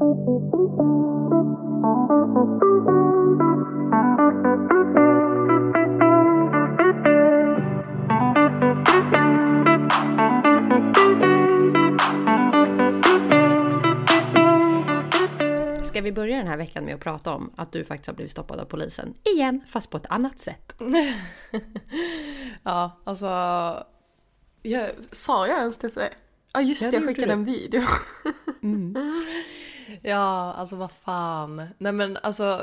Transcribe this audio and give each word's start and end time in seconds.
Ska 0.00 0.06
vi 16.00 16.12
börja 16.12 16.36
den 16.36 16.46
här 16.46 16.56
veckan 16.56 16.84
med 16.84 16.94
att 16.94 17.00
prata 17.00 17.34
om 17.34 17.52
att 17.56 17.72
du 17.72 17.84
faktiskt 17.84 18.06
har 18.06 18.14
blivit 18.14 18.32
stoppad 18.32 18.60
av 18.60 18.64
polisen? 18.64 19.14
Igen, 19.34 19.60
fast 19.66 19.90
på 19.90 19.96
ett 19.96 20.06
annat 20.08 20.38
sätt. 20.38 20.74
Ja, 22.62 23.00
alltså... 23.04 23.26
Jag, 24.62 24.90
sa 25.10 25.46
jag 25.46 25.58
ens 25.58 25.78
det 25.78 25.88
till 25.88 25.98
dig? 25.98 26.12
Ja 26.52 26.60
just 26.60 26.82
Ja, 26.82 26.90
det, 26.90 26.96
jag 26.96 27.06
skickade 27.06 27.32
en 27.32 27.44
video. 27.44 27.82
Mm. 28.62 28.94
Ja, 30.02 30.52
alltså 30.52 30.76
vad 30.76 30.92
fan. 30.92 31.68
Nej 31.78 31.92
men 31.92 32.18
alltså... 32.22 32.60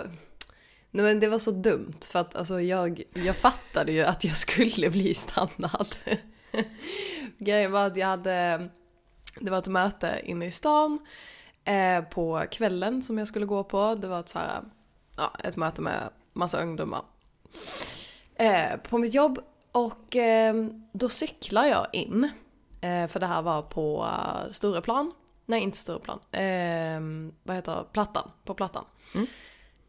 Nej 0.91 1.05
men 1.05 1.19
det 1.19 1.27
var 1.27 1.39
så 1.39 1.51
dumt 1.51 1.99
för 2.01 2.19
att 2.19 2.35
alltså 2.35 2.61
jag, 2.61 3.03
jag 3.13 3.35
fattade 3.35 3.91
ju 3.91 4.03
att 4.03 4.23
jag 4.23 4.35
skulle 4.35 4.89
bli 4.89 5.13
stannad. 5.13 5.87
Grejen 7.37 7.71
var 7.71 7.85
att 7.85 7.97
jag 7.97 8.07
hade... 8.07 8.69
Det 9.39 9.51
var 9.51 9.57
ett 9.57 9.67
möte 9.67 10.21
inne 10.23 10.45
i 10.45 10.51
stan 10.51 10.99
eh, 11.63 12.03
på 12.03 12.45
kvällen 12.51 13.03
som 13.03 13.17
jag 13.17 13.27
skulle 13.27 13.45
gå 13.45 13.63
på. 13.63 13.95
Det 13.95 14.07
var 14.07 14.19
ett, 14.19 14.29
så 14.29 14.39
här, 14.39 14.61
ja, 15.17 15.35
ett 15.43 15.55
möte 15.55 15.81
med 15.81 16.09
massa 16.33 16.61
ungdomar. 16.61 17.01
Eh, 18.35 18.77
på 18.77 18.97
mitt 18.97 19.13
jobb 19.13 19.39
och 19.71 20.15
eh, 20.15 20.55
då 20.91 21.09
cyklar 21.09 21.65
jag 21.65 21.87
in. 21.93 22.29
Eh, 22.81 23.07
för 23.07 23.19
det 23.19 23.25
här 23.25 23.41
var 23.41 23.61
på 23.61 24.03
uh, 24.03 24.51
Stureplan. 24.51 25.11
Nej, 25.49 25.61
inte 25.61 25.77
Stureplan. 25.77 26.19
Eh, 26.31 27.29
vad 27.43 27.55
heter 27.55 27.75
det? 27.75 27.85
Plattan. 27.93 28.31
På 28.43 28.53
Plattan. 28.53 28.85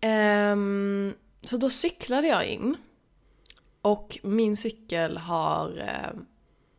Ehm, 0.01 1.15
så 1.43 1.57
då 1.57 1.71
cyklade 1.71 2.29
jag 2.29 2.47
in. 2.47 2.77
Och 3.83 4.19
min 4.23 4.57
cykel 4.57 5.17
har... 5.17 5.79
Eh, 5.79 6.21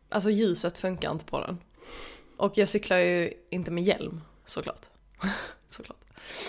alltså 0.08 0.30
ljuset 0.30 0.78
funkar 0.78 1.10
inte 1.10 1.24
på 1.24 1.40
den. 1.40 1.58
Och 2.36 2.58
jag 2.58 2.68
cyklar 2.68 2.98
ju 2.98 3.32
inte 3.50 3.70
med 3.70 3.84
hjälm, 3.84 4.20
såklart. 4.44 4.86
såklart. 5.68 5.96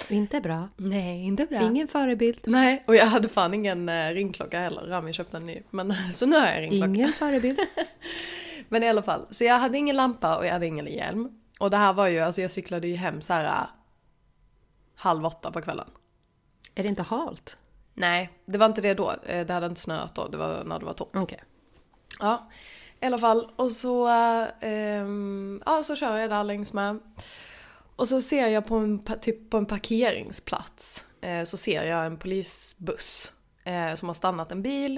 Inte 0.10 0.42
bra. 0.42 0.70
Nej, 0.78 1.23
inte 1.26 1.45
bra. 1.45 1.62
Ingen 1.62 1.88
förebild. 1.88 2.40
Nej, 2.44 2.84
och 2.88 2.95
jag 2.95 3.06
hade 3.06 3.30
fan 3.30 3.54
ingen 3.54 3.90
eh, 3.90 4.10
ringklocka 4.10 4.60
heller. 4.60 4.82
Rami 4.82 5.14
köpte 5.14 5.38
en 5.38 5.45
ny. 5.45 5.62
Men 5.70 5.95
så 6.14 6.26
nu 6.26 6.40
har 6.40 6.48
jag 6.48 6.62
ringklocka. 6.62 6.86
Ingen 6.86 7.14
förebild. 7.14 7.60
Men 8.70 8.84
i 8.84 8.90
alla 8.90 9.02
fall, 9.02 9.26
så 9.30 9.44
jag 9.44 9.60
hade 9.60 9.78
ingen 9.78 9.95
lampa 9.95 10.38
och 10.38 10.45
jag 10.45 10.52
hade 10.52 10.68
ingen 10.68 10.88
hjälm. 10.88 11.41
Och 11.62 11.70
det 11.70 11.78
här 11.78 11.94
var 11.94 12.08
ju, 12.08 12.20
alltså 12.20 12.42
jag 12.42 12.52
cyklade 12.52 12.88
ju 12.88 12.95
hem 12.95 13.22
så 13.22 13.34
här 13.34 13.45
äh, 13.45 13.67
halv 14.95 15.26
åtta 15.26 15.52
på 15.52 15.62
kvällen. 15.62 15.90
Är 16.76 16.84
det 16.84 16.90
inte 16.90 17.04
halt? 17.04 17.58
Nej, 17.94 18.30
det 18.45 18.58
var 18.58 18.66
inte 18.66 18.81
det 18.81 18.94
då. 18.94 19.12
Eh, 19.26 19.45
Det 19.45 19.54
hade 19.54 19.66
inte 19.66 19.82
snöat 19.82 20.16
då, 20.16 20.28
det 20.28 20.38
var 20.38 20.64
när 20.64 20.80
det 20.80 20.86
var 20.86 20.94
torrt. 20.94 21.16
Okej. 21.16 21.44
Ja, 22.20 22.50
i 23.02 23.06
alla 23.06 23.17
fall. 23.20 23.52
Och 23.56 23.72
så, 23.72 24.08
ehm, 24.62 25.64
ja, 25.66 25.84
så 25.84 25.95
kör 25.95 26.17
jag 26.17 26.30
där 26.30 26.44
längs 26.44 26.73
med. 26.73 27.00
Och 27.95 28.08
så 28.08 28.22
ser 28.22 28.48
jag 28.48 28.66
på 28.66 28.76
en, 28.76 29.04
typ 29.22 29.50
på 29.50 29.58
en 29.58 29.66
parkeringsplats, 29.66 31.06
eh, 31.22 31.44
så 31.44 31.58
ser 31.58 31.84
jag 31.84 32.06
en 32.06 32.17
polisbuss 32.17 33.34
eh, 33.64 33.94
som 33.94 34.09
har 34.09 34.14
stannat 34.14 34.52
en 34.52 34.62
bil. 34.62 34.98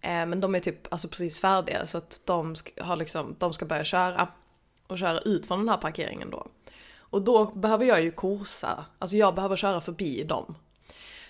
Eh, 0.00 0.26
men 0.26 0.40
de 0.40 0.54
är 0.54 0.60
typ 0.60 0.92
alltså 0.92 1.08
precis 1.08 1.40
färdiga 1.40 1.86
så 1.86 1.98
att 1.98 2.20
de 2.24 2.56
ska, 2.56 2.84
har 2.84 2.96
liksom, 2.96 3.36
de 3.38 3.54
ska 3.54 3.64
börja 3.66 3.84
köra. 3.84 4.28
Och 4.88 4.98
köra 4.98 5.18
ut 5.18 5.46
från 5.46 5.58
den 5.58 5.68
här 5.68 5.76
parkeringen 5.76 6.30
då. 6.30 6.46
Och 6.98 7.22
då 7.22 7.44
behöver 7.44 7.84
jag 7.84 8.02
ju 8.02 8.10
korsa, 8.10 8.84
alltså 8.98 9.16
jag 9.16 9.34
behöver 9.34 9.56
köra 9.56 9.80
förbi 9.80 10.24
dem. 10.24 10.54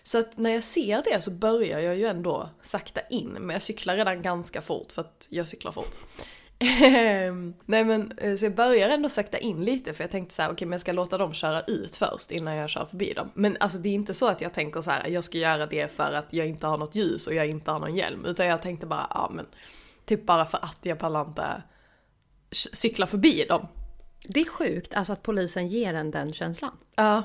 Så 0.03 0.19
att 0.19 0.39
när 0.39 0.51
jag 0.51 0.65
ser 0.65 1.03
det 1.03 1.21
så 1.21 1.31
börjar 1.31 1.81
jag 1.81 1.97
ju 1.97 2.07
ändå 2.07 2.51
sakta 2.63 3.01
in, 3.01 3.29
men 3.29 3.51
jag 3.51 3.63
cyklar 3.63 3.97
redan 3.97 4.23
ganska 4.23 4.63
fort 4.63 4.93
för 4.93 5.03
att 5.03 5.29
jag 5.31 5.49
cyklar 5.49 5.73
fort. 5.73 5.97
Ehm, 6.61 7.55
nej 7.65 7.85
men 7.85 8.13
eh, 8.17 8.37
så 8.37 8.45
jag 8.45 8.55
börjar 8.55 8.89
ändå 8.89 9.09
sakta 9.09 9.39
in 9.39 9.65
lite 9.65 9.95
för 9.95 10.05
jag 10.05 10.11
tänkte 10.11 10.35
så 10.35 10.43
här: 10.43 10.53
okej 10.53 10.67
men 10.67 10.73
jag 10.73 10.81
ska 10.81 10.93
låta 10.93 11.19
dem 11.19 11.35
köra 11.35 11.61
ut 11.61 11.97
först 11.97 12.31
innan 12.31 12.55
jag 12.57 12.71
kör 12.71 12.85
förbi 12.85 13.13
dem. 13.13 13.31
Men 13.35 13.57
alltså 13.61 13.79
det 13.79 13.89
är 13.89 13.95
inte 13.95 14.15
så 14.15 14.27
att 14.27 14.41
jag 14.41 14.55
tänker 14.55 14.81
så 14.81 14.91
här: 14.91 15.09
jag 15.09 15.25
ska 15.25 15.39
göra 15.39 15.67
det 15.67 15.93
för 15.93 16.13
att 16.13 16.33
jag 16.33 16.47
inte 16.47 16.67
har 16.67 16.79
något 16.79 16.95
ljus 16.95 17.27
och 17.27 17.35
jag 17.35 17.49
inte 17.49 17.71
har 17.71 17.79
någon 17.79 17.97
hjälm. 17.97 18.25
Utan 18.25 18.47
jag 18.47 18.63
tänkte 18.63 18.87
bara, 18.87 19.07
ja 19.15 19.31
men 19.35 19.47
typ 20.05 20.27
bara 20.27 20.47
för 20.47 20.59
att 20.65 20.79
jag 20.83 20.99
pallar 20.99 21.25
inte 21.25 21.63
cykla 22.51 23.07
förbi 23.07 23.45
dem. 23.49 23.69
Det 24.25 24.41
är 24.41 24.45
sjukt 24.45 24.95
alltså 24.95 25.13
att 25.13 25.23
polisen 25.23 25.69
ger 25.69 25.95
en 25.95 26.11
den 26.11 26.33
känslan. 26.33 26.77
Ja. 26.97 27.23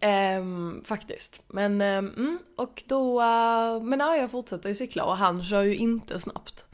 Ehm, 0.00 0.84
faktiskt. 0.84 1.42
Men, 1.46 1.80
ehm, 1.80 2.12
mm, 2.16 2.38
och 2.56 2.82
då, 2.86 3.20
eh, 3.20 3.82
men 3.82 4.00
ja, 4.00 4.16
jag 4.16 4.30
fortsätter 4.30 4.68
ju 4.68 4.74
cykla 4.74 5.04
och 5.04 5.16
han 5.16 5.44
kör 5.44 5.62
ju 5.62 5.76
inte 5.76 6.20
snabbt. 6.20 6.64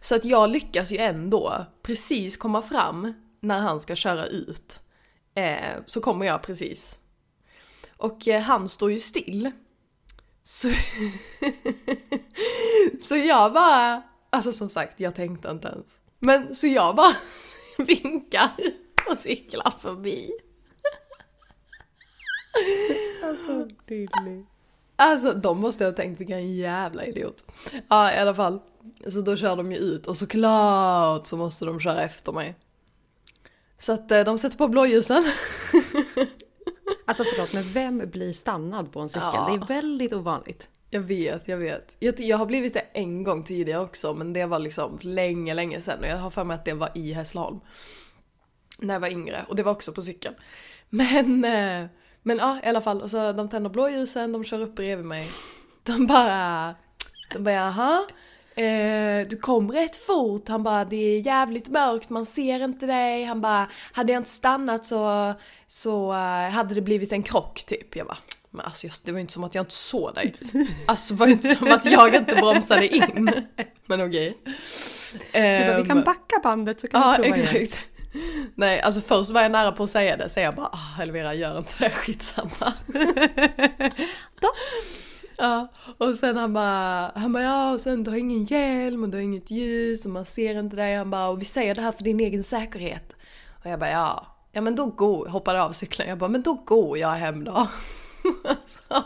Så 0.00 0.14
att 0.14 0.24
jag 0.24 0.50
lyckas 0.50 0.92
ju 0.92 0.96
ändå 0.96 1.66
precis 1.82 2.36
komma 2.36 2.62
fram 2.62 3.12
när 3.40 3.58
han 3.58 3.80
ska 3.80 3.96
köra 3.96 4.26
ut. 4.26 4.80
Eh, 5.34 5.76
så 5.86 6.00
kommer 6.00 6.26
jag 6.26 6.42
precis. 6.42 7.00
Och 7.96 8.28
eh, 8.28 8.40
han 8.40 8.68
står 8.68 8.92
ju 8.92 9.00
still. 9.00 9.50
Så, 10.42 10.68
så 13.00 13.16
jag 13.16 13.52
bara, 13.52 14.02
alltså 14.30 14.52
som 14.52 14.70
sagt 14.70 15.00
jag 15.00 15.14
tänkte 15.14 15.50
inte 15.50 15.68
ens. 15.68 16.00
Men 16.18 16.54
så 16.54 16.66
jag 16.66 16.96
bara 16.96 17.16
vinkar 17.78 18.50
och 19.10 19.18
cyklar 19.18 19.74
förbi. 19.80 20.30
Alltså, 23.24 23.68
Lilly. 23.86 24.44
Alltså 24.96 25.32
de 25.32 25.60
måste 25.60 25.84
ha 25.84 25.92
tänkt 25.92 26.20
vilken 26.20 26.54
jävla 26.56 27.04
idiot. 27.04 27.44
Ja 27.88 28.12
i 28.12 28.18
alla 28.18 28.34
fall. 28.34 28.60
Så 29.08 29.20
då 29.20 29.36
kör 29.36 29.56
de 29.56 29.72
ju 29.72 29.78
ut 29.78 30.06
och 30.06 30.16
såklart 30.16 31.26
så 31.26 31.36
måste 31.36 31.64
de 31.64 31.80
köra 31.80 32.02
efter 32.02 32.32
mig. 32.32 32.54
Så 33.78 33.92
att 33.92 34.10
eh, 34.10 34.24
de 34.24 34.38
sätter 34.38 34.56
på 34.56 34.68
blåljusen. 34.68 35.24
Alltså 37.06 37.24
förlåt, 37.24 37.52
men 37.52 37.62
vem 37.62 38.10
blir 38.10 38.32
stannad 38.32 38.92
på 38.92 39.00
en 39.00 39.08
cykel? 39.08 39.28
Ja. 39.34 39.48
Det 39.48 39.64
är 39.64 39.80
väldigt 39.80 40.12
ovanligt. 40.12 40.70
Jag 40.90 41.00
vet, 41.00 41.48
jag 41.48 41.56
vet. 41.56 41.96
Jag, 41.98 42.20
jag 42.20 42.36
har 42.36 42.46
blivit 42.46 42.74
det 42.74 42.84
en 42.92 43.24
gång 43.24 43.44
tidigare 43.44 43.82
också 43.82 44.14
men 44.14 44.32
det 44.32 44.46
var 44.46 44.58
liksom 44.58 44.98
länge, 45.02 45.54
länge 45.54 45.80
sedan 45.80 46.00
och 46.00 46.06
jag 46.06 46.16
har 46.16 46.30
för 46.30 46.44
mig 46.44 46.54
att 46.54 46.64
det 46.64 46.74
var 46.74 46.90
i 46.94 47.12
Hässleholm. 47.12 47.60
När 48.78 48.94
jag 48.94 49.00
var 49.00 49.12
yngre 49.12 49.44
och 49.48 49.56
det 49.56 49.62
var 49.62 49.72
också 49.72 49.92
på 49.92 50.02
cykeln. 50.02 50.34
Men, 50.88 51.44
eh, 51.44 51.86
men 52.22 52.38
ja 52.38 52.60
i 52.64 52.66
alla 52.66 52.80
fall, 52.80 53.02
och 53.02 53.10
så 53.10 53.32
de 53.32 53.48
tänder 53.48 53.70
blåljusen, 53.70 54.32
de 54.32 54.44
kör 54.44 54.60
upp 54.60 54.74
bredvid 54.74 55.06
mig. 55.06 55.28
De 55.82 56.06
bara, 56.06 56.74
de 57.32 57.44
bara 57.44 57.54
jaha? 57.54 58.06
Eh, 58.54 59.28
du 59.28 59.36
kom 59.36 59.72
rätt 59.72 59.96
fort, 59.96 60.48
han 60.48 60.62
bara 60.62 60.84
det 60.84 60.96
är 60.96 61.20
jävligt 61.20 61.68
mörkt, 61.68 62.10
man 62.10 62.26
ser 62.26 62.64
inte 62.64 62.86
dig. 62.86 63.24
Han 63.24 63.40
bara 63.40 63.68
hade 63.92 64.12
jag 64.12 64.20
inte 64.20 64.30
stannat 64.30 64.86
så, 64.86 65.34
så 65.66 66.12
eh, 66.12 66.50
hade 66.50 66.74
det 66.74 66.80
blivit 66.80 67.12
en 67.12 67.22
krock 67.22 67.64
typ. 67.66 67.96
Jag 67.96 68.06
bara 68.06 68.18
men 68.58 68.66
alltså 68.66 68.86
just, 68.86 69.04
det 69.04 69.12
var 69.12 69.18
ju 69.18 69.20
inte 69.20 69.32
som 69.32 69.44
att 69.44 69.54
jag 69.54 69.62
inte 69.62 69.74
såg 69.74 70.14
dig. 70.14 70.34
Alltså 70.86 71.14
det 71.14 71.20
var 71.20 71.26
ju 71.26 71.32
inte 71.32 71.48
som 71.48 71.72
att 71.72 71.84
jag 71.84 72.14
inte 72.14 72.34
bromsade 72.34 72.96
in. 72.96 73.30
Men 73.86 74.06
okej. 74.06 74.38
Du 74.42 75.38
bara, 75.66 75.80
vi 75.82 75.88
kan 75.88 75.98
Ehm, 75.98 76.04
backa 76.04 76.36
bandet 76.42 76.80
så 76.80 76.88
kan 76.88 77.00
Ja, 77.00 77.16
vi 77.18 77.22
prova 77.22 77.36
igen. 77.36 77.56
exakt. 77.56 77.78
Nej, 78.54 78.80
alltså 78.80 79.00
först 79.00 79.30
var 79.30 79.42
jag 79.42 79.50
nära 79.50 79.72
på 79.72 79.82
att 79.84 79.90
säga 79.90 80.16
det, 80.16 80.28
så 80.28 80.40
jag 80.40 80.54
bara 80.54 80.66
ah, 80.72 81.02
Elvira 81.02 81.34
gör 81.34 81.58
inte 81.58 81.72
det, 81.78 81.90
skitsamma. 81.90 82.72
Då. 84.40 84.48
Ja, 85.38 85.68
och 85.98 86.14
sen 86.14 86.36
han 86.36 86.52
bara, 86.52 87.12
han 87.14 87.32
bara 87.32 87.42
ja 87.42 87.72
och 87.72 87.80
sen 87.80 88.04
du 88.04 88.10
har 88.10 88.18
ingen 88.18 88.44
hjälm 88.44 89.02
och 89.02 89.08
du 89.08 89.16
har 89.16 89.22
inget 89.22 89.50
ljus 89.50 90.04
och 90.04 90.10
man 90.10 90.26
ser 90.26 90.58
inte 90.58 90.76
dig. 90.76 90.96
Han 90.96 91.10
bara 91.10 91.28
och 91.28 91.40
vi 91.40 91.44
säger 91.44 91.74
det 91.74 91.80
här 91.82 91.92
för 91.92 92.04
din 92.04 92.20
egen 92.20 92.42
säkerhet. 92.42 93.12
Och 93.64 93.70
jag 93.70 93.78
bara 93.80 93.90
ja, 93.90 94.26
ja 94.52 94.60
men 94.60 94.74
då 94.76 94.86
går, 94.86 95.26
hoppade 95.26 95.62
av 95.62 95.72
cykeln. 95.72 96.08
Jag 96.08 96.18
bara 96.18 96.28
men 96.30 96.42
då 96.42 96.54
går 96.54 96.98
jag 96.98 97.10
hem 97.10 97.44
då. 97.44 97.66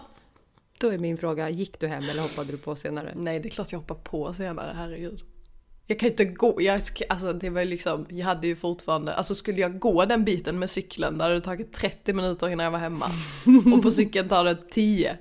Då 0.80 0.88
är 0.88 0.98
min 0.98 1.16
fråga, 1.16 1.50
gick 1.50 1.80
du 1.80 1.86
hem 1.86 2.02
eller 2.08 2.22
hoppade 2.22 2.52
du 2.52 2.58
på 2.58 2.76
senare? 2.76 3.12
nej 3.16 3.40
det 3.40 3.48
är 3.48 3.50
klart 3.50 3.72
jag 3.72 3.78
hoppar 3.78 3.94
på 3.94 4.34
senare, 4.34 4.72
herregud. 4.76 5.22
Jag 5.86 5.98
kan 5.98 6.06
ju 6.06 6.10
inte 6.10 6.24
gå, 6.24 6.62
jag, 6.62 6.82
alltså 7.08 7.32
det 7.32 7.50
var 7.50 7.64
liksom, 7.64 8.06
jag 8.10 8.26
hade 8.26 8.46
ju 8.46 8.56
fortfarande, 8.56 9.14
alltså 9.14 9.34
skulle 9.34 9.60
jag 9.60 9.78
gå 9.78 10.04
den 10.04 10.24
biten 10.24 10.58
med 10.58 10.70
cykeln 10.70 11.18
då 11.18 11.24
hade 11.24 11.34
det 11.34 11.40
tagit 11.40 11.72
30 11.72 12.12
minuter 12.12 12.48
innan 12.48 12.64
jag 12.64 12.70
var 12.70 12.78
hemma. 12.78 13.10
Och 13.74 13.82
på 13.82 13.90
cykeln 13.90 14.28
tar 14.28 14.44
det 14.44 14.70
10. 14.70 15.18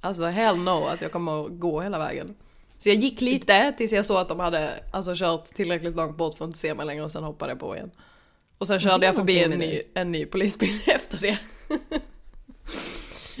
Alltså 0.00 0.24
hell 0.24 0.56
no 0.56 0.84
att 0.84 1.00
jag 1.00 1.12
kommer 1.12 1.46
att 1.46 1.60
gå 1.60 1.80
hela 1.80 1.98
vägen. 1.98 2.34
Så 2.78 2.88
jag 2.88 2.96
gick 2.96 3.20
lite 3.20 3.72
tills 3.76 3.92
jag 3.92 4.06
såg 4.06 4.16
att 4.16 4.28
de 4.28 4.40
hade 4.40 4.70
alltså, 4.90 5.12
kört 5.16 5.44
tillräckligt 5.44 5.96
långt 5.96 6.16
bort 6.16 6.36
för 6.38 6.44
att 6.44 6.48
inte 6.48 6.58
se 6.58 6.74
mig 6.74 6.86
längre 6.86 7.04
och 7.04 7.12
sen 7.12 7.24
hoppade 7.24 7.52
jag 7.52 7.60
på 7.60 7.76
igen. 7.76 7.90
Och 8.58 8.66
sen 8.66 8.80
körde 8.80 9.06
jag 9.06 9.14
förbi 9.14 9.44
en 9.44 9.50
ny, 9.50 9.80
en 9.94 10.12
ny 10.12 10.26
polisbil 10.26 10.80
efter 10.86 11.18
det. 11.18 11.38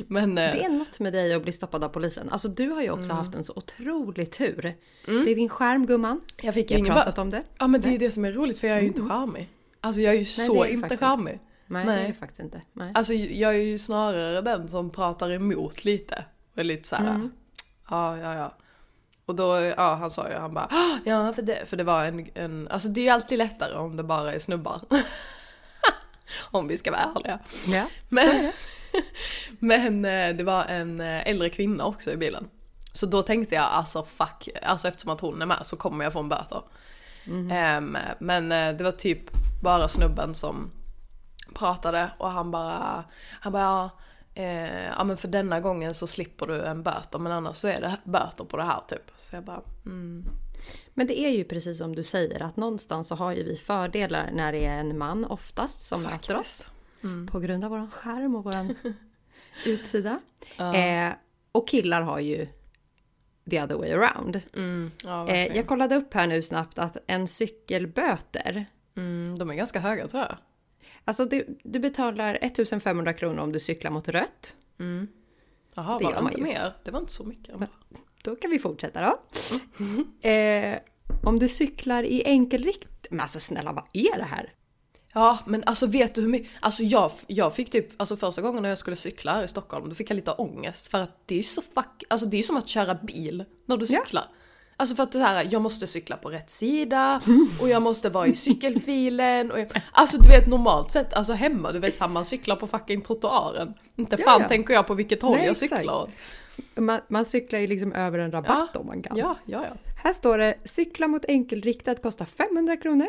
Men... 0.08 0.38
eh, 0.38 0.52
Det 0.52 0.64
är 0.64 0.68
något 0.68 1.00
med 1.00 1.12
dig 1.12 1.34
att 1.34 1.42
bli 1.42 1.52
stoppad 1.52 1.84
av 1.84 1.88
polisen. 1.88 2.30
Alltså 2.30 2.48
du 2.48 2.68
har 2.70 2.82
ju 2.82 2.90
också 2.90 3.12
haft 3.12 3.34
en 3.34 3.44
så 3.44 3.52
otrolig 3.56 4.32
tur. 4.32 4.74
Det 5.06 5.30
är 5.30 5.34
din 5.34 5.48
skärm 5.48 5.86
gumman. 5.86 6.20
Jag 6.42 6.54
fick 6.54 6.70
ju 6.70 6.84
pratat 6.84 7.18
om 7.18 7.30
det. 7.30 7.42
Ja 7.58 7.66
men 7.66 7.80
det 7.80 7.94
är 7.94 7.98
det 7.98 8.10
som 8.10 8.24
är 8.24 8.32
roligt 8.32 8.58
för 8.58 8.68
jag 8.68 8.76
är 8.76 8.80
ju 8.80 8.86
inte 8.88 9.02
charmig. 9.02 9.48
Alltså 9.80 10.00
jag 10.00 10.10
är 10.14 10.18
ju 10.18 10.24
Nej, 10.38 10.46
så 10.46 10.62
det 10.62 10.68
är 10.68 10.72
inte 10.72 10.80
faktiskt 10.88 11.00
charmig. 11.02 11.40
Nej, 11.66 11.86
Nej. 11.86 12.02
det 12.02 12.08
är 12.08 12.12
faktiskt 12.12 12.40
inte. 12.40 12.62
Nej. 12.72 12.92
Alltså 12.94 13.14
jag 13.14 13.54
är 13.54 13.58
ju 13.62 13.78
snarare 13.78 14.40
den 14.40 14.68
som 14.68 14.90
pratar 14.90 15.30
emot 15.32 15.84
lite. 15.84 16.24
Och 16.52 16.58
är 16.58 16.64
lite 16.64 16.88
såhär, 16.88 17.10
Mm. 17.10 17.30
ja 17.90 18.18
ja 18.18 18.34
ja. 18.34 18.54
Och 19.26 19.34
då, 19.34 19.72
ja 19.76 19.94
han 19.94 20.10
sa 20.10 20.28
ju, 20.28 20.34
han 20.34 20.54
bara, 20.54 20.68
"Ah, 20.70 20.98
ja 21.04 21.32
för 21.32 21.42
det, 21.42 21.66
för 21.68 21.76
det 21.76 21.84
var 21.84 22.04
en, 22.04 22.26
en, 22.34 22.68
alltså 22.68 22.88
det 22.88 23.00
är 23.00 23.04
ju 23.04 23.08
alltid 23.10 23.38
lättare 23.38 23.74
om 23.78 23.96
det 23.96 24.02
bara 24.02 24.32
är 24.32 24.38
snubbar. 24.38 24.80
om 26.50 26.68
vi 26.68 26.76
ska 26.76 26.90
vara 26.90 27.00
ärliga. 27.16 27.38
Ja. 27.66 27.86
Men, 28.08 28.26
men 28.28 28.36
eh, 28.36 28.42
det 28.42 28.52
var 30.44 30.64
en 30.64 31.00
eh, 31.00 31.28
äldre 31.28 31.50
kvinna 31.50 31.84
också 31.84 32.10
i 32.10 32.16
bilen. 32.16 32.48
Så 32.92 33.06
då 33.06 33.22
tänkte 33.22 33.54
jag 33.54 33.64
alltså 33.64 34.02
fuck, 34.02 34.48
alltså 34.62 34.88
eftersom 34.88 35.10
att 35.10 35.20
hon 35.20 35.42
är 35.42 35.46
med 35.46 35.60
så 35.64 35.76
kommer 35.76 36.04
jag 36.04 36.12
få 36.12 36.20
en 36.20 36.28
böter. 36.28 36.62
Ehm, 37.50 37.98
men 38.18 38.52
eh, 38.52 38.76
det 38.76 38.84
var 38.84 38.92
typ 38.92 39.20
bara 39.62 39.88
snubben 39.88 40.34
som 40.34 40.70
pratade 41.54 42.10
och 42.18 42.30
han 42.30 42.50
bara, 42.50 43.04
han 43.40 43.52
bara 43.52 43.62
ja, 43.62 43.90
eh, 44.34 44.86
ja 44.86 45.04
men 45.04 45.16
för 45.16 45.28
denna 45.28 45.60
gången 45.60 45.94
så 45.94 46.06
slipper 46.06 46.46
du 46.46 46.62
en 46.62 46.82
böter 46.82 47.18
men 47.18 47.32
annars 47.32 47.56
så 47.56 47.68
är 47.68 47.80
det 47.80 47.96
böter 48.04 48.44
på 48.44 48.56
det 48.56 48.62
här 48.62 48.80
typ. 48.88 49.10
Så 49.14 49.36
jag 49.36 49.44
bara, 49.44 49.62
mm. 49.86 50.24
Men 50.94 51.06
det 51.06 51.20
är 51.20 51.30
ju 51.30 51.44
precis 51.44 51.78
som 51.78 51.94
du 51.94 52.02
säger 52.02 52.42
att 52.42 52.56
någonstans 52.56 53.08
så 53.08 53.14
har 53.14 53.32
ju 53.32 53.44
vi 53.44 53.56
fördelar 53.56 54.30
när 54.32 54.52
det 54.52 54.66
är 54.66 54.78
en 54.78 54.98
man 54.98 55.24
oftast 55.24 55.80
som 55.80 56.02
möter 56.02 56.38
oss. 56.38 56.66
På 57.32 57.40
grund 57.40 57.64
av 57.64 57.70
våran 57.70 57.90
skärm 57.90 58.34
och 58.34 58.44
våran 58.44 58.74
utsida. 59.64 60.20
Eh, 60.58 61.12
och 61.52 61.68
killar 61.68 62.02
har 62.02 62.18
ju 62.20 62.46
the 63.50 63.62
other 63.62 63.74
way 63.74 63.92
around. 63.92 64.40
Mm, 64.56 64.90
ja, 65.04 65.28
Eh, 65.28 65.56
jag 65.56 65.66
kollade 65.66 65.96
upp 65.96 66.14
här 66.14 66.26
nu 66.26 66.42
snabbt 66.42 66.78
att 66.78 66.96
en 67.06 67.28
cykelböter 67.28 68.66
mm, 68.96 69.38
de 69.38 69.50
är 69.50 69.54
ganska 69.54 69.80
höga 69.80 70.08
tror 70.08 70.22
jag. 70.22 70.36
Alltså 71.04 71.24
du, 71.24 71.58
du 71.62 71.78
betalar 71.78 72.38
1500 72.40 73.12
kronor 73.12 73.42
om 73.42 73.52
du 73.52 73.60
cyklar 73.60 73.90
mot 73.90 74.08
rött. 74.08 74.56
Jaha, 75.74 75.98
Det 75.98 76.04
var 76.04 76.12
det 76.12 76.18
inte 76.20 76.38
ju. 76.38 76.42
mer? 76.44 76.72
Det 76.84 76.90
var 76.90 77.00
inte 77.00 77.12
så 77.12 77.24
mycket. 77.24 77.54
ändå. 77.54 77.66
Då 78.22 78.36
kan 78.36 78.50
vi 78.50 78.58
fortsätta 78.58 79.00
då. 79.00 79.18
Eh, 80.28 80.78
om 81.24 81.38
du 81.38 81.48
cyklar 81.48 82.02
i 82.02 82.22
enkelrikt... 82.24 83.06
Men 83.10 83.20
alltså 83.20 83.40
snälla, 83.40 83.72
vad 83.72 83.84
är 83.92 84.18
det 84.18 84.24
här? 84.24 84.52
Ja, 85.18 85.38
men 85.46 85.62
alltså 85.66 85.86
vet 85.86 86.14
du 86.14 86.20
hur 86.20 86.28
mycket, 86.28 86.50
alltså 86.60 86.82
jag, 86.82 87.10
jag 87.26 87.54
fick 87.54 87.70
typ, 87.70 87.88
alltså 87.96 88.16
första 88.16 88.42
gången 88.42 88.62
när 88.62 88.68
jag 88.68 88.78
skulle 88.78 88.96
cykla 88.96 89.32
här 89.32 89.44
i 89.44 89.48
Stockholm, 89.48 89.88
då 89.88 89.94
fick 89.94 90.10
jag 90.10 90.14
lite 90.16 90.30
ångest 90.32 90.88
för 90.88 90.98
att 90.98 91.20
det 91.26 91.38
är 91.38 91.42
så 91.42 91.62
fuck, 91.74 92.04
alltså 92.08 92.26
det 92.26 92.36
är 92.38 92.42
som 92.42 92.56
att 92.56 92.68
köra 92.68 92.94
bil 92.94 93.44
när 93.66 93.76
du 93.76 93.86
Ja. 93.88 94.00
cyklar. 94.04 94.24
Alltså 94.76 94.96
för 94.96 95.02
att 95.02 95.12
det 95.12 95.18
här, 95.18 95.48
jag 95.50 95.62
måste 95.62 95.86
cykla 95.86 96.16
på 96.16 96.30
rätt 96.30 96.50
sida 96.50 97.20
och 97.60 97.68
jag 97.68 97.82
måste 97.82 98.08
vara 98.08 98.26
i 98.26 98.34
cykelfilen 98.34 99.50
och 99.52 99.60
jag, 99.60 99.68
alltså 99.92 100.18
du 100.18 100.28
vet 100.28 100.46
normalt 100.48 100.90
sett, 100.92 101.14
alltså 101.14 101.32
hemma, 101.32 101.72
du 101.72 101.78
vet 101.78 101.94
så 101.96 102.04
här, 102.04 102.08
man 102.08 102.24
cyklar 102.24 102.56
på 102.56 102.66
fucking 102.66 103.02
trottoaren. 103.02 103.74
Inte 103.96 104.16
Ja, 104.18 104.24
fan 104.24 104.40
ja. 104.42 104.48
tänker 104.48 104.74
jag 104.74 104.86
på 104.86 104.94
vilket 104.94 105.22
håll 105.22 105.36
Nej, 105.36 105.44
jag 105.46 105.50
exakt. 105.52 105.74
cyklar 105.76 106.02
åt. 106.02 106.10
Man, 106.74 107.00
man 107.08 107.24
cyklar 107.24 107.58
ju 107.60 107.66
liksom 107.66 107.92
över 107.92 108.18
en 108.18 108.32
rabatt 108.32 108.76
om 108.76 108.86
man 108.86 109.02
kan. 109.02 109.16
Ja, 109.16 109.36
ja, 109.46 109.64
ja. 109.64 109.92
Här 110.06 110.12
står 110.12 110.38
det 110.38 110.54
cykla 110.64 111.08
mot 111.08 111.24
enkelriktat 111.28 112.02
kostar 112.02 112.24
500 112.24 112.76
kronor. 112.76 113.08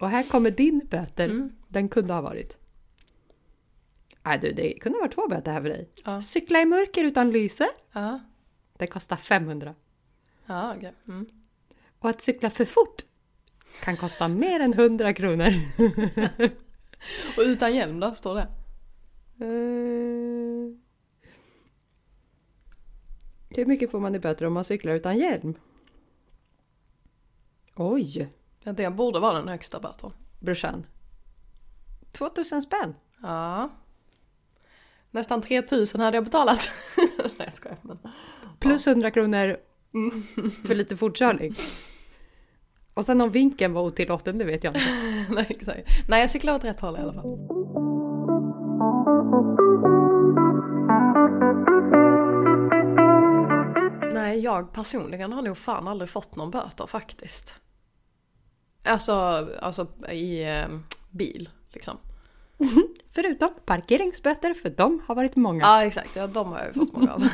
Och 0.00 0.08
här 0.08 0.22
kommer 0.22 0.50
din 0.50 0.78
böter. 0.90 1.24
Mm. 1.24 1.52
Den 1.68 1.88
kunde 1.88 2.14
ha 2.14 2.20
varit. 2.20 2.58
Nej 4.22 4.38
du, 4.38 4.52
det 4.52 4.78
kunde 4.80 4.98
ha 4.98 5.02
varit 5.02 5.14
två 5.14 5.28
böter 5.28 5.52
här 5.52 5.62
för 5.62 5.68
dig. 5.68 5.88
Ja. 6.04 6.22
Cykla 6.22 6.60
i 6.60 6.64
mörker 6.64 7.04
utan 7.04 7.30
lyse. 7.30 7.68
Ja, 7.92 8.20
Det 8.78 8.86
kostar 8.86 9.16
500. 9.16 9.74
ja 10.46 10.74
okej. 10.76 10.92
Mm. 11.08 11.26
Och 11.98 12.10
att 12.10 12.20
cykla 12.20 12.50
för 12.50 12.64
fort 12.64 13.04
kan 13.80 13.96
kosta 13.96 14.28
mer 14.28 14.60
än 14.60 14.72
100 14.72 15.12
kronor. 15.12 15.52
Och 17.36 17.42
utan 17.42 17.74
hjälm 17.74 18.00
då, 18.00 18.14
står 18.14 18.34
det? 18.34 18.46
Eh, 19.44 20.76
Hur 23.56 23.66
mycket 23.66 23.90
får 23.90 24.00
man 24.00 24.14
i 24.14 24.18
böter 24.18 24.46
om 24.46 24.52
man 24.52 24.64
cyklar 24.64 24.94
utan 24.94 25.18
hjälm? 25.18 25.54
Oj, 27.82 28.30
Ja, 28.64 28.72
det 28.72 28.90
borde 28.90 29.20
vara 29.20 29.38
den 29.38 29.48
högsta 29.48 29.80
böten. 29.80 30.10
brorsan. 30.40 30.86
2000 32.12 32.62
spänn. 32.62 32.94
Ja. 33.22 33.68
Nästan 35.10 35.42
3000 35.42 36.00
hade 36.00 36.16
jag 36.16 36.24
betalat. 36.24 36.70
Nej 37.18 37.32
jag 37.38 37.54
skojar. 37.54 37.78
Men... 37.82 37.98
Plus 38.58 38.86
100 38.86 39.10
kronor 39.10 39.56
för 40.66 40.74
lite 40.74 40.96
fortkörning. 40.96 41.54
Och 42.94 43.04
sen 43.04 43.20
om 43.20 43.30
vinkeln 43.30 43.72
var 43.72 43.82
otillåten, 43.82 44.38
det 44.38 44.44
vet 44.44 44.64
jag 44.64 44.76
inte. 44.76 44.86
Nej, 45.34 45.46
exakt. 45.48 46.08
Nej 46.08 46.20
jag 46.20 46.30
cyklar 46.30 46.54
åt 46.54 46.64
rätt 46.64 46.80
håll 46.80 46.96
i 46.96 47.00
alla 47.00 47.12
fall. 47.12 47.38
Nej 54.12 54.40
jag 54.40 54.72
personligen 54.72 55.32
har 55.32 55.42
nog 55.42 55.58
fan 55.58 55.88
aldrig 55.88 56.10
fått 56.10 56.36
någon 56.36 56.50
böter 56.50 56.86
faktiskt. 56.86 57.52
Alltså, 58.82 59.12
alltså 59.60 59.86
i 60.10 60.42
eh, 60.44 60.66
bil 61.10 61.48
liksom. 61.72 61.96
Förutom 63.14 63.50
parkeringsböter, 63.64 64.54
för 64.54 64.68
de 64.70 65.02
har 65.06 65.14
varit 65.14 65.36
många. 65.36 65.60
Ja 65.64 65.84
exakt, 65.84 66.16
ja, 66.16 66.26
de 66.26 66.48
har 66.52 66.58
jag 66.58 66.66
ju 66.68 66.72
fått 66.72 66.92
många 66.92 67.14
av. 67.14 67.28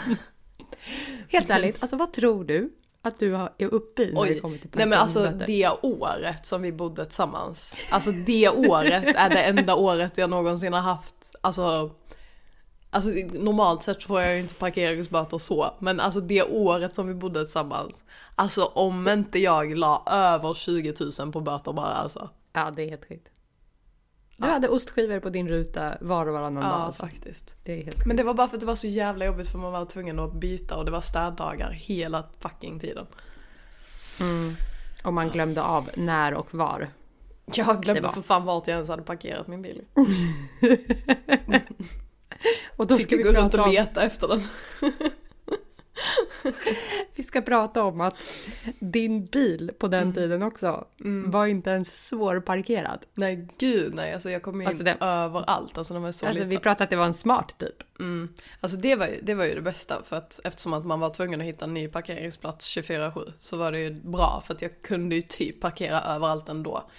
Helt 1.29 1.51
ärligt, 1.51 1.77
alltså 1.83 1.97
vad 1.97 2.13
tror 2.13 2.45
du 2.45 2.73
att 3.03 3.19
du 3.19 3.33
har- 3.33 3.53
är 3.59 3.67
uppe 3.75 4.03
i 4.03 4.13
när 4.13 4.25
det 4.25 4.31
Oj, 4.33 4.41
kommer 4.41 4.59
till 4.59 4.71
nej 4.73 4.87
men 4.87 4.99
alltså 4.99 5.33
det 5.47 5.71
året 5.83 6.47
som 6.47 6.63
vi 6.63 6.73
bodde 6.73 7.05
tillsammans. 7.05 7.77
Alltså 7.91 8.11
det 8.11 8.49
året 8.49 9.17
är 9.17 9.31
det 9.31 9.43
enda 9.43 9.75
året 9.75 10.19
jag 10.19 10.31
någonsin 10.31 10.73
har 10.73 10.81
haft. 10.81 11.35
Alltså, 11.41 11.91
alltså 12.91 13.11
normalt 13.33 13.83
sett 13.83 14.03
får 14.03 14.21
jag 14.21 14.35
ju 14.35 14.41
inte 14.41 14.55
parkeringsböter 14.55 15.39
så. 15.39 15.75
Men 15.79 16.01
alltså 16.01 16.21
det 16.21 16.43
året 16.43 16.95
som 16.95 17.09
vi 17.09 17.15
bodde 17.15 17.41
tillsammans. 17.45 18.05
Alltså 18.35 18.65
om 18.65 19.09
inte 19.09 19.39
jag 19.39 19.77
la 19.79 20.03
över 20.07 20.55
20 20.55 20.95
000 21.21 21.33
på 21.33 21.41
böter 21.41 21.73
bara 21.73 21.87
alltså. 21.87 22.31
Ja, 22.53 22.71
det 22.71 22.83
är 22.83 22.89
helt 22.91 23.09
sjukt. 23.09 23.29
Du 24.39 24.47
hade 24.47 24.69
ostskivor 24.69 25.21
på 25.21 25.31
din 25.31 25.49
ruta 25.49 25.97
var 26.01 26.27
och 26.27 26.33
varannan 26.35 26.63
dag. 26.63 26.73
Ja 26.73 26.77
Alltså. 26.77 27.03
faktiskt. 27.03 27.55
Det. 27.65 28.07
Men 28.07 28.17
det 28.17 28.23
var 28.23 28.35
bara 28.35 28.49
för 28.49 28.57
att 28.57 28.61
det 28.61 28.67
var 28.67 28.77
så 28.77 28.87
jävla 28.87 29.25
jobbigt 29.27 29.49
för 29.49 29.59
man 29.59 29.73
var 29.73 29.85
tvungen 29.85 30.19
att 30.19 30.33
byta 30.33 30.77
och 30.77 30.85
det 30.85 30.91
var 30.91 31.01
städdagar 31.01 31.71
hela 31.71 32.25
fucking 32.39 32.81
tiden. 32.81 33.07
Och 35.05 35.13
man 35.13 35.29
glömde 35.29 35.63
av 35.63 35.91
när 35.97 36.35
och 36.35 36.55
var. 36.55 36.91
Jag 37.55 37.83
glömde 37.83 38.13
för 38.13 38.23
fan 38.23 38.45
vart 38.45 38.67
jag 38.67 38.75
ens 38.75 38.89
hade 38.89 39.03
parkerat 39.03 39.47
min 39.47 39.63
bil. 39.63 39.83
Och 42.77 42.87
då 42.87 42.97
Fick 42.97 43.07
ska 43.07 43.17
vi 43.17 43.23
vi, 43.23 43.29
gå 43.33 43.39
runt 43.41 43.55
och 43.55 43.61
om, 43.61 43.71
leta 43.71 44.03
efter 44.03 44.29
den. 44.29 44.43
vi 47.15 47.23
ska 47.23 47.41
prata 47.41 47.83
om 47.85 48.01
att 48.01 48.15
din 48.79 49.25
bil 49.27 49.73
på 49.79 49.89
den 49.89 50.13
tiden 50.15 50.43
också 50.43 50.87
var 51.27 51.47
inte 51.47 51.71
ens 51.71 52.07
svårparkerad. 52.09 52.99
Nej 53.15 53.49
gud 53.59 53.95
nej, 53.95 54.13
alltså 54.13 54.31
jag 54.31 54.43
kom 54.43 54.61
in 54.61 54.67
Alltså 54.69 54.83
det- 54.83 54.97
överallt. 55.01 55.79
Alltså 55.79 55.95
de 55.95 56.05
är 56.05 56.13
så 56.13 56.27
Alltså 56.27 56.45
vi 56.45 56.59
pratade 56.59 56.85
att 56.85 56.91
det 56.91 56.97
var 56.97 57.05
en 57.07 57.15
smart 57.15 57.59
typ. 57.59 58.01
Mm. 58.01 58.29
Alltså 58.61 58.79
det 58.79 58.95
var, 58.97 59.07
ju, 59.07 59.21
det 59.23 59.35
var 59.35 59.45
ju 59.45 59.55
det 59.55 59.63
bästa 59.63 60.03
för 60.05 60.17
att 60.17 60.41
eftersom 60.45 60.73
att 60.73 60.87
man 60.87 61.01
var 61.01 61.11
tvungen 61.11 61.41
att 61.41 61.47
hitta 61.47 61.65
en 61.65 61.75
ny 61.75 61.89
parkeringsplats 61.89 62.77
24-7 62.77 63.33
så 63.39 63.57
var 63.57 63.73
det 63.73 63.79
ju 63.79 63.91
bra 63.91 64.43
för 64.47 64.55
att 64.55 64.63
jag 64.63 64.83
kunde 64.83 65.15
ju 65.15 65.23
typ 65.23 65.61
parkera 65.61 66.01
överallt 66.01 66.49
ändå. 66.49 66.91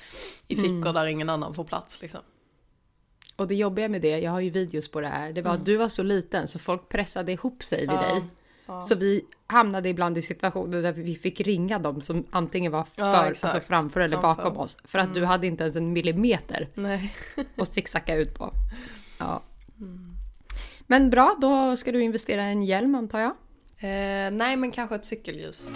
I 0.48 0.56
fickor 0.56 0.94
där 0.94 1.06
ingen 1.06 1.30
annan 1.30 1.54
får 1.54 1.63
plats 1.63 2.01
liksom. 2.01 2.22
Och 3.38 3.48
det 3.48 3.56
jobbiga 3.56 3.89
med 3.89 4.01
det, 4.01 4.20
jag 4.20 4.32
har 4.32 4.39
ju 4.39 4.50
videos 4.50 4.91
på 4.91 5.01
det 5.01 5.08
här, 5.08 5.32
det 5.34 5.41
var 5.41 5.51
att 5.51 5.65
du 5.65 5.77
var 5.77 5.89
så 5.89 6.03
liten 6.03 6.48
så 6.48 6.60
folk 6.60 6.89
pressade 6.89 7.32
ihop 7.32 7.63
sig 7.63 7.79
vid 7.79 7.89
Ja, 7.89 8.01
dig. 8.01 8.24
Så 8.88 8.96
vi 8.96 9.25
hamnade 9.48 9.89
ibland 9.89 10.17
i 10.17 10.22
situationer 10.22 10.82
där 10.82 10.91
vi 10.94 11.15
fick 11.15 11.41
ringa 11.41 11.79
dem 11.79 12.01
som 12.01 12.25
antingen 12.29 12.72
var 12.72 12.84
för, 12.84 13.01
Ja, 13.01 13.15
alltså 13.15 13.60
framför 13.60 14.00
eller 14.00 14.22
Framför. 14.22 14.44
bakom 14.44 14.58
oss. 14.58 14.77
För 14.84 15.00
att 15.00 15.13
du 15.13 15.25
hade 15.25 15.48
inte 15.48 15.63
ens 15.63 15.75
en 15.75 15.94
millimeter 15.94 16.70
Nej. 16.74 17.15
att 17.58 17.67
zigzacka 17.67 18.15
ut 18.15 18.34
på. 18.34 18.53
Ja. 19.17 19.41
Men 20.88 21.10
bra, 21.10 21.36
då 21.41 21.77
ska 21.77 21.91
du 21.91 22.03
investera 22.03 22.48
i 22.48 22.51
en 22.51 22.63
hjälm 22.63 22.96
antar 22.96 23.20
jag. 23.20 23.32
Eh, 23.79 24.32
nej 24.32 24.58
men 24.58 24.72
kanske 24.72 24.96
ett 24.96 25.06
cykelljus. 25.06 25.67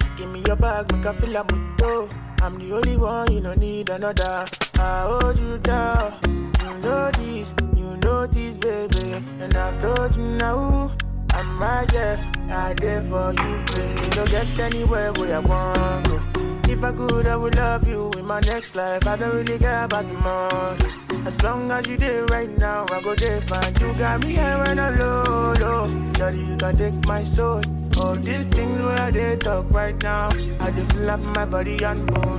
I 0.00 0.03
you 0.18 0.24
you 0.24 0.30
you. 0.30 0.32
Give 0.32 0.32
me 0.32 0.42
your 0.46 0.56
bag, 0.56 0.92
make 0.92 1.06
I 1.06 1.12
feel 1.12 1.30
like 1.30 1.76
dough. 1.76 2.08
I'm 2.42 2.58
the 2.58 2.74
only 2.74 2.96
one, 2.96 3.32
you 3.32 3.40
don't 3.40 3.58
need 3.58 3.88
another. 3.88 4.46
I 4.74 5.02
hold 5.02 5.38
you 5.38 5.58
down. 5.58 6.52
You 6.62 6.78
know 6.78 7.10
this, 7.10 7.54
you 7.76 7.96
know 7.96 8.26
this, 8.26 8.56
baby. 8.56 9.12
And 9.40 9.54
I've 9.54 9.80
told 9.80 10.16
you 10.16 10.22
now, 10.22 10.92
I'm 11.30 11.58
right 11.58 11.88
there. 11.92 12.32
I 12.50 12.74
there 12.74 13.02
for 13.02 13.30
you, 13.32 13.64
baby. 13.74 14.10
Don't 14.10 14.30
get 14.30 14.60
anywhere 14.60 15.12
where 15.12 15.36
I 15.36 15.38
want 15.40 16.08
go. 16.08 16.20
If 16.68 16.84
I 16.84 16.92
could, 16.92 17.26
I 17.26 17.36
would 17.36 17.56
love 17.56 17.88
you 17.88 18.10
in 18.18 18.26
my 18.26 18.40
next 18.40 18.74
life. 18.74 19.06
I 19.06 19.16
don't 19.16 19.34
really 19.34 19.58
care 19.58 19.84
about 19.84 20.06
tomorrow. 20.06 21.03
As 21.26 21.42
long 21.42 21.70
as 21.70 21.86
you 21.86 21.96
there 21.96 22.24
right 22.26 22.50
now, 22.58 22.84
I 22.92 23.00
go 23.00 23.14
there 23.14 23.40
fine. 23.40 23.74
You 23.80 23.94
got 23.94 24.22
me 24.24 24.32
here 24.32 24.58
when 24.58 24.78
I'm 24.78 24.98
low, 24.98 25.54
low. 25.58 25.88
Daddy, 26.12 26.40
you 26.40 26.56
can 26.56 26.76
take 26.76 27.06
my 27.06 27.24
soul. 27.24 27.62
Oh, 27.96 28.14
these 28.14 28.46
things 28.48 28.78
where 28.84 29.10
they 29.10 29.36
talk 29.36 29.70
right 29.70 29.96
now. 30.02 30.28
I 30.60 30.70
just 30.70 30.92
feel 30.92 31.10
up 31.10 31.20
my 31.20 31.46
body 31.46 31.82
and 31.82 32.06
bone. 32.06 32.36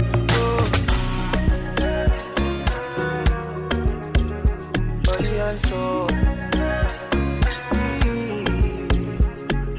Body 5.04 5.39
and 5.48 5.60
soul. 5.65 6.08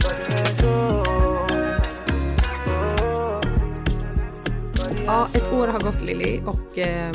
Body 0.03 0.33
and 0.35 0.57
soul. 0.59 1.47
Body 4.77 5.05
Ja, 5.07 5.29
ett 5.35 5.53
år 5.53 5.69
har 5.69 5.81
gått 5.81 6.03
Lilly 6.03 6.41
och 6.47 6.79
eh, 6.79 7.13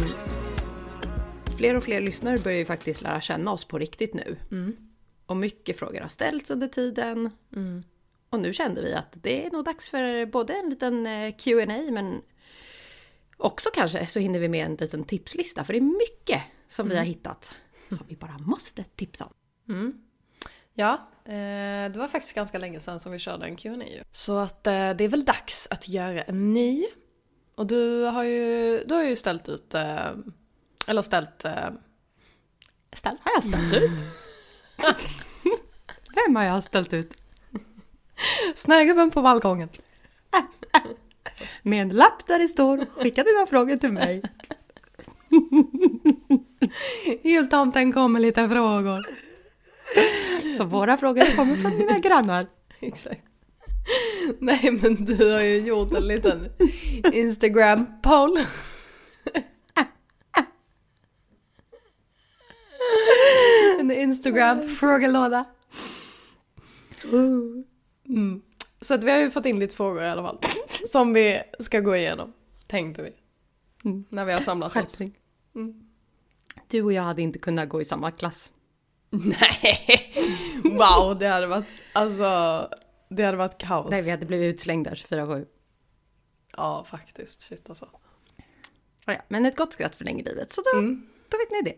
fler 1.62 1.75
och 1.75 1.84
fler 1.84 2.01
lyssnare 2.01 2.38
börjar 2.38 2.58
ju 2.58 2.65
faktiskt 2.65 3.01
lära 3.01 3.22
känna 3.22 3.51
oss 3.51 3.65
på 3.65 3.77
riktigt 3.77 4.13
nu. 4.13 4.38
Och 5.25 5.38
mycket 5.38 5.80
frågor 5.80 6.01
har 6.01 6.08
ställts 6.08 6.51
under 6.51 6.68
tiden. 6.68 7.30
Och 8.30 8.39
nu 8.39 8.53
kände 8.53 8.82
vi 8.82 8.94
att 8.94 9.18
det 9.24 9.46
är 9.46 9.51
nog 9.51 9.65
dags 9.65 9.89
för 9.89 10.25
både 10.25 10.53
en 10.53 10.70
liten 10.70 11.06
eh, 11.06 11.36
Q&A 11.36 11.91
men 11.91 12.22
också 13.38 13.70
kanske 13.74 14.06
så 14.06 14.20
hinner 14.20 14.39
vi 14.39 14.50
med 14.50 14.65
en 14.65 14.75
liten 14.75 15.03
tipslista 15.03 15.63
för 15.63 15.74
det 15.74 15.80
är 15.80 15.82
mycket 15.82 16.41
som 16.68 16.89
vi 16.89 16.98
har 16.98 17.03
hittat 17.06 17.56
som 17.89 18.06
vi 18.10 18.15
bara 18.15 18.38
måste 18.38 18.84
tipsa 18.84 19.25
om. 19.25 19.32
Ja, 20.74 20.94
eh, 21.25 21.91
det 21.91 21.96
var 21.96 22.08
faktiskt 22.08 22.36
ganska 22.36 22.58
länge 22.58 22.80
sedan 22.80 23.00
som 23.00 23.12
vi 23.12 23.20
körde 23.20 23.46
en 23.46 23.56
Q&A. 23.56 24.03
Så 24.12 24.38
att 24.38 24.68
eh, 24.68 24.91
det 24.91 25.03
är 25.03 25.08
väl 25.08 25.25
dags 25.25 25.68
att 25.72 25.88
göra 25.89 26.22
en 26.24 26.53
ny. 26.53 26.86
Och 27.56 27.68
du 27.68 28.03
har 28.03 28.24
ju, 28.24 28.84
du 28.88 28.94
har 28.94 29.03
ju 29.03 29.15
ställt 29.15 29.50
ut, 29.50 29.75
eller 30.88 31.01
ställt, 31.01 31.45
eh, 31.45 31.69
Ställ, 32.93 33.17
har 33.23 33.31
jag 33.35 33.43
ställt 33.43 33.73
ut? 33.83 34.03
Vem 36.15 36.35
har 36.35 36.43
jag 36.43 36.63
ställt 36.63 36.93
ut? 36.93 37.21
snögubben 38.55 39.11
på 39.11 39.21
balkongen. 39.21 39.69
Med 41.61 41.81
en 41.81 41.89
lapp 41.89 42.27
där 42.27 42.39
det 42.39 42.47
står 42.47 42.85
skicka 43.01 43.23
dina 43.23 43.47
frågor 43.47 43.77
till 43.77 43.91
mig. 43.91 44.21
Jultomten 47.23 47.93
kom 47.93 48.13
med 48.13 48.21
lite 48.21 48.50
frågor. 48.50 49.01
Så 50.57 50.63
våra 50.63 50.97
frågor 50.97 51.35
kommer 51.35 51.55
från 51.55 51.77
mina 51.77 52.00
grannar. 52.00 52.45
Exakt. 52.79 53.21
Nej 54.39 54.79
men 54.81 55.05
du 55.05 55.31
har 55.31 55.41
ju 55.41 55.57
gjort 55.57 55.93
en 55.93 56.07
liten 56.07 56.50
Instagram 57.13 57.85
En 63.79 63.91
Instagram 63.91 64.67
frågelåda. 64.69 65.45
Mm. 67.03 68.41
Så 68.81 68.93
att 68.93 69.03
vi 69.03 69.11
har 69.11 69.17
ju 69.17 69.31
fått 69.31 69.45
in 69.45 69.59
lite 69.59 69.75
frågor 69.75 70.03
i 70.03 70.07
alla 70.07 70.21
fall. 70.23 70.39
Som 70.88 71.13
vi 71.13 71.41
ska 71.59 71.79
gå 71.79 71.95
igenom, 71.95 72.33
tänkte 72.67 73.03
vi. 73.03 73.13
Mm. 73.89 74.05
När 74.09 74.25
vi 74.25 74.33
har 74.33 74.39
samlat 74.39 74.75
oss. 74.75 74.97
Skärpning. 74.97 75.17
Du 76.67 76.83
och 76.83 76.93
jag 76.93 77.01
hade 77.03 77.21
inte 77.21 77.39
kunnat 77.39 77.69
gå 77.69 77.81
i 77.81 77.85
samma 77.85 78.11
klass. 78.11 78.51
Nej! 79.09 80.13
Wow, 80.63 81.19
det 81.19 81.27
hade 81.27 81.47
varit, 81.47 81.65
alltså, 81.93 82.67
det 83.09 83.23
hade 83.23 83.38
varit 83.38 83.57
kaos. 83.57 83.91
Nej, 83.91 84.01
vi 84.01 84.09
hade 84.11 84.25
blivit 84.25 84.55
utslängda 84.55 84.91
24-7. 84.91 85.45
Ja, 86.57 86.83
faktiskt. 86.89 87.41
Shit 87.41 87.69
alltså. 87.69 87.89
Ja. 89.05 89.15
Men 89.27 89.45
ett 89.45 89.55
gott 89.57 89.73
skratt 89.73 89.95
förlänger 89.95 90.23
livet, 90.23 90.51
så 90.51 90.61
då, 90.73 90.79
Mm. 90.79 91.07
då 91.29 91.38
vet 91.38 91.51
ni 91.51 91.71
det. 91.71 91.75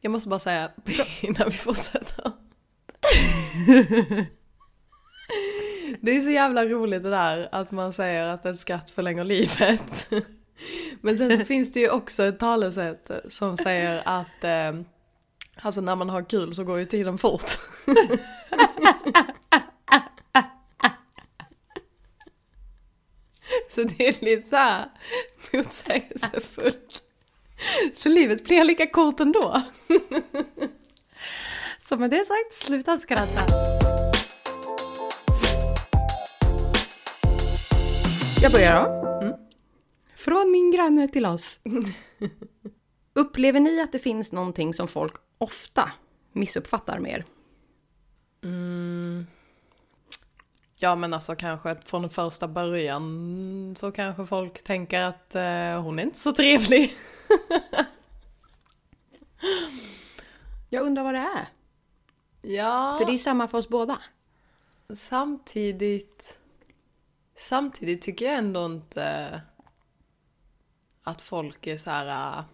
Jag 0.00 0.10
måste 0.10 0.28
bara 0.28 0.40
säga 0.40 0.70
innan 1.20 1.50
vi 1.50 1.56
fortsätter. 1.56 2.32
Det 6.00 6.16
är 6.16 6.20
så 6.20 6.30
jävla 6.30 6.64
roligt 6.64 7.02
det 7.02 7.10
där 7.10 7.48
att 7.52 7.72
man 7.72 7.92
säger 7.92 8.26
att 8.26 8.46
ett 8.46 8.58
skratt 8.58 8.90
förlänger 8.90 9.24
livet. 9.24 10.08
Men 11.00 11.18
sen 11.18 11.36
så 11.36 11.44
finns 11.44 11.72
det 11.72 11.80
ju 11.80 11.90
också 11.90 12.24
ett 12.24 12.38
talesätt 12.38 13.10
som 13.28 13.56
säger 13.56 14.02
att 14.04 14.44
eh, 14.44 14.80
alltså 15.56 15.80
när 15.80 15.96
man 15.96 16.10
har 16.10 16.22
kul 16.22 16.54
så 16.54 16.64
går 16.64 16.78
ju 16.78 16.84
tiden 16.84 17.18
fort. 17.18 17.50
Så 23.68 23.84
det 23.84 24.08
är 24.08 24.24
lite 24.24 24.48
så 24.48 24.56
här 24.56 24.88
motsägelsefullt. 25.52 27.02
Så 27.94 28.08
livet 28.08 28.44
blir 28.44 28.64
lika 28.64 28.86
kort 28.86 29.20
ändå. 29.20 29.62
Så 31.78 31.96
med 31.96 32.10
det 32.10 32.24
sagt, 32.24 32.54
sluta 32.54 32.98
skratta. 32.98 33.42
Jag 38.42 38.52
börjar 38.52 38.74
då. 38.74 39.38
Från 40.16 40.50
min 40.50 40.70
granne 40.70 41.08
till 41.08 41.26
oss. 41.26 41.60
Upplever 43.14 43.60
ni 43.60 43.80
att 43.80 43.92
det 43.92 43.98
finns 43.98 44.32
någonting 44.32 44.74
som 44.74 44.88
folk 44.88 45.12
ofta 45.38 45.92
missuppfattar 46.32 46.98
mer? 46.98 47.24
Ja 50.80 50.96
men 50.96 51.14
alltså 51.14 51.36
kanske 51.36 51.76
från 51.84 52.10
första 52.10 52.48
början 52.48 53.74
så 53.78 53.92
kanske 53.92 54.26
folk 54.26 54.64
tänker 54.64 55.00
att 55.00 55.34
eh, 55.34 55.82
hon 55.82 55.98
är 55.98 56.02
inte 56.02 56.18
så 56.18 56.32
trevlig. 56.32 56.96
Jag 60.68 60.86
undrar 60.86 61.04
vad 61.04 61.14
det 61.14 61.18
är. 61.18 61.48
Ja, 62.42 62.96
För 62.98 63.04
det 63.06 63.10
är 63.10 63.12
ju 63.12 63.18
samma 63.18 63.48
för 63.48 63.58
oss 63.58 63.68
båda. 63.68 63.98
samtidigt... 64.94 66.38
Samtidigt 67.34 68.02
tycker 68.02 68.26
jag 68.26 68.34
ändå 68.34 68.66
inte 68.66 69.40
att 71.02 71.22
folk 71.22 71.66
är 71.66 71.78
så 71.78 71.90
här... 71.90 72.38
äh, 72.38 72.44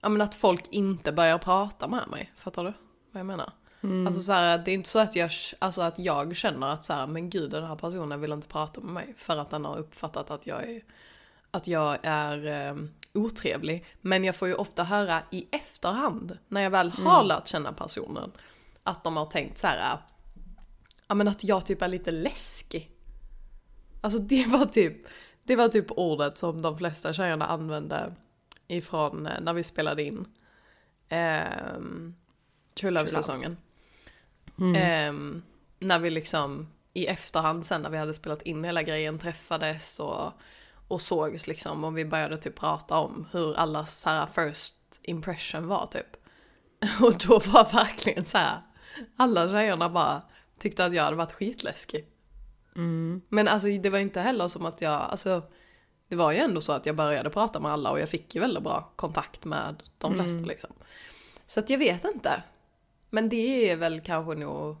Ja 0.00 0.08
men 0.08 0.20
att 0.20 0.34
folk 0.34 0.64
inte 0.70 1.12
börjar 1.12 1.38
prata 1.38 1.88
med 1.88 2.08
mig. 2.08 2.32
Fattar 2.36 2.64
du 2.64 2.72
vad 3.10 3.20
jag 3.20 3.26
menar? 3.26 3.52
Alltså 4.06 4.22
så 4.22 4.32
här, 4.32 4.58
det 4.58 4.70
är 4.70 4.74
inte 4.74 4.88
så 4.88 4.98
att 4.98 5.16
jag, 5.16 5.30
alltså 5.58 5.80
att 5.80 5.98
jag 5.98 6.36
känner 6.36 6.66
att 6.66 6.84
så 6.84 6.92
här, 6.92 7.06
men 7.06 7.30
gud 7.30 7.50
den 7.50 7.64
här 7.64 7.76
personen 7.76 8.20
vill 8.20 8.32
inte 8.32 8.48
prata 8.48 8.80
med 8.80 8.94
mig. 8.94 9.14
För 9.18 9.36
att 9.36 9.50
den 9.50 9.64
har 9.64 9.78
uppfattat 9.78 10.30
att 10.30 10.46
jag 10.46 10.68
är, 10.68 10.82
att 11.50 11.66
jag 11.66 11.98
är 12.02 12.46
eh, 12.46 12.76
otrevlig. 13.14 13.86
Men 14.00 14.24
jag 14.24 14.36
får 14.36 14.48
ju 14.48 14.54
ofta 14.54 14.84
höra 14.84 15.22
i 15.30 15.46
efterhand, 15.50 16.38
när 16.48 16.60
jag 16.60 16.70
väl 16.70 16.90
har 16.90 17.24
lärt 17.24 17.48
känna 17.48 17.72
personen, 17.72 18.32
att 18.82 19.04
de 19.04 19.16
har 19.16 19.26
tänkt 19.26 19.58
så 19.58 19.66
här, 19.66 19.98
ja 21.08 21.14
men 21.14 21.28
att 21.28 21.44
jag 21.44 21.66
typ 21.66 21.82
är 21.82 21.88
lite 21.88 22.10
läskig. 22.10 22.90
Alltså 24.00 24.18
det 24.18 24.46
var 24.46 24.66
typ, 24.66 24.96
det 25.42 25.56
var 25.56 25.68
typ 25.68 25.86
ordet 25.90 26.38
som 26.38 26.62
de 26.62 26.78
flesta 26.78 27.12
tjejerna 27.12 27.46
använde 27.46 28.14
ifrån 28.68 29.26
eh, 29.26 29.40
när 29.40 29.52
vi 29.52 29.62
spelade 29.62 30.02
in 30.02 30.26
ehm, 31.08 32.14
True 32.74 32.90
Love-säsongen. 32.90 33.56
Ehm, 34.76 35.42
när 35.78 35.98
vi 35.98 36.10
liksom 36.10 36.68
i 36.94 37.06
efterhand 37.06 37.66
sen 37.66 37.82
när 37.82 37.90
vi 37.90 37.96
hade 37.96 38.14
spelat 38.14 38.42
in 38.42 38.64
hela 38.64 38.82
grejen 38.82 39.18
träffades 39.18 40.00
och, 40.00 40.32
och 40.88 41.02
sågs 41.02 41.46
liksom 41.46 41.84
och 41.84 41.98
vi 41.98 42.04
började 42.04 42.38
typ 42.38 42.58
prata 42.58 42.96
om 42.96 43.26
hur 43.32 43.56
allas 43.56 44.00
så 44.00 44.10
här 44.10 44.26
first 44.26 44.74
impression 45.02 45.66
var 45.66 45.86
typ. 45.86 46.16
Och 47.02 47.18
då 47.18 47.38
var 47.38 47.72
verkligen 47.72 48.24
så 48.24 48.38
här 48.38 48.62
alla 49.16 49.48
tjejerna 49.48 49.88
bara 49.88 50.22
tyckte 50.58 50.84
att 50.84 50.92
jag 50.92 51.04
hade 51.04 51.16
varit 51.16 51.32
skitläskig. 51.32 52.06
Men 53.28 53.48
alltså 53.48 53.68
det 53.68 53.90
var 53.90 53.98
inte 53.98 54.20
heller 54.20 54.48
som 54.48 54.66
att 54.66 54.80
jag, 54.80 54.92
alltså 54.92 55.42
det 56.08 56.16
var 56.16 56.32
ju 56.32 56.38
ändå 56.38 56.60
så 56.60 56.72
att 56.72 56.86
jag 56.86 56.96
började 56.96 57.30
prata 57.30 57.60
med 57.60 57.72
alla 57.72 57.90
och 57.90 58.00
jag 58.00 58.08
fick 58.08 58.34
ju 58.34 58.40
väldigt 58.40 58.62
bra 58.62 58.92
kontakt 58.96 59.44
med 59.44 59.82
de 59.98 60.14
flesta 60.14 60.46
liksom. 60.46 60.70
Så 61.46 61.60
att 61.60 61.70
jag 61.70 61.78
vet 61.78 62.04
inte. 62.04 62.42
Men 63.14 63.28
det 63.28 63.70
är 63.70 63.76
väl 63.76 64.00
kanske 64.00 64.34
nog 64.34 64.76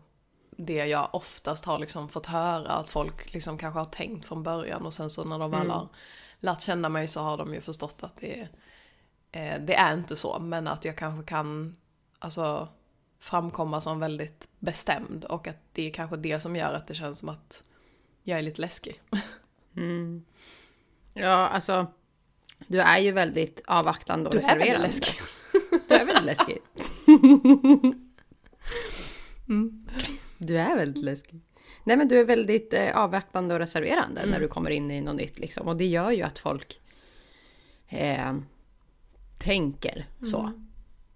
det 0.50 0.86
jag 0.86 1.08
oftast 1.12 1.64
har 1.64 1.78
liksom 1.78 2.08
fått 2.08 2.26
höra 2.26 2.70
att 2.70 2.90
folk 2.90 3.32
liksom 3.32 3.58
kanske 3.58 3.80
har 3.80 3.84
tänkt 3.84 4.26
från 4.26 4.42
början 4.42 4.86
och 4.86 4.94
sen 4.94 5.10
så 5.10 5.24
när 5.24 5.38
de 5.38 5.50
väl 5.50 5.70
har 5.70 5.88
lärt 6.40 6.62
känna 6.62 6.88
mig 6.88 7.08
så 7.08 7.20
har 7.20 7.36
de 7.36 7.54
ju 7.54 7.60
förstått 7.60 8.02
att 8.02 8.16
det 8.16 8.40
är, 8.40 8.48
eh, 9.32 9.60
det 9.60 9.74
är 9.74 9.94
inte 9.94 10.16
så 10.16 10.38
men 10.38 10.68
att 10.68 10.84
jag 10.84 10.96
kanske 10.96 11.26
kan 11.26 11.76
alltså 12.18 12.68
framkomma 13.20 13.80
som 13.80 13.98
väldigt 14.00 14.48
bestämd 14.58 15.24
och 15.24 15.48
att 15.48 15.60
det 15.72 15.88
är 15.88 15.92
kanske 15.92 16.16
det 16.16 16.40
som 16.40 16.56
gör 16.56 16.74
att 16.74 16.86
det 16.86 16.94
känns 16.94 17.18
som 17.18 17.28
att 17.28 17.62
jag 18.22 18.38
är 18.38 18.42
lite 18.42 18.60
läskig. 18.60 19.00
Ja, 21.14 21.48
alltså. 21.48 21.86
Du 22.66 22.80
är 22.80 22.98
ju 22.98 23.12
väldigt 23.12 23.62
avvaktande 23.66 24.28
och 24.28 24.34
Du 24.34 24.40
är 24.40 24.58
väldigt 24.58 24.80
läskig. 24.80 25.20
Du 25.88 25.94
är 25.94 26.06
väldigt 26.06 26.24
läskig. 26.24 26.58
Du 30.38 30.58
är 30.58 30.76
väldigt 30.76 31.04
läskig. 31.04 31.40
Nej 31.84 31.96
men 31.96 32.08
du 32.08 32.20
är 32.20 32.24
väldigt 32.24 32.72
eh, 32.72 32.96
avvaktande 32.96 33.54
och 33.54 33.60
reserverande 33.60 34.26
när 34.26 34.40
du 34.40 34.48
kommer 34.48 34.70
in 34.70 34.90
i 34.90 35.00
något 35.00 35.16
nytt 35.16 35.38
liksom. 35.38 35.68
Och 35.68 35.76
det 35.76 35.86
gör 35.86 36.10
ju 36.10 36.22
att 36.22 36.38
folk 36.38 36.80
eh, 37.88 38.34
tänker 39.38 40.06
så. 40.30 40.52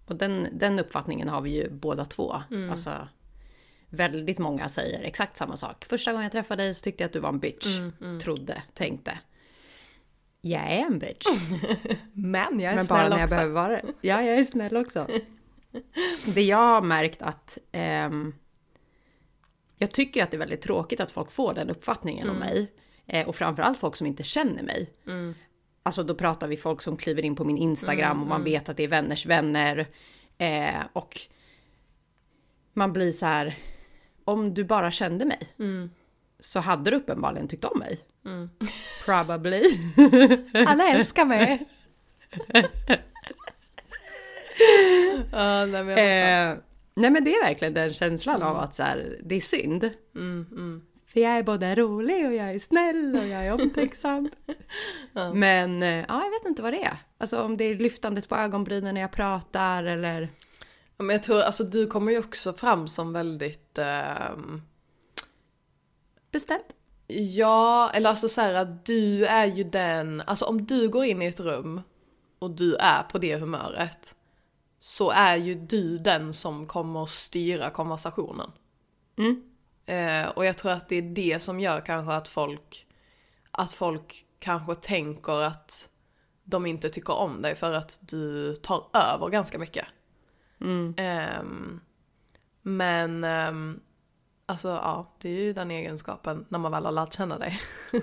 Och 0.07 0.17
den, 0.17 0.49
den 0.53 0.79
uppfattningen 0.79 1.29
har 1.29 1.41
vi 1.41 1.51
ju 1.51 1.71
båda 1.71 2.05
två. 2.05 2.43
Alltså, 2.71 3.09
väldigt 3.89 4.39
många 4.39 4.69
säger 4.69 5.03
exakt 5.03 5.37
samma 5.37 5.57
sak. 5.57 5.85
Första 5.85 6.13
gången 6.13 6.23
jag 6.23 6.33
träffade 6.33 6.63
dig 6.63 6.75
så 6.75 6.83
tyckte 6.83 7.03
jag 7.03 7.07
att 7.09 7.13
du 7.13 7.21
var 7.21 7.29
en 7.29 7.39
bitch. 7.39 7.79
Mm, 7.79 8.21
Trodde, 8.21 8.63
tänkte. 8.75 9.19
Jag 10.41 10.63
är 10.63 10.79
en 10.87 10.99
bitch. 10.99 11.27
Men 12.13 12.61
jag 12.61 12.73
är 12.73 12.77
Men 12.77 12.87
bara 12.87 12.99
snäll 12.99 13.11
när 13.11 13.17
jag 13.19 13.25
också. 13.25 13.35
behöver 13.35 13.55
vara 13.55 13.73
det. 13.73 13.83
Ja, 14.01 14.23
jag 14.23 14.39
är 14.39 14.45
snäll 14.45 14.77
också. 14.77 15.09
Det 16.35 16.43
jag 16.43 16.57
har 16.57 16.83
märkt 16.83 17.23
att 17.23 17.59
ehm, 17.73 18.35
jag 19.79 19.91
tycker 19.91 20.23
att 20.23 20.31
det 20.31 20.37
är 20.37 20.39
väldigt 20.39 20.61
tråkigt 20.63 21.01
att 21.01 21.11
folk 21.11 21.31
får 21.31 21.55
den 21.55 21.71
uppfattningen 21.71 22.31
om 22.31 22.37
mig. 22.37 22.73
Eh, 23.07 23.29
och 23.29 23.37
framförallt 23.37 23.79
folk 23.79 23.97
som 23.97 24.07
inte 24.07 24.23
känner 24.23 24.63
mig. 24.63 24.91
Alltså 25.83 26.03
då 26.03 26.15
pratar 26.15 26.49
vi 26.49 26.57
folk 26.57 26.83
som 26.83 26.97
kliver 26.97 27.23
in 27.25 27.37
på 27.37 27.45
min 27.45 27.59
Instagram 27.59 28.21
och 28.23 28.27
man 28.29 28.45
vet 28.45 28.69
att 28.69 28.77
det 28.77 28.83
är 28.85 28.89
vänners 28.89 29.27
vänner. 29.27 29.87
Eh, 30.39 30.83
och 30.93 31.21
man 32.73 32.93
blir 32.93 33.13
så 33.13 33.27
här, 33.27 33.55
om 34.25 34.55
du 34.55 34.65
bara 34.65 34.91
kände 34.91 35.25
mig 35.25 35.49
så 36.41 36.61
hade 36.61 36.91
du 36.91 36.97
uppenbarligen 36.97 37.49
tyckt 37.49 37.65
om 37.65 37.79
mig. 37.79 37.99
Probably. 39.05 39.63
Alla 40.67 40.89
älskar 40.89 41.25
mig. 41.25 41.63
ja, 45.33 45.67
nej, 45.67 45.85
men. 45.85 45.89
Eh, 45.91 46.59
nej 46.95 47.11
men 47.11 47.25
det 47.25 47.35
är 47.35 47.45
verkligen 47.45 47.75
den 47.75 47.93
känslan 47.93 48.43
av 48.43 48.57
att 48.57 48.75
så 48.75 48.83
här, 48.83 49.21
det 49.25 49.35
är 49.35 49.41
synd. 49.41 49.91
För 51.07 51.21
jag 51.21 51.39
är 51.39 51.43
både 51.43 51.75
rolig 51.75 52.27
och 52.27 52.35
jag 52.35 52.51
är 52.51 52.59
snäll 52.59 53.17
och 53.17 53.27
jag 53.27 53.47
är 53.47 53.53
omtänksam. 53.53 54.31
Men 55.35 55.83
eh, 55.83 56.05
ja, 56.09 56.25
jag 56.25 56.31
vet 56.31 56.47
inte 56.47 56.63
vad 56.63 56.73
det 56.73 56.85
är. 56.85 56.97
Alltså 57.19 57.43
om 57.43 57.57
det 57.57 57.65
är 57.65 57.77
lyftandet 57.77 58.29
på 58.29 58.37
ögonbrynen 58.37 58.95
när 58.95 59.01
jag 59.01 59.13
pratar 59.13 59.85
eller... 59.85 60.21
Ja, 60.97 61.05
Men 61.05 61.09
jag 61.15 61.23
tror, 61.23 61.41
alltså 61.41 61.65
du 61.65 61.87
kommer 61.87 62.13
ju 62.13 62.19
också 62.19 62.53
fram 62.53 62.89
som 62.89 63.13
väldigt... 63.13 63.79
ehm, 63.79 64.63
Bestämt. 66.31 66.67
Ja, 67.07 67.91
eller 67.95 68.11
alltså 68.11 68.29
så 68.29 68.41
här 68.41 68.55
att 68.55 68.87
du 68.87 69.25
är 69.25 69.47
ju 69.47 69.65
den, 69.65 70.23
alltså 70.27 70.45
om 70.45 70.67
du 70.67 70.89
går 70.89 71.05
in 71.05 71.23
i 71.23 71.27
ett 71.27 71.41
rum 71.41 71.81
och 72.39 72.51
du 72.51 72.75
är 72.77 73.03
på 73.03 73.19
det 73.19 73.37
humöret 73.37 74.15
så 74.87 75.11
är 75.11 75.37
ju 75.37 75.55
du 75.55 75.99
den 75.99 76.35
som 76.35 76.67
kommer 76.67 77.07
styra 77.07 77.71
konversationen. 77.71 78.51
Mm. 79.19 79.43
Eh, 79.87 80.29
och 80.29 80.45
jag 80.45 80.59
tror 80.59 80.73
att 80.73 80.89
det 80.89 80.97
är 80.97 81.03
det 81.03 81.43
som 81.43 81.61
gör 81.61 81.81
kanske 81.81 82.13
att 82.13 82.29
folk, 82.29 82.87
att 83.51 83.73
folk 83.73 84.25
kanske 84.39 84.75
tänker 84.75 85.43
att 85.43 85.89
de 86.45 86.67
inte 86.67 86.91
tycker 86.91 87.13
om 87.13 87.43
dig 87.43 87.55
för 87.55 87.73
att 87.73 87.99
du 88.01 88.55
tar 88.55 88.87
över 88.93 89.29
ganska 89.29 89.59
mycket. 89.59 89.87
Ehm, 90.97 91.81
men 92.63 93.25
ehm, 93.25 93.81
alltså 94.47 94.69
ja, 94.69 95.15
det 95.19 95.29
är 95.29 95.45
ju 95.45 95.53
den 95.53 95.71
egenskapen 95.71 96.47
när 96.49 96.59
man 96.59 96.73
väl 96.73 96.85
har 96.85 96.93
lärt 96.93 97.15
känna 97.15 97.39
dig 97.39 97.61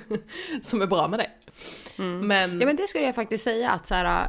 som 0.62 0.82
är 0.82 0.88
bra 0.88 1.08
med 1.08 1.20
dig. 1.20 1.38
Men, 1.98 2.60
Ja 2.60 2.66
men 2.66 2.76
det 2.76 2.88
skulle 2.88 3.06
jag 3.06 3.16
faktiskt 3.16 3.44
säga 3.44 3.72
att 3.72 3.88
så 3.88 3.96
här. 3.96 4.28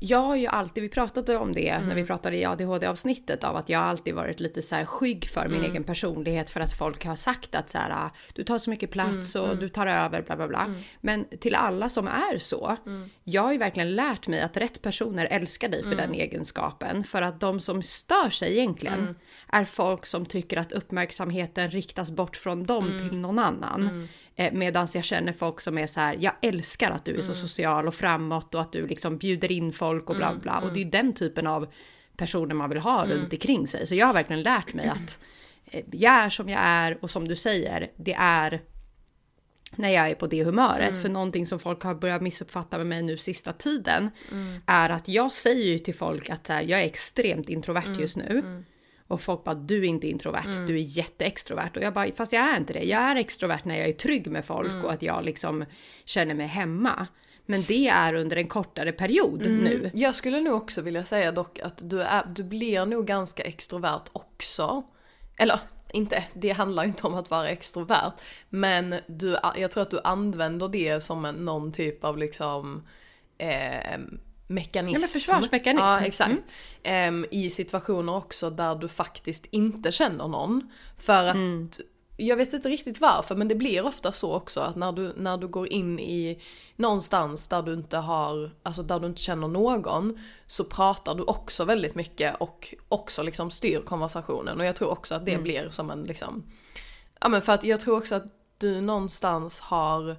Jag 0.00 0.18
har 0.18 0.36
ju 0.36 0.46
alltid, 0.46 0.82
vi 0.82 0.88
pratade 0.88 1.36
om 1.36 1.52
det 1.52 1.78
när 1.78 1.94
vi 1.94 2.04
pratade 2.04 2.36
i 2.36 2.44
ADHD-avsnittet 2.44 3.44
av 3.44 3.56
att 3.56 3.68
jag 3.68 3.82
alltid 3.82 4.14
varit 4.14 4.40
lite 4.40 4.62
så 4.62 4.74
här 4.74 4.84
skygg 4.84 5.28
för 5.28 5.48
min 5.48 5.64
egen 5.64 5.84
personlighet 5.84 6.50
för 6.50 6.60
att 6.60 6.72
folk 6.72 7.04
har 7.04 7.16
sagt 7.16 7.54
att 7.54 7.70
så 7.70 7.78
här, 7.78 8.10
du 8.34 8.44
tar 8.44 8.58
så 8.58 8.70
mycket 8.70 8.90
plats 8.90 9.34
och 9.34 9.56
du 9.56 9.68
tar 9.68 9.86
över 9.86 10.22
bla 10.22 10.36
bla 10.36 10.48
bla. 10.48 10.74
Men 11.00 11.24
till 11.40 11.54
alla 11.54 11.88
som 11.88 12.08
är 12.08 12.38
så, 12.38 12.76
jag 13.24 13.42
har 13.42 13.52
ju 13.52 13.58
verkligen 13.58 13.94
lärt 13.94 14.28
mig 14.28 14.40
att 14.40 14.56
rätt 14.56 14.82
personer 14.82 15.26
älskar 15.30 15.68
dig 15.68 15.82
för 15.82 15.94
den 15.94 16.14
egenskapen. 16.14 17.04
För 17.04 17.22
att 17.22 17.40
de 17.40 17.60
som 17.60 17.82
stör 17.82 18.30
sig 18.30 18.52
egentligen 18.58 19.16
är 19.48 19.64
folk 19.64 20.06
som 20.06 20.26
tycker 20.26 20.56
att 20.56 20.72
uppmärksamheten 20.72 21.70
riktas 21.70 22.10
bort 22.10 22.36
från 22.36 22.64
dem 22.64 23.08
till 23.08 23.18
någon 23.18 23.38
annan. 23.38 24.08
Eh, 24.38 24.52
Medan 24.52 24.88
jag 24.94 25.04
känner 25.04 25.32
folk 25.32 25.60
som 25.60 25.78
är 25.78 25.86
så 25.86 26.00
här, 26.00 26.16
jag 26.20 26.32
älskar 26.42 26.90
att 26.90 27.04
du 27.04 27.16
är 27.16 27.20
så 27.20 27.34
social 27.34 27.88
och 27.88 27.94
framåt 27.94 28.54
och 28.54 28.60
att 28.60 28.72
du 28.72 28.86
liksom 28.86 29.18
bjuder 29.18 29.52
in 29.52 29.72
folk 29.72 30.10
och 30.10 30.16
bla 30.16 30.34
bla. 30.42 30.58
Och 30.58 30.72
det 30.72 30.80
är 30.80 30.84
ju 30.84 30.90
den 30.90 31.12
typen 31.12 31.46
av 31.46 31.66
personer 32.16 32.54
man 32.54 32.70
vill 32.70 32.78
ha 32.78 33.06
runt 33.06 33.32
omkring 33.32 33.66
sig. 33.66 33.86
Så 33.86 33.94
jag 33.94 34.06
har 34.06 34.14
verkligen 34.14 34.42
lärt 34.42 34.74
mig 34.74 34.88
att 34.88 35.18
eh, 35.64 35.84
jag 35.92 36.12
är 36.12 36.30
som 36.30 36.48
jag 36.48 36.60
är 36.62 36.98
och 37.02 37.10
som 37.10 37.28
du 37.28 37.36
säger, 37.36 37.90
det 37.96 38.14
är 38.18 38.62
när 39.76 39.88
jag 39.88 40.10
är 40.10 40.14
på 40.14 40.26
det 40.26 40.44
humöret. 40.44 41.02
För 41.02 41.08
någonting 41.08 41.46
som 41.46 41.58
folk 41.58 41.82
har 41.82 41.94
börjat 41.94 42.22
missuppfatta 42.22 42.78
med 42.78 42.86
mig 42.86 43.02
nu 43.02 43.18
sista 43.18 43.52
tiden 43.52 44.10
är 44.66 44.90
att 44.90 45.08
jag 45.08 45.32
säger 45.32 45.66
ju 45.66 45.78
till 45.78 45.94
folk 45.94 46.30
att 46.30 46.48
här, 46.48 46.62
jag 46.62 46.80
är 46.80 46.84
extremt 46.86 47.48
introvert 47.48 47.96
just 48.00 48.16
nu. 48.16 48.62
Och 49.08 49.20
folk 49.20 49.44
bara, 49.44 49.54
du 49.54 49.78
är 49.78 49.88
inte 49.88 50.08
introvert, 50.08 50.66
du 50.66 50.74
är 50.74 50.98
jätteextrovert. 50.98 51.76
Och 51.76 51.82
jag 51.82 51.94
bara, 51.94 52.12
fast 52.16 52.32
jag 52.32 52.44
är 52.44 52.56
inte 52.56 52.72
det. 52.72 52.82
Jag 52.82 53.02
är 53.02 53.16
extrovert 53.16 53.64
när 53.64 53.76
jag 53.76 53.88
är 53.88 53.92
trygg 53.92 54.30
med 54.30 54.44
folk 54.44 54.84
och 54.84 54.92
att 54.92 55.02
jag 55.02 55.24
liksom 55.24 55.64
känner 56.04 56.34
mig 56.34 56.46
hemma. 56.46 57.06
Men 57.46 57.62
det 57.62 57.88
är 57.88 58.14
under 58.14 58.36
en 58.36 58.48
kortare 58.48 58.92
period 58.92 59.40
nu. 59.40 59.90
Jag 59.94 60.14
skulle 60.14 60.40
nog 60.40 60.54
också 60.54 60.82
vilja 60.82 61.04
säga 61.04 61.32
dock 61.32 61.58
att 61.58 61.90
du, 61.90 62.02
är, 62.02 62.26
du 62.26 62.44
blir 62.44 62.86
nog 62.86 63.06
ganska 63.06 63.42
extrovert 63.42 64.08
också. 64.12 64.82
Eller 65.36 65.60
inte, 65.92 66.24
det 66.34 66.50
handlar 66.50 66.84
inte 66.84 67.06
om 67.06 67.14
att 67.14 67.30
vara 67.30 67.48
extrovert. 67.48 68.12
Men 68.48 68.94
du, 69.06 69.36
jag 69.56 69.70
tror 69.70 69.82
att 69.82 69.90
du 69.90 70.00
använder 70.04 70.68
det 70.68 71.00
som 71.00 71.24
en, 71.24 71.34
någon 71.34 71.72
typ 71.72 72.04
av 72.04 72.18
liksom 72.18 72.86
eh, 73.38 73.98
mekanism. 74.48 75.02
Ja, 75.02 75.08
försvarsmekanism. 75.08 75.86
Ja, 75.86 76.00
exakt. 76.00 76.30
Mm. 76.30 76.42
Em, 76.82 77.26
I 77.30 77.50
situationer 77.50 78.16
också 78.16 78.50
där 78.50 78.74
du 78.74 78.88
faktiskt 78.88 79.46
inte 79.50 79.92
känner 79.92 80.28
någon. 80.28 80.70
För 80.96 81.26
att 81.26 81.36
Mm. 81.36 81.70
jag 82.16 82.36
vet 82.36 82.52
inte 82.52 82.68
riktigt 82.68 83.00
varför 83.00 83.34
men 83.34 83.48
det 83.48 83.54
blir 83.54 83.84
ofta 83.84 84.12
så 84.12 84.34
också 84.34 84.60
att 84.60 84.76
när 84.76 84.92
du, 84.92 85.12
när 85.16 85.36
du 85.38 85.48
går 85.48 85.68
in 85.72 85.98
i 85.98 86.42
någonstans 86.76 87.48
där 87.48 87.62
du 87.62 87.74
inte 87.74 87.96
har, 87.96 88.50
alltså 88.62 88.82
där 88.82 89.00
du 89.00 89.06
inte 89.06 89.20
känner 89.20 89.48
någon 89.48 90.18
så 90.46 90.64
pratar 90.64 91.14
du 91.14 91.22
också 91.22 91.64
väldigt 91.64 91.94
mycket 91.94 92.36
och 92.40 92.74
också 92.88 93.22
liksom 93.22 93.50
styr 93.50 93.80
konversationen 93.80 94.60
och 94.60 94.66
jag 94.66 94.76
tror 94.76 94.88
också 94.90 95.14
att 95.14 95.26
det 95.26 95.38
blir 95.38 95.68
som 95.68 95.90
en 95.90 96.04
liksom, 96.04 96.44
ja 97.20 97.28
men 97.28 97.42
för 97.42 97.52
att 97.52 97.64
jag 97.64 97.80
tror 97.80 97.96
också 97.96 98.14
att 98.14 98.26
du 98.58 98.80
någonstans 98.80 99.60
har 99.60 100.16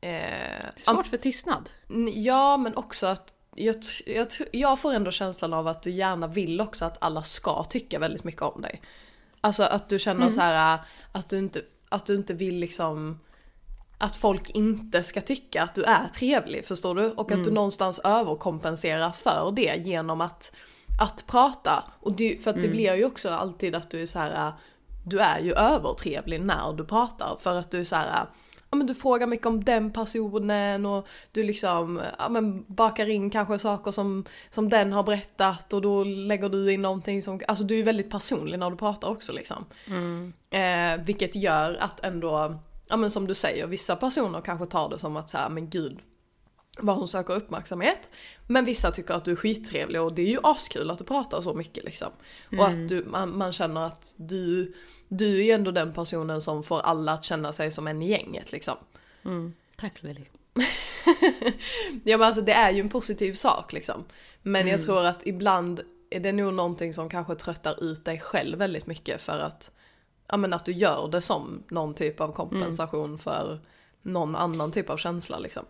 eh, 0.00 0.66
Svårt 0.76 1.06
för 1.06 1.16
tystnad. 1.16 1.68
Ja, 2.14 2.56
men 2.56 2.76
också 2.76 3.06
att 3.06 3.32
jag, 3.56 3.76
jag, 4.06 4.26
jag 4.52 4.78
får 4.78 4.92
ändå 4.92 5.10
känslan 5.10 5.52
av 5.52 5.68
att 5.68 5.82
du 5.82 5.90
gärna 5.90 6.26
vill 6.26 6.60
också 6.60 6.84
att 6.84 6.96
alla 7.00 7.22
ska 7.22 7.64
tycka 7.64 7.98
väldigt 7.98 8.24
mycket 8.24 8.42
om 8.42 8.62
dig. 8.62 8.82
Alltså 9.40 9.62
att 9.62 9.88
du 9.88 9.98
känner 9.98 10.30
så 10.30 10.40
här 10.40 10.78
att 11.12 11.28
du 11.28 11.38
inte, 11.38 11.62
att 11.88 12.06
du 12.06 12.14
inte 12.14 12.34
vill 12.34 12.58
liksom 12.58 13.20
att 13.98 14.16
folk 14.16 14.50
inte 14.50 15.02
ska 15.02 15.20
tycka 15.20 15.62
att 15.62 15.74
du 15.74 15.82
är 15.82 16.08
trevlig, 16.08 16.66
förstår 16.66 16.94
du? 16.94 17.10
Och 17.10 17.32
att 17.32 17.44
du 17.44 17.50
någonstans 17.50 17.98
överkompenserar 17.98 19.10
för 19.10 19.52
det 19.56 19.76
genom 19.84 20.20
att, 20.20 20.52
att 21.00 21.26
prata. 21.26 21.84
Och 22.00 22.12
det, 22.12 22.44
för 22.44 22.50
att 22.50 22.62
det 22.62 22.68
blir 22.68 22.94
ju 22.94 23.04
också 23.04 23.30
alltid 23.30 23.74
att 23.74 23.90
du 23.90 24.02
är 24.02 24.06
så 24.06 24.18
här 24.18 24.52
du 25.06 25.18
är 25.18 25.40
ju 25.40 25.52
övertrevlig 25.52 26.40
när 26.40 26.72
du 26.72 26.84
pratar 26.84 27.36
för 27.40 27.56
att 27.56 27.70
du 27.70 27.80
är 27.80 27.84
så 27.84 27.96
här 27.96 28.26
ja 28.70 28.76
men 28.76 28.86
du 28.86 28.94
frågar 28.94 29.26
mycket 29.26 29.46
om 29.46 29.64
den 29.64 29.92
personen 29.92 30.86
och 30.86 31.08
du 31.32 31.42
liksom, 31.42 32.00
ja 32.18 32.28
men 32.28 32.64
bakar 32.66 33.08
in 33.08 33.30
kanske 33.30 33.58
saker 33.58 33.92
som, 33.92 34.24
som 34.50 34.68
den 34.68 34.92
har 34.92 35.02
berättat 35.02 35.72
och 35.72 35.82
då 35.82 36.04
lägger 36.04 36.48
du 36.48 36.72
in 36.72 36.82
någonting 36.82 37.22
som, 37.22 37.40
alltså 37.48 37.64
du 37.64 37.78
är 37.78 37.82
väldigt 37.82 38.10
personlig 38.10 38.58
när 38.58 38.70
du 38.70 38.76
pratar 38.76 39.08
också 39.08 39.32
liksom. 39.32 39.64
Eh, 40.50 41.04
vilket 41.04 41.34
gör 41.34 41.76
att 41.80 42.04
ändå, 42.04 42.58
ja 42.88 42.96
men 42.96 43.10
som 43.10 43.26
du 43.26 43.34
säger, 43.34 43.66
vissa 43.66 43.96
personer 43.96 44.40
kanske 44.40 44.66
tar 44.66 44.88
det 44.88 44.98
som 44.98 45.16
att 45.16 45.30
säga 45.30 45.48
men 45.48 45.70
gud, 45.70 45.98
vad 46.78 46.96
hon 46.96 47.08
söker 47.08 47.36
uppmärksamhet. 47.36 48.08
Men 48.46 48.64
vissa 48.64 48.90
tycker 48.90 49.14
att 49.14 49.24
du 49.24 49.32
är 49.32 49.36
skittrevlig 49.36 50.00
och 50.00 50.12
det 50.12 50.22
är 50.22 50.26
ju 50.26 50.38
askul 50.42 50.90
att 50.90 50.98
du 50.98 51.04
pratar 51.04 51.40
så 51.40 51.54
mycket 51.54 51.84
liksom. 51.84 52.08
Och 52.58 52.66
att 52.66 52.88
du, 52.88 53.04
man, 53.04 53.38
man 53.38 53.52
känner 53.52 53.86
att 53.86 54.14
du, 54.16 54.74
du 55.08 55.40
är 55.40 55.44
ju 55.44 55.50
ändå 55.50 55.70
den 55.70 55.92
personen 55.92 56.40
som 56.40 56.62
får 56.62 56.80
alla 56.80 57.12
att 57.12 57.24
känna 57.24 57.52
sig 57.52 57.72
som 57.72 57.86
en 57.86 58.02
i 58.02 58.08
gänget 58.08 58.52
liksom. 58.52 58.76
Tack 59.76 60.02
Lily. 60.02 60.24
Ja 62.04 62.18
men 62.18 62.22
alltså 62.26 62.42
det 62.42 62.52
är 62.52 62.70
ju 62.70 62.80
en 62.80 62.88
positiv 62.88 63.32
sak 63.32 63.72
liksom. 63.72 64.04
Men 64.42 64.68
jag 64.68 64.82
tror 64.82 65.04
att 65.04 65.26
ibland 65.26 65.80
är 66.10 66.20
det 66.20 66.32
nog 66.32 66.54
någonting 66.54 66.94
som 66.94 67.08
kanske 67.08 67.34
tröttar 67.34 67.84
ut 67.84 68.04
dig 68.04 68.20
själv 68.20 68.58
väldigt 68.58 68.86
mycket 68.86 69.22
för 69.22 69.38
att, 69.38 69.72
ja 70.28 70.36
men 70.36 70.52
att 70.52 70.64
du 70.64 70.72
gör 70.72 71.08
det 71.08 71.20
som 71.20 71.62
någon 71.68 71.94
typ 71.94 72.20
av 72.20 72.32
kompensation 72.32 73.18
för 73.18 73.60
någon 74.02 74.36
annan 74.36 74.72
typ 74.72 74.90
av 74.90 74.96
känsla 74.96 75.38
liksom. 75.38 75.64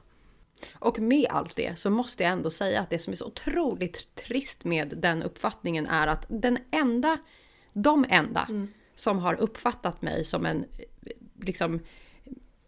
Och 0.75 0.99
med 0.99 1.27
allt 1.31 1.57
det 1.57 1.79
så 1.79 1.91
måste 1.91 2.23
jag 2.23 2.33
ändå 2.33 2.51
säga 2.51 2.81
att 2.81 2.91
det 2.91 2.99
som 2.99 3.13
är 3.13 3.17
så 3.17 3.27
otroligt 3.27 4.15
trist 4.15 4.65
med 4.65 4.95
den 4.97 5.23
uppfattningen 5.23 5.87
är 5.87 6.07
att 6.07 6.27
den 6.29 6.59
enda, 6.71 7.19
de 7.73 8.07
enda 8.09 8.47
som 8.97 9.19
har 9.19 9.35
uppfattat 9.35 10.03
mig 10.03 10.25
som 10.25 10.47
en 10.47 10.65
liksom 11.43 11.81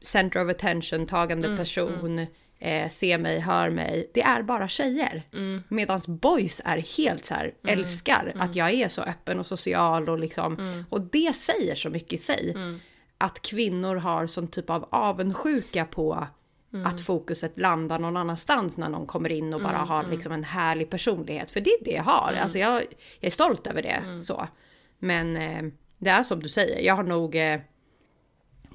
center 0.00 0.44
of 0.44 0.50
attention 0.50 1.06
tagande 1.06 1.56
person, 1.56 2.26
eh, 2.58 2.88
ser 2.88 3.18
mig, 3.18 3.40
hör 3.40 3.70
mig. 3.70 4.10
Det 4.14 4.22
är 4.22 4.42
bara 4.42 4.68
tjejer. 4.68 5.22
Mm. 5.32 5.62
Medan 5.68 6.00
boys 6.06 6.62
är 6.64 6.76
helt 6.96 7.24
så 7.24 7.34
här, 7.34 7.54
älskar 7.68 8.32
att 8.38 8.56
jag 8.56 8.72
är 8.72 8.88
så 8.88 9.02
öppen 9.02 9.38
och 9.38 9.46
social 9.46 10.08
och 10.08 10.18
liksom. 10.18 10.84
Och 10.90 11.00
det 11.00 11.36
säger 11.36 11.74
så 11.74 11.90
mycket 11.90 12.12
i 12.12 12.18
sig. 12.18 12.56
Att 13.18 13.42
kvinnor 13.42 13.96
har 13.96 14.26
sån 14.26 14.48
typ 14.48 14.70
av 14.70 14.88
avundsjuka 14.90 15.84
på 15.84 16.26
att 16.84 17.00
fokuset 17.00 17.58
landar 17.58 17.98
någon 17.98 18.16
annanstans 18.16 18.78
när 18.78 18.88
någon 18.88 19.06
kommer 19.06 19.32
in 19.32 19.54
och 19.54 19.60
bara 19.60 19.76
har 19.76 20.04
liksom 20.10 20.32
en 20.32 20.44
härlig 20.44 20.90
personlighet. 20.90 21.50
För 21.50 21.60
det 21.60 21.70
är 21.70 21.84
det 21.84 21.90
jag 21.90 22.02
har. 22.02 22.32
Alltså 22.42 22.58
jag, 22.58 22.74
jag 22.74 22.86
är 23.20 23.30
stolt 23.30 23.66
över 23.66 23.82
det. 23.82 24.22
så. 24.22 24.48
Men 24.98 25.36
eh, 25.36 25.62
det 25.98 26.10
är 26.10 26.22
som 26.22 26.42
du 26.42 26.48
säger, 26.48 26.80
jag 26.80 26.94
har 26.94 27.02
nog 27.02 27.36
eh, 27.36 27.60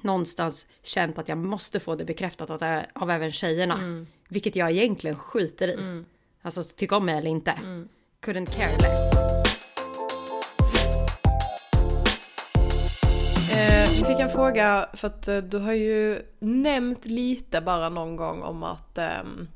någonstans 0.00 0.66
känt 0.82 1.18
att 1.18 1.28
jag 1.28 1.38
måste 1.38 1.80
få 1.80 1.94
det 1.94 2.04
bekräftat 2.04 2.50
av, 2.50 2.82
av 2.92 3.10
även 3.10 3.30
tjejerna. 3.30 4.06
Vilket 4.28 4.56
jag 4.56 4.70
egentligen 4.70 5.16
skiter 5.16 5.68
i. 5.68 6.04
Alltså 6.42 6.64
tycka 6.64 6.96
om 6.96 7.06
mig 7.06 7.18
eller 7.18 7.30
inte. 7.30 7.54
Couldn't 8.20 8.46
care 8.46 8.76
less. 8.78 9.14
Eh, 13.54 13.90
vi 13.90 14.04
fick 14.04 14.20
en 14.20 14.30
fråga, 14.30 14.88
för 14.92 15.08
att 15.08 15.28
eh, 15.28 15.36
du 15.36 15.58
har 15.58 15.72
ju 15.72 16.22
nämnt 16.38 17.06
lite 17.06 17.60
bara 17.60 17.88
någon 17.88 18.16
gång 18.16 18.42
om 18.42 18.62
att, 18.62 18.98
ehm, 18.98 19.48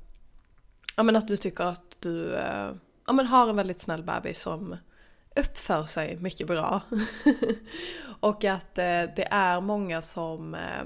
ja, 0.96 1.02
men 1.02 1.16
att 1.16 1.28
du 1.28 1.36
tycker 1.36 1.64
att 1.64 1.96
du 2.00 2.34
eh, 2.34 2.70
ja, 3.06 3.12
men 3.12 3.26
har 3.26 3.48
en 3.48 3.56
väldigt 3.56 3.80
snäll 3.80 4.02
bebis 4.02 4.40
som 4.40 4.76
uppför 5.38 5.84
sig 5.84 6.16
mycket 6.16 6.46
bra. 6.46 6.80
och 8.20 8.44
att 8.44 8.78
eh, 8.78 9.02
det 9.16 9.28
är 9.30 9.60
många 9.60 10.02
som 10.02 10.54
eh, 10.54 10.84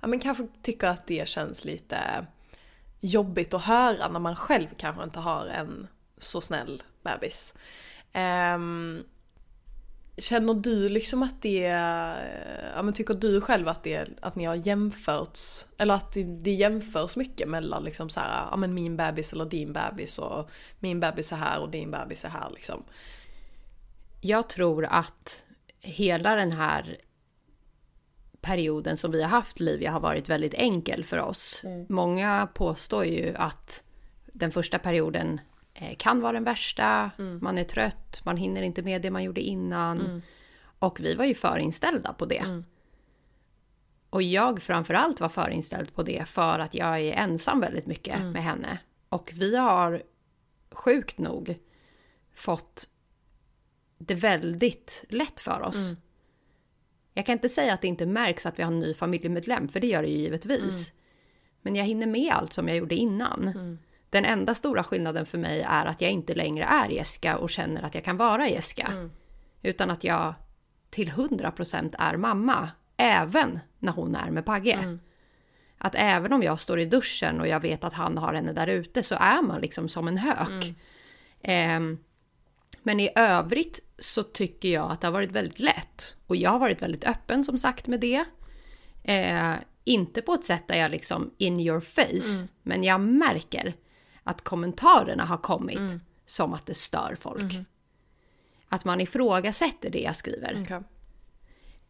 ja, 0.00 0.08
men 0.08 0.18
kanske 0.18 0.46
tycker 0.62 0.86
att 0.86 1.06
det 1.06 1.28
känns 1.28 1.64
lite 1.64 2.26
jobbigt 3.00 3.54
att 3.54 3.64
höra 3.64 4.08
när 4.08 4.20
man 4.20 4.36
själv 4.36 4.68
kanske 4.76 5.04
inte 5.04 5.20
har 5.20 5.46
en 5.46 5.86
så 6.18 6.40
snäll 6.40 6.82
bebis. 7.02 7.54
Eh, 8.12 8.58
Känner 10.16 10.54
du 10.54 10.88
liksom 10.88 11.22
att 11.22 11.42
det, 11.42 11.58
ja 12.74 12.82
men 12.82 12.92
tycker 12.94 13.14
du 13.14 13.40
själv 13.40 13.68
att 13.68 13.82
det, 13.82 14.08
att 14.20 14.36
ni 14.36 14.44
har 14.44 14.54
jämförts, 14.54 15.66
eller 15.78 15.94
att 15.94 16.12
det, 16.12 16.24
det 16.24 16.50
jämförs 16.50 17.16
mycket 17.16 17.48
mellan 17.48 17.84
liksom 17.84 18.10
så 18.10 18.20
här, 18.20 18.46
ja 18.50 18.56
men 18.56 18.74
min 18.74 18.96
bebis 18.96 19.32
eller 19.32 19.44
din 19.44 19.72
bebis 19.72 20.18
och 20.18 20.50
min 20.78 21.00
bebis 21.00 21.32
är 21.32 21.36
här 21.36 21.60
och 21.60 21.70
din 21.70 21.90
bebis 21.90 22.24
är 22.24 22.28
här 22.28 22.50
liksom? 22.54 22.84
Jag 24.24 24.48
tror 24.48 24.84
att 24.84 25.46
hela 25.80 26.34
den 26.34 26.52
här 26.52 26.96
perioden 28.40 28.96
som 28.96 29.10
vi 29.10 29.22
har 29.22 29.28
haft 29.28 29.60
Livia 29.60 29.90
har 29.90 30.00
varit 30.00 30.28
väldigt 30.28 30.54
enkel 30.54 31.04
för 31.04 31.18
oss. 31.18 31.62
Många 31.88 32.48
påstår 32.54 33.04
ju 33.04 33.34
att 33.36 33.84
den 34.26 34.52
första 34.52 34.78
perioden 34.78 35.40
eh, 35.74 35.96
kan 35.96 36.20
vara 36.20 36.32
den 36.32 36.44
värsta, 36.44 37.10
man 37.40 37.58
är 37.58 37.64
trött, 37.64 38.20
man 38.24 38.36
hinner 38.36 38.62
inte 38.62 38.82
med 38.82 39.02
det 39.02 39.10
man 39.10 39.24
gjorde 39.24 39.40
innan. 39.40 40.22
Och 40.78 41.00
vi 41.00 41.14
var 41.14 41.24
ju 41.24 41.34
förinställda 41.34 42.12
på 42.12 42.26
det. 42.26 42.62
Och 44.10 44.22
jag 44.22 44.62
framförallt 44.62 45.20
var 45.20 45.28
förinställd 45.28 45.94
på 45.94 46.02
det 46.02 46.28
för 46.28 46.58
att 46.58 46.74
jag 46.74 47.00
är 47.00 47.12
ensam 47.12 47.60
väldigt 47.60 47.86
mycket 47.86 48.20
med 48.20 48.42
henne. 48.42 48.78
Och 49.08 49.30
vi 49.34 49.56
har 49.56 50.02
sjukt 50.70 51.18
nog 51.18 51.58
fått 52.34 52.88
det 54.06 54.14
väldigt 54.14 55.04
lätt 55.08 55.40
för 55.40 55.60
oss. 55.62 55.90
Jag 57.14 57.26
kan 57.26 57.32
inte 57.32 57.48
säga 57.48 57.72
att 57.74 57.80
det 57.80 57.88
inte 57.88 58.06
märks 58.06 58.46
att 58.46 58.58
vi 58.58 58.62
har 58.62 58.72
en 58.72 58.78
ny 58.78 58.94
familjemedlem, 58.94 59.68
för 59.68 59.80
det 59.80 59.86
gör 59.86 60.02
det 60.02 60.08
ju 60.08 60.18
givetvis. 60.18 60.92
Men 61.62 61.76
jag 61.76 61.84
hinner 61.84 62.06
med 62.06 62.32
allt 62.32 62.52
som 62.52 62.68
jag 62.68 62.76
gjorde 62.76 62.94
innan. 62.94 63.78
Den 64.10 64.24
enda 64.24 64.54
stora 64.54 64.84
skillnaden 64.84 65.26
för 65.26 65.38
mig 65.38 65.60
är 65.68 65.86
att 65.86 66.00
jag 66.00 66.10
inte 66.10 66.34
längre 66.34 66.64
är 66.64 66.88
Jessica 66.88 67.36
och 67.36 67.50
känner 67.50 67.82
att 67.82 67.94
jag 67.94 68.04
kan 68.04 68.16
vara 68.16 68.48
Jessica. 68.48 69.10
Utan 69.62 69.90
att 69.90 70.04
jag 70.04 70.34
till 70.90 71.10
100% 71.10 71.94
är 71.98 72.16
mamma, 72.16 72.70
även 72.96 73.58
när 73.78 73.92
hon 73.92 74.14
är 74.14 74.30
med 74.30 74.44
Pagge. 74.46 74.98
Att 75.78 75.94
även 75.98 76.32
om 76.32 76.42
jag 76.42 76.60
står 76.60 76.78
i 76.80 76.84
duschen 76.86 77.40
och 77.40 77.48
jag 77.48 77.60
vet 77.60 77.84
att 77.84 77.92
han 77.94 78.18
har 78.18 78.34
henne 78.34 78.52
där 78.52 78.66
ute 78.66 79.02
så 79.02 79.14
är 79.14 79.42
man 79.42 79.60
liksom 79.60 79.88
som 79.88 80.08
en 80.08 80.18
hök. 80.18 80.74
Ehm, 81.42 81.98
men 82.82 83.00
i 83.00 83.10
övrigt 83.14 83.80
så 83.98 84.22
tycker 84.22 84.68
jag 84.68 84.90
att 84.90 85.00
det 85.00 85.06
har 85.06 85.12
varit 85.12 85.30
väldigt 85.30 85.60
lätt. 85.60 86.16
Och 86.26 86.36
jag 86.36 86.50
har 86.50 86.58
varit 86.58 86.82
väldigt 86.82 87.04
öppen 87.04 87.44
som 87.44 87.58
sagt 87.58 87.86
med 87.86 88.00
det. 88.00 88.24
Eh, 89.04 89.54
inte 89.84 90.22
på 90.22 90.34
ett 90.34 90.44
sätt 90.44 90.68
där 90.68 90.76
jag 90.78 90.90
liksom 90.90 91.30
in 91.38 91.60
your 91.60 91.80
face. 91.80 92.48
Men 92.62 92.84
jag 92.84 93.00
märker 93.00 93.76
att 94.22 94.44
kommentarerna 94.44 95.24
har 95.24 95.36
kommit 95.36 95.78
som 96.26 96.54
att 96.54 96.66
det 96.66 96.74
stör 96.74 97.16
folk. 97.20 97.42
Att 98.68 98.84
man 98.84 99.00
ifrågasätter 99.00 99.90
det 99.90 100.00
jag 100.00 100.16
skriver. 100.16 100.54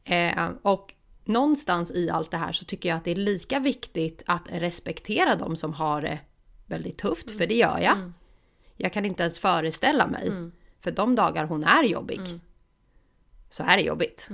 Eh, 0.04 0.48
och 0.62 0.94
någonstans 1.24 1.90
i 1.90 2.10
allt 2.10 2.30
det 2.30 2.36
här 2.36 2.52
så 2.52 2.64
tycker 2.64 2.88
jag 2.88 2.96
att 2.96 3.04
det 3.04 3.10
är 3.10 3.14
lika 3.16 3.58
viktigt 3.60 4.22
att 4.26 4.42
respektera 4.50 5.34
de 5.36 5.56
som 5.56 5.72
har 5.74 6.02
det 6.02 6.18
väldigt 6.66 6.98
tufft, 6.98 7.30
för 7.38 7.46
det 7.46 7.54
gör 7.54 7.78
jag. 7.78 8.12
Jag 8.76 8.92
kan 8.92 9.04
inte 9.04 9.22
ens 9.22 9.40
föreställa 9.40 10.06
mig. 10.06 10.30
För 10.82 10.90
de 10.90 11.14
dagar 11.14 11.44
hon 11.44 11.64
är 11.64 11.84
jobbig, 11.84 12.20
så 13.48 13.62
är 13.62 13.76
det 13.76 13.82
jobbigt. 13.82 14.28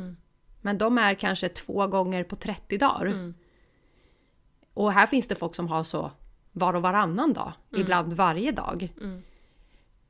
Men 0.61 0.78
de 0.78 0.98
är 0.98 1.14
kanske 1.14 1.48
två 1.48 1.87
gånger 1.87 2.24
på 2.24 2.37
30 2.37 2.78
dagar. 2.78 3.34
Och 4.74 4.92
här 4.92 5.06
finns 5.06 5.28
det 5.28 5.34
folk 5.34 5.54
som 5.54 5.68
har 5.68 5.84
så 5.84 6.11
var 6.52 6.74
och 6.74 6.82
varannan 6.82 7.32
dag, 7.32 7.52
ibland 7.76 8.12
varje 8.12 8.52
dag. 8.52 8.92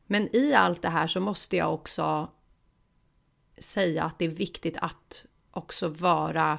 Men 0.07 0.37
i 0.37 0.55
allt 0.55 0.83
det 0.83 0.89
här 0.89 1.07
så 1.07 1.21
måste 1.21 1.57
jag 1.57 1.75
också 1.75 2.29
säga 3.59 4.05
att 4.05 4.19
det 4.19 4.25
är 4.25 4.29
viktigt 4.29 4.77
att 4.81 5.25
också 5.51 5.89
vara 5.89 6.59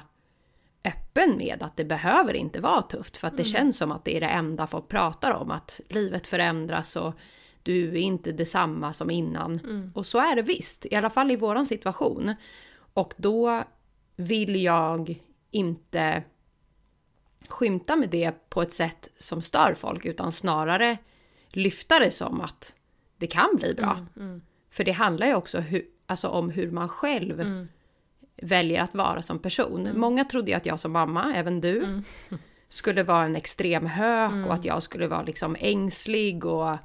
öppen 0.84 1.36
med 1.36 1.62
att 1.62 1.76
det 1.76 1.84
behöver 1.84 2.34
inte 2.34 2.60
vara 2.60 2.82
tufft. 2.82 3.16
För 3.16 3.28
att 3.28 3.36
det 3.36 3.44
känns 3.44 3.76
som 3.76 3.92
att 3.92 4.04
det 4.04 4.16
är 4.16 4.20
det 4.20 4.26
enda 4.26 4.66
folk 4.66 4.88
pratar 4.88 5.32
om. 5.32 5.50
Att 5.50 5.80
livet 5.88 6.26
förändras 6.26 6.96
och 6.96 7.14
du 7.62 7.88
är 7.88 7.96
inte 8.00 8.32
detsamma 8.32 8.92
som 8.92 9.10
innan. 9.10 9.60
Och 9.94 10.06
så 10.06 10.18
är 10.18 10.36
det 10.36 10.42
visst, 10.42 10.86
i 10.86 10.94
alla 10.94 11.10
fall 11.10 11.30
i 11.30 11.36
våran 11.36 11.66
situation. 11.66 12.34
Och 12.94 13.14
då 13.16 13.62
vill 14.16 14.62
jag 14.62 15.20
inte 15.50 16.22
skymta 17.48 17.96
med 17.96 18.10
det 18.10 18.48
på 18.50 18.62
ett 18.62 18.72
sätt 18.72 19.08
som 19.16 19.42
stör 19.42 19.74
folk 19.76 20.04
utan 20.04 20.32
snarare 20.32 20.98
lyfta 21.48 21.98
det 21.98 22.10
som 22.10 22.40
att 22.40 22.74
det 23.16 23.26
kan 23.26 23.48
bli 23.56 23.74
bra. 23.74 24.06
För 24.70 24.84
det 24.84 24.92
handlar 24.92 25.26
ju 25.26 25.34
också 25.34 25.58
hu- 25.58 25.86
alltså 26.06 26.28
om 26.28 26.50
hur 26.50 26.70
man 26.70 26.88
själv 26.88 27.66
väljer 28.42 28.82
att 28.82 28.94
vara 28.94 29.22
som 29.22 29.38
person. 29.38 29.88
Många 29.94 30.24
trodde 30.24 30.50
ju 30.50 30.56
att 30.56 30.66
jag 30.66 30.80
som 30.80 30.92
mamma, 30.92 31.34
även 31.34 31.60
du, 31.60 32.02
skulle 32.68 33.02
vara 33.02 33.24
en 33.24 33.36
extrem 33.36 33.86
hök 33.86 34.46
och 34.46 34.54
att 34.54 34.64
jag 34.64 34.82
skulle 34.82 35.06
vara 35.06 35.22
liksom 35.22 35.56
ängslig 35.60 36.44
och 36.44 36.76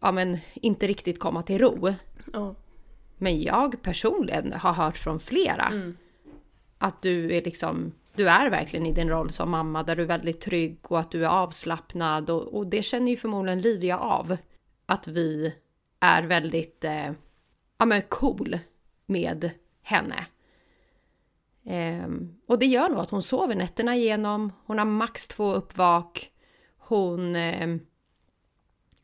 ja, 0.00 0.12
men, 0.12 0.38
inte 0.54 0.86
riktigt 0.86 1.18
komma 1.18 1.42
till 1.42 1.58
ro. 1.58 1.94
Ja. 2.32 2.54
Men 3.18 3.42
jag 3.42 3.82
personligen 3.82 4.52
har 4.52 4.72
hört 4.72 4.98
från 4.98 5.20
flera 5.20 5.72
att 6.78 7.02
du 7.02 7.36
är 7.36 7.42
liksom, 7.42 7.92
du 8.14 8.28
är 8.28 8.50
verkligen 8.50 8.86
i 8.86 8.92
din 8.92 9.08
roll 9.08 9.30
som 9.30 9.50
mamma 9.50 9.82
där 9.82 9.96
du 9.96 10.02
är 10.02 10.06
väldigt 10.06 10.40
trygg 10.40 10.78
och 10.88 11.00
att 11.00 11.10
du 11.10 11.24
är 11.24 11.28
avslappnad 11.28 12.30
och, 12.30 12.42
och 12.42 12.66
det 12.66 12.82
känner 12.82 13.10
ju 13.10 13.16
förmodligen 13.16 13.60
Livia 13.60 13.98
av. 13.98 14.36
Att 14.86 15.08
vi 15.08 15.54
är 16.00 16.22
väldigt, 16.22 16.84
eh, 16.84 17.12
ja 17.78 17.84
men 17.84 18.02
cool 18.02 18.58
med 19.06 19.50
henne. 19.82 20.26
Ehm, 21.64 22.34
och 22.46 22.58
det 22.58 22.66
gör 22.66 22.88
nog 22.88 22.98
att 22.98 23.10
hon 23.10 23.22
sover 23.22 23.54
nätterna 23.54 23.96
igenom, 23.96 24.52
hon 24.64 24.78
har 24.78 24.84
max 24.84 25.28
två 25.28 25.54
uppvak, 25.54 26.30
hon, 26.78 27.36
ehm, 27.36 27.80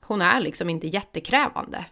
hon 0.06 0.22
är 0.22 0.40
liksom 0.40 0.70
inte 0.70 0.86
jättekrävande. 0.86 1.84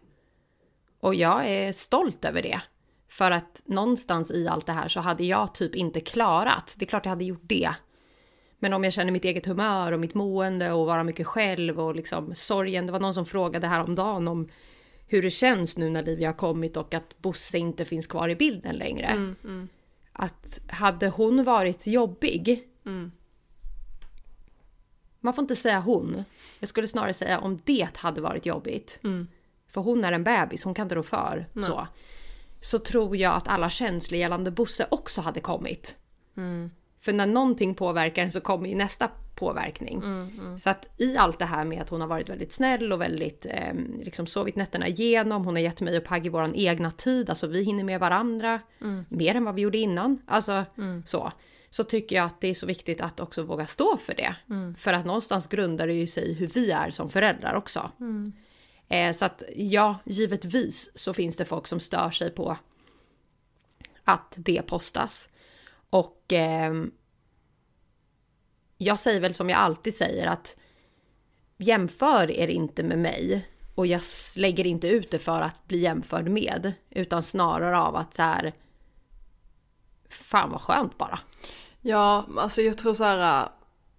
Och 1.01 1.15
jag 1.15 1.49
är 1.49 1.73
stolt 1.73 2.25
över 2.25 2.43
det. 2.43 2.61
För 3.09 3.31
att 3.31 3.63
någonstans 3.67 4.31
i 4.31 4.49
allt 4.49 4.67
det 4.67 4.73
här 4.73 4.89
så 4.89 5.01
hade 5.01 5.25
jag 5.25 5.55
typ 5.55 5.75
inte 5.75 6.01
klarat, 6.01 6.75
det 6.79 6.85
är 6.85 6.87
klart 6.87 7.05
jag 7.05 7.11
hade 7.11 7.25
gjort 7.25 7.43
det. 7.45 7.75
Men 8.59 8.73
om 8.73 8.85
jag 8.85 8.93
känner 8.93 9.13
mitt 9.13 9.25
eget 9.25 9.47
humör 9.47 9.93
och 9.93 10.01
mitt 10.01 10.15
mående 10.15 10.73
och 10.73 10.87
vara 10.87 11.05
mycket 11.05 11.27
själv 11.27 11.81
och 11.81 11.95
liksom 11.97 12.35
sorgen. 12.35 12.87
Det 12.87 12.93
var 12.93 13.01
någon 13.01 13.15
som 13.15 13.27
frågade 13.27 13.67
häromdagen 13.67 14.29
om 14.29 14.49
hur 15.07 15.23
det 15.23 15.31
känns 15.31 15.79
nu 15.79 15.91
när 15.91 16.03
Livia 16.03 16.29
har 16.29 16.35
kommit 16.35 16.77
och 16.77 16.95
att 16.95 17.19
Bosse 17.19 17.59
inte 17.59 17.85
finns 17.85 18.07
kvar 18.07 18.29
i 18.29 18.37
bilden 18.37 18.77
längre. 18.77 19.35
Att 20.13 20.61
hade 20.69 21.09
hon 21.09 21.45
varit 21.45 21.87
jobbig. 21.87 22.65
Man 25.25 25.35
får 25.35 25.43
inte 25.43 25.57
säga 25.57 25.81
hon. 25.81 26.25
Jag 26.61 26.69
skulle 26.69 26.89
snarare 26.89 27.13
säga 27.15 27.39
om 27.39 27.59
det 27.65 27.97
hade 27.97 28.21
varit 28.21 28.47
jobbigt. 28.47 29.01
För 29.71 29.81
hon 29.81 30.05
är 30.05 30.13
en 30.13 30.25
bebis, 30.25 30.65
hon 30.65 30.75
kan 30.75 30.85
inte 30.85 30.95
rå 30.95 31.03
för. 31.03 31.47
Så. 31.67 31.87
så 32.61 32.79
tror 32.79 33.17
jag 33.17 33.35
att 33.35 33.49
alla 33.49 33.71
känslor 33.71 34.19
gällande 34.21 34.51
Bosse 34.51 34.87
också 34.91 35.21
hade 35.21 35.41
kommit. 35.41 35.99
För 37.01 37.13
när 37.13 37.27
någonting 37.27 37.75
påverkar 37.75 38.29
så 38.29 38.41
kommer 38.41 38.69
ju 38.69 38.75
nästa 38.75 39.11
påverkning. 39.35 39.99
Mm, 40.03 40.59
Så 40.59 40.71
att 40.71 40.89
i 41.01 41.17
allt 41.17 41.39
det 41.39 41.45
här 41.45 41.65
med 41.65 41.83
att 41.83 41.89
hon 41.89 42.01
har 42.01 42.09
varit 42.09 42.29
väldigt 42.29 42.53
snäll 42.53 42.93
och 42.93 43.01
väldigt 43.01 43.47
eh, 43.47 43.75
liksom 44.03 44.27
sovit 44.27 44.57
nätterna 44.57 44.89
igenom. 44.89 45.45
Hon 45.45 45.55
har 45.55 45.63
gett 45.63 45.81
mig 45.81 45.97
och 45.99 46.05
Paggy 46.05 46.29
våran 46.31 46.55
egna 46.55 46.91
tid. 46.91 47.31
Alltså 47.31 47.47
vi 47.47 47.63
hinner 47.63 47.85
med 47.85 48.01
varandra 48.01 48.61
Mm. 48.81 49.05
mer 49.09 49.35
än 49.35 49.45
vad 49.45 49.55
vi 49.55 49.63
gjorde 49.63 49.79
innan. 49.79 50.19
Alltså 50.27 50.65
så. 51.05 51.33
Så 51.73 51.85
tycker 51.85 52.17
jag 52.17 52.27
att 52.27 52.41
det 52.41 52.49
är 52.49 52.55
så 52.55 52.67
viktigt 52.67 53.01
att 53.01 53.21
också 53.21 53.43
våga 53.43 53.67
stå 53.67 53.97
för 53.97 54.15
det. 54.15 54.37
Mm. 54.51 54.75
För 54.75 54.93
att 54.93 55.07
någonstans 55.07 55.47
grundar 55.47 55.87
det 55.87 55.93
ju 55.93 56.07
sig 56.07 56.31
i 56.31 56.35
hur 56.35 56.47
vi 56.47 56.71
är 56.71 56.91
som 56.91 57.11
föräldrar 57.11 57.55
också. 57.55 57.91
Mm. 58.01 58.33
Eh, 58.89 59.13
så 59.13 59.25
att 59.25 59.43
ja, 59.57 59.99
givetvis 60.05 60.91
så 60.95 61.15
finns 61.15 61.37
det 61.37 61.45
folk 61.45 61.67
som 61.67 61.81
stör 61.81 62.11
sig 62.11 62.31
på 62.31 62.57
att 64.05 64.35
det 64.37 64.63
postas. 64.63 65.29
Och 65.91 66.23
ehm, 66.29 66.93
jag 68.79 68.99
säger 68.99 69.21
väl 69.21 69.35
som 69.35 69.51
jag 69.51 69.59
alltid 69.59 69.95
säger 69.95 70.27
att 70.27 70.57
jämför 71.59 72.31
er 72.31 72.49
inte 72.49 72.83
med 72.83 72.99
mig 72.99 73.49
och 73.75 73.87
jag 73.87 74.03
lägger 74.37 74.67
inte 74.67 74.89
ut 74.89 75.11
det 75.11 75.19
för 75.19 75.41
att 75.41 75.69
bli 75.69 75.79
jämförd 75.79 76.29
med 76.29 76.73
utan 76.91 77.23
snarare 77.23 77.79
av 77.79 77.97
att 77.97 78.15
så 78.15 78.23
här 78.23 78.53
fan 80.09 80.51
vad 80.51 80.61
skönt 80.61 80.99
bara. 80.99 81.19
Ja, 81.85 82.27
alltså 82.39 82.61
jag 82.61 82.79
tror 82.79 82.95
så 82.95 83.05
här. 83.05 83.49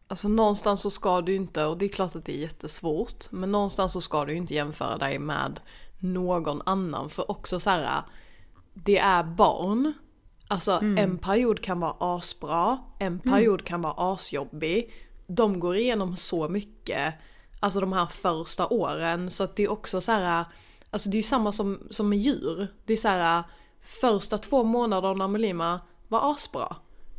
Alltså 0.07 0.27
någonstans 0.27 0.81
så 0.81 0.89
ska 0.89 1.21
du 1.21 1.35
inte, 1.35 1.65
och 1.65 1.77
det 1.77 1.85
är 1.85 1.89
klart 1.89 2.15
att 2.15 2.25
det 2.25 2.35
är 2.37 2.41
jättesvårt, 2.41 3.31
men 3.31 3.51
någonstans 3.51 3.91
så 3.91 4.01
ska 4.01 4.25
du 4.25 4.33
inte 4.33 4.53
jämföra 4.53 4.97
dig 4.97 5.19
med 5.19 5.59
någon 5.99 6.61
annan. 6.65 7.09
För 7.09 7.31
också 7.31 7.59
så 7.59 7.69
här, 7.69 8.01
det 8.73 8.97
är 8.97 9.23
barn. 9.23 9.93
Alltså 10.47 10.71
en 10.71 11.17
period 11.17 11.61
kan 11.61 11.79
vara 11.79 11.95
asbra, 11.99 12.77
en 12.99 13.19
period 13.19 13.63
kan 13.63 13.81
vara 13.81 14.13
asjobbig. 14.13 14.93
De 15.27 15.59
går 15.59 15.75
igenom 15.75 16.15
så 16.15 16.49
mycket, 16.49 17.13
alltså 17.59 17.79
de 17.79 17.93
här 17.93 18.05
första 18.05 18.67
åren. 18.67 19.31
Så 19.31 19.43
att 19.43 19.55
det 19.55 19.63
är 19.63 19.71
också 19.71 20.01
så 20.01 20.11
här, 20.11 20.45
alltså 20.89 21.09
det 21.09 21.15
är 21.15 21.19
ju 21.19 21.23
samma 21.23 21.51
som, 21.51 21.87
som 21.89 22.09
med 22.09 22.19
djur. 22.19 22.67
Det 22.85 22.93
är 22.93 22.97
så 22.97 23.07
här, 23.07 23.43
första 23.81 24.37
två 24.37 24.63
månaderna 24.63 25.27
med 25.27 25.41
Lima 25.41 25.79
var 26.07 26.31
asbra. 26.31 26.75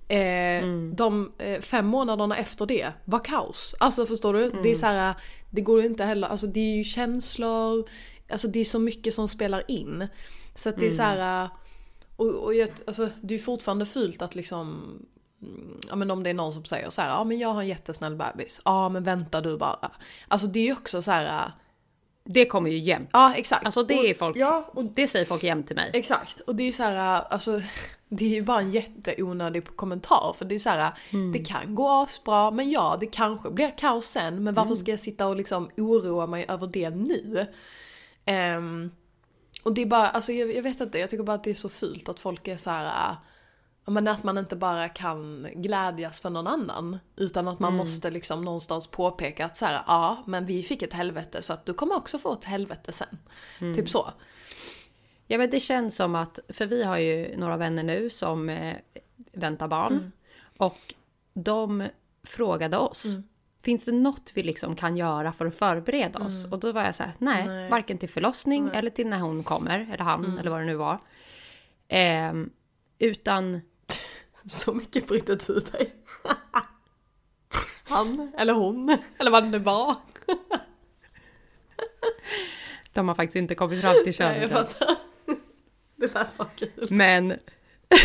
Eh, 0.09 0.65
De 0.95 1.33
eh, 1.39 1.61
fem 1.61 1.87
månaderna 1.87 2.37
efter 2.37 2.67
det 2.67 2.93
var 3.05 3.25
kaos. 3.25 3.75
Alltså 3.81 4.07
förstår 4.07 4.35
du? 4.35 4.51
Det 4.63 4.71
är 4.71 4.75
så 4.75 4.87
här, 4.87 5.15
det 5.51 5.61
går 5.61 5.85
inte 5.85 6.05
heller, 6.05 6.29
alltså 6.29 6.47
det 6.47 6.61
är 6.61 6.77
ju 6.77 6.85
känslor, 6.85 7.89
alltså 8.31 8.49
det 8.49 8.61
är 8.61 8.65
så 8.65 8.79
mycket 8.79 9.15
som 9.15 9.29
spelar 9.29 9.71
in. 9.71 10.09
Så 10.55 10.69
att 10.69 10.77
det 10.77 10.87
är 10.87 10.91
så 10.91 11.03
här, 11.03 11.49
och, 12.17 12.27
och 12.35 12.55
jag, 12.55 12.69
alltså, 12.87 13.09
det 13.23 13.35
är 13.35 13.39
fortfarande 13.39 13.87
fult 13.87 14.23
att 14.23 14.35
liksom 14.35 14.69
mm, 15.43 15.81
Ja 15.89 15.97
men 15.97 16.11
om 16.11 16.23
det 16.23 16.31
är 16.31 16.35
någon 16.35 16.53
som 16.53 16.65
säger 16.65 16.91
så 16.91 17.03
här, 17.03 17.09
ja 17.09 17.25
men 17.25 17.39
jag 17.39 17.49
har 17.49 17.61
en 17.63 17.69
jättesnäll 17.69 18.17
bebis. 18.17 18.61
Ja 18.65 18.89
men 18.89 19.05
vänta 19.05 19.41
du 19.41 19.57
bara. 19.59 19.91
Alltså 20.29 20.47
det 20.47 20.59
är 20.59 20.65
ju 20.65 20.73
också 20.73 21.03
så 21.03 21.11
här. 21.11 21.53
Det 22.27 22.47
kommer 22.47 22.71
ju 22.71 22.79
jämt. 22.79 23.09
Ja 23.13 23.35
exakt. 23.35 23.67
Alltså 23.67 23.83
det 23.83 23.99
Och- 23.99 24.05
är 24.05 24.15
folk, 24.15 24.37
Ja 24.37 24.71
och 24.75 24.85
det 24.85 25.09
säger 25.09 25.25
folk 25.25 25.43
jämt 25.43 25.67
till 25.67 25.77
mig. 25.77 25.91
Exakt, 25.95 26.41
och 26.41 26.55
det 26.55 26.63
är 26.69 26.73
så 26.73 26.83
här, 26.83 27.23
alltså 27.31 27.61
det 28.17 28.25
är 28.25 28.29
ju 28.29 28.43
bara 28.43 28.61
en 28.61 28.73
jätteonödig 28.73 29.77
kommentar 29.77 30.35
för 30.39 30.45
det 30.45 30.55
är 30.55 30.59
så 30.59 30.69
här, 30.69 30.93
det 31.33 31.39
kan 31.39 31.75
gå 31.75 31.89
asbra 31.89 32.51
men 32.51 32.71
ja 32.71 32.97
det 33.01 33.07
kanske 33.07 33.51
blir 33.51 33.79
kaos 33.79 34.07
sen 34.07 34.45
men 34.45 34.55
varför 34.55 34.75
ska 34.75 34.91
jag 34.91 35.01
sitta 35.01 35.27
och 35.27 35.37
liksom 35.37 35.71
oroa 35.77 36.27
mig 36.27 36.45
över 36.49 36.67
det 36.67 36.91
nu? 36.91 37.47
Ehm, 38.25 38.91
och 39.63 39.75
det 39.75 39.83
är 39.83 39.87
bara, 39.87 40.09
alltså 40.09 40.33
jag, 40.33 40.55
jag 40.55 40.63
vet 40.63 40.81
inte, 40.81 40.99
jag 40.99 41.11
tycker 41.11 41.25
bara 41.25 41.35
att 41.35 41.45
det 41.45 41.51
är 41.51 41.55
så 41.55 41.69
fult 41.69 42.09
att 42.09 42.21
folk 42.21 42.49
är 42.49 42.57
så 42.57 42.71
här. 42.71 43.17
Men 43.87 44.09
att 44.09 44.25
man 44.25 44.39
inte 44.39 44.57
bara 44.57 44.89
kan 44.89 45.47
glädjas 45.55 46.21
för 46.21 46.31
någon 46.31 46.47
annan. 46.47 46.99
Utan 47.17 47.49
att 47.49 47.59
man 47.59 47.73
måste 47.77 48.11
liksom 48.11 48.45
någonstans 48.45 48.87
påpeka 48.87 49.47
att 49.47 49.57
så 49.57 49.67
här, 49.67 49.83
ja 49.87 50.25
men 50.27 50.47
vi 50.47 50.63
fick 50.63 50.83
ett 50.83 50.93
helvete 50.93 51.43
så 51.43 51.53
att 51.53 51.67
du 51.67 51.75
kommer 51.75 51.97
också 51.97 52.19
få 52.19 52.33
ett 52.33 52.45
helvete 52.45 52.93
sen. 52.93 53.19
Typ 53.75 53.91
så. 53.91 54.11
Ja 55.27 55.39
men 55.39 55.51
det 55.51 55.61
känns 55.61 55.97
som 55.97 56.15
att, 56.15 56.39
för 56.49 56.67
vi 56.67 56.85
har 56.85 56.99
ju 56.99 57.37
några 57.37 57.57
vänner 57.57 57.83
nu 57.83 58.11
som 58.11 58.49
eh, 58.49 58.77
väntar 59.33 59.69
barn. 59.69 60.13
Och 60.57 60.95
de 61.35 61.89
frågade 62.23 62.79
oss, 62.79 63.05
finns 63.63 63.85
det 63.85 63.93
något 63.93 64.31
vi 64.35 64.43
liksom 64.43 64.77
kan 64.77 64.97
göra 64.97 65.33
för 65.33 65.47
att 65.47 65.55
förbereda 65.55 66.19
oss? 66.19 66.45
Och 66.45 66.59
då 66.59 66.73
var 66.73 66.85
jag 66.85 66.95
så 66.95 67.03
här, 67.03 67.13
nej, 67.19 67.47
Nej. 67.47 67.71
varken 67.71 67.99
till 67.99 68.09
förlossning 68.09 68.71
eller 68.75 68.91
till 68.91 69.09
när 69.09 69.19
hon 69.19 69.45
kommer, 69.45 69.81
eller 69.93 70.05
han, 70.05 70.39
eller 70.39 70.51
vad 70.51 70.61
det 70.61 70.67
nu 70.67 70.75
var. 70.75 70.99
Ehm, 71.89 72.51
utan, 72.99 73.61
Så 74.47 74.75
mycket 74.75 75.09
brydde 75.09 75.37
du 75.37 75.61
dig. 75.61 75.95
Han 77.85 78.33
eller 78.39 78.53
hon 78.53 78.99
eller 79.19 79.31
vad 79.31 79.43
det 79.43 79.49
nu 79.49 79.59
var. 79.59 79.97
de 82.93 83.09
har 83.09 83.15
faktiskt 83.15 83.37
inte 83.37 83.55
kommit 83.55 83.81
fram 83.81 83.95
till 84.05 84.15
Nej, 84.19 84.49
könet. 84.49 84.83
Det 85.97 86.15
lät 86.15 86.37
bara 86.37 86.49
kul. 86.49 86.87
Men 86.91 87.39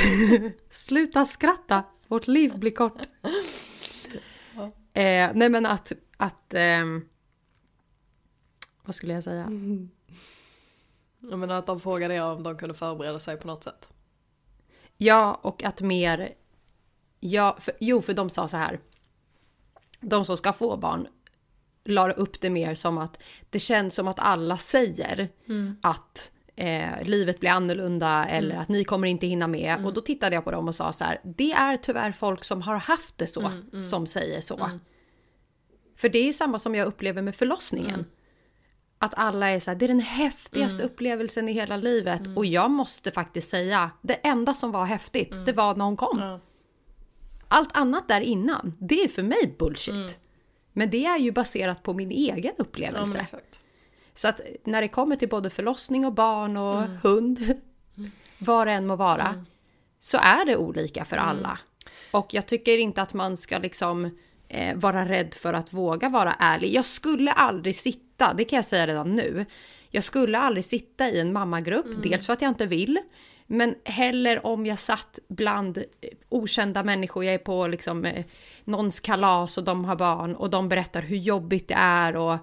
sluta 0.69 1.25
skratta, 1.25 1.84
vårt 2.08 2.28
liv 2.28 2.58
blir 2.60 2.71
kort. 2.71 3.02
Eh, 4.93 5.32
nej 5.34 5.49
men 5.49 5.65
att, 5.65 5.91
att 6.17 6.54
ehm, 6.54 7.06
vad 8.84 8.95
skulle 8.95 9.13
jag 9.13 9.23
säga? 9.23 9.47
Jag 11.19 11.39
menar 11.39 11.56
att 11.56 11.65
de 11.65 11.80
frågade 11.80 12.15
er 12.15 12.23
om 12.23 12.43
de 12.43 12.58
kunde 12.58 12.73
förbereda 12.73 13.19
sig 13.19 13.38
på 13.38 13.47
något 13.47 13.63
sätt. 13.63 13.88
Ja, 14.97 15.39
och 15.41 15.63
att 15.63 15.82
mer... 15.82 16.34
Ja, 17.19 17.58
för, 17.60 17.73
jo, 17.80 18.02
för 18.02 18.13
de 18.13 18.30
sa 18.30 18.47
så 18.47 18.58
här. 18.58 18.80
De 19.99 20.25
som 20.25 20.38
ska 20.38 20.54
få 20.54 20.78
barn 20.78 21.08
la 21.84 22.12
upp 22.12 22.41
det 22.41 22.49
mer 22.49 22.75
som 22.75 22.97
att 22.97 23.17
det 23.49 23.60
känns 23.60 23.95
som 23.95 24.08
att 24.08 24.19
alla 24.19 24.58
säger 24.58 25.30
att 25.82 26.32
eh, 26.60 27.04
livet 27.08 27.39
blir 27.39 27.50
annorlunda 27.50 28.26
eller 28.26 28.56
att 28.56 28.69
ni 28.69 28.84
kommer 28.84 29.08
inte 29.08 29.28
hinna 29.28 29.48
med. 29.48 29.86
Och 29.86 29.93
då 29.93 30.02
tittade 30.02 30.36
jag 30.36 30.43
på 30.43 30.52
dem 30.52 30.67
och 30.67 30.76
sa 30.76 30.93
så 30.93 31.04
här. 31.04 31.22
Det 31.24 31.52
är 31.52 31.78
tyvärr 31.78 32.12
folk 32.12 32.43
som 32.43 32.62
har 32.62 32.76
haft 32.76 33.17
det 33.17 33.28
så 33.28 33.52
som 33.84 34.08
säger 34.08 34.41
så. 34.41 34.69
För 35.98 36.10
det 36.10 36.30
är 36.30 36.34
samma 36.34 36.60
som 36.60 36.76
jag 36.76 36.88
upplever 36.88 37.22
med 37.22 37.36
förlossningen. 37.36 38.06
Att 39.02 39.13
alla 39.17 39.50
är 39.50 39.60
så 39.60 39.72
här, 39.72 39.78
det 39.78 39.86
är 39.86 39.88
den 39.88 40.00
häftigaste 40.00 40.84
upplevelsen 40.84 41.50
i 41.50 41.52
hela 41.52 41.78
livet. 41.78 42.22
Och 42.36 42.45
jag 42.45 42.72
måste 42.72 43.12
faktiskt 43.12 43.50
säga, 43.50 43.91
det 44.02 44.13
enda 44.13 44.54
som 44.54 44.72
var 44.72 44.86
häftigt, 44.86 45.36
det 45.45 45.54
var 45.54 45.76
när 45.76 45.86
hon 45.86 45.98
kom. 45.98 46.19
Ja. 46.19 46.39
Allt 47.48 47.78
annat 47.78 48.08
där 48.08 48.22
innan, 48.22 48.76
det 48.80 49.04
är 49.04 49.08
för 49.08 49.24
mig 49.24 49.56
bullshit. 49.60 50.19
Men 50.74 50.89
det 50.89 51.06
är 51.06 51.17
ju 51.17 51.32
baserat 51.32 51.84
på 51.84 51.93
min 51.93 52.12
egen 52.12 52.54
Ja 52.58 52.63
upplevelse. 52.63 53.19
exakt. 53.19 53.60
Så 54.19 54.27
att 54.27 54.41
när 54.63 54.82
det 54.82 54.88
kommer 54.88 55.15
till 55.15 55.29
både 55.29 55.49
förlossning 55.49 56.05
och 56.05 56.13
barn 56.13 56.58
och 56.58 56.82
hund, 57.03 57.55
vad 58.38 58.67
det 58.67 58.73
än 58.73 58.88
må 58.88 58.95
vara, 58.95 59.45
så 59.99 60.17
är 60.17 60.45
det 60.45 60.58
olika 60.58 61.05
för 61.05 61.17
alla. 61.17 61.60
Och 62.12 62.34
jag 62.34 62.45
tycker 62.45 62.77
inte 62.77 63.01
att 63.01 63.13
man 63.13 63.38
ska 63.38 63.58
liksom 63.58 64.17
eh, 64.47 64.75
vara 64.75 65.10
rädd 65.10 65.34
för 65.34 65.53
att 65.53 65.73
våga 65.73 66.10
vara 66.10 66.36
ärlig. 66.39 66.73
Jag 66.73 66.86
skulle 66.86 67.32
aldrig 67.32 67.75
sitta, 67.75 68.34
det 68.34 68.43
kan 68.43 68.58
jag 68.58 68.65
säga 68.65 68.88
redan 68.88 69.15
nu, 69.15 69.45
jag 69.89 70.03
skulle 70.03 70.38
aldrig 70.38 70.65
sitta 70.65 71.10
i 71.10 71.19
en 71.19 71.34
mammagrupp, 71.34 72.03
dels 72.03 72.25
för 72.25 72.34
att 72.34 72.41
jag 72.41 72.51
inte 72.51 72.65
vill, 72.65 72.99
men 73.47 73.75
heller 73.84 74.45
om 74.45 74.65
jag 74.65 74.79
satt 74.79 75.19
bland 75.27 75.77
eh, 75.77 75.84
okända 76.29 76.84
människor, 76.84 77.25
jag 77.25 77.34
är 77.34 77.38
på 77.38 77.67
liksom 77.67 78.05
eh, 78.05 78.25
någons 78.63 78.99
kalas 78.99 79.58
och 79.58 79.63
de 79.63 79.86
har 79.86 79.95
barn 79.95 80.36
och 80.36 80.49
de 80.49 80.69
berättar 80.69 81.01
hur 81.01 81.17
jobbigt 81.17 81.67
det 81.67 81.77
är 81.77 82.15
och 82.15 82.38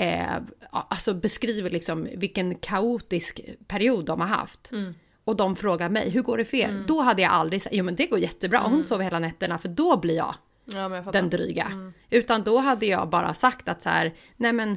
eh, 0.00 0.36
alltså 0.70 1.14
beskriver 1.14 1.70
liksom 1.70 2.08
vilken 2.16 2.54
kaotisk 2.54 3.40
period 3.66 4.04
de 4.04 4.20
har 4.20 4.28
haft. 4.28 4.70
Och 5.24 5.36
de 5.36 5.56
frågar 5.56 5.88
mig, 5.88 6.10
hur 6.10 6.22
går 6.22 6.36
det 6.38 6.44
för 6.44 6.56
er? 6.56 6.84
Då 6.86 7.00
hade 7.00 7.22
jag 7.22 7.32
aldrig 7.32 7.62
sagt, 7.62 7.74
jo 7.74 7.84
men 7.84 7.96
det 7.96 8.06
går 8.06 8.18
jättebra, 8.18 8.58
hon 8.58 8.84
sover 8.84 9.04
hela 9.04 9.18
nätterna 9.18 9.58
för 9.58 9.68
då 9.68 9.96
blir 9.96 10.16
jag 10.16 10.34
Ja 10.64 10.88
den 11.12 11.30
dryga. 11.30 11.92
Utan 12.10 12.42
då 12.42 12.58
hade 12.58 12.86
jag 12.86 13.08
bara 13.08 13.34
sagt 13.34 13.68
att 13.68 13.82
så 13.82 13.88
här, 13.88 14.14
nej 14.36 14.52
men 14.52 14.70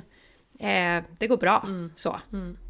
eh, 0.59 1.03
det 1.19 1.27
går 1.27 1.37
bra. 1.37 1.67
Så. 1.95 2.19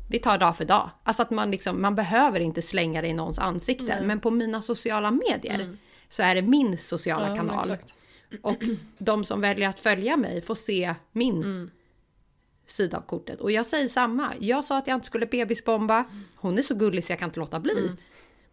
Vi 0.10 0.20
tar 0.20 0.38
dag 0.38 0.58
för 0.58 0.66
dag. 0.66 0.90
Alltså 1.04 1.22
att 1.24 1.30
man 1.30 1.52
liksom, 1.52 1.82
man 1.82 1.96
behöver 1.96 2.40
inte 2.40 2.62
slänga 2.62 3.02
det 3.02 3.08
i 3.08 3.14
någons 3.14 3.40
ansikte. 3.40 4.02
Men 4.04 4.20
på 4.20 4.32
mina 4.32 4.62
sociala 4.62 5.12
medier 5.12 5.78
så 6.10 6.24
är 6.24 6.36
det 6.36 6.42
min 6.42 6.78
sociala 6.78 7.30
Ja, 7.30 7.36
kanal. 7.36 7.72
exakt. 7.72 7.94
Och 8.42 8.64
de 8.98 9.24
som 9.24 9.42
väljer 9.42 9.70
att 9.70 9.80
följa 9.80 10.18
mig 10.18 10.42
får 10.42 10.56
se 10.56 10.96
min 11.12 11.72
sida 12.72 12.98
av 12.98 13.02
kortet. 13.02 13.42
Och 13.42 13.52
jag 13.52 13.66
säger 13.66 13.88
samma. 13.88 14.34
Jag 14.40 14.66
sa 14.66 14.78
att 14.78 14.88
jag 14.88 14.96
inte 14.96 15.08
skulle 15.08 15.26
bebisbomba. 15.26 16.06
Hon 16.36 16.58
är 16.58 16.62
så 16.62 16.76
gullig 16.76 17.04
så 17.04 17.12
jag 17.12 17.20
kan 17.20 17.30
inte 17.30 17.40
låta 17.40 17.60
bli. 17.60 17.92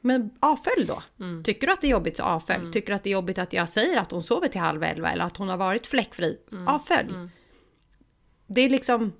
Men 0.00 0.30
avfölj 0.40 0.84
då. 0.86 1.02
Tycker 1.44 1.66
du 1.66 1.72
att 1.72 1.80
det 1.80 1.86
är 1.86 1.90
jobbigt 1.90 2.16
så 2.16 2.22
avfölj. 2.22 2.72
Tycker 2.72 2.88
du 2.88 2.94
att 2.94 3.02
det 3.04 3.10
är 3.10 3.12
jobbigt 3.12 3.38
att 3.38 3.52
jag 3.52 3.68
säger 3.68 3.98
att 3.98 4.10
hon 4.10 4.22
sover 4.22 4.48
till 4.48 4.60
halv 4.60 4.82
elva 4.82 5.10
eller 5.10 5.24
att 5.24 5.36
hon 5.36 5.48
har 5.48 5.56
varit 5.56 5.86
fläckfri. 5.86 6.38
Avfölj. 6.66 7.12
Det 8.46 8.60
är 8.60 8.68
liksom... 8.68 9.12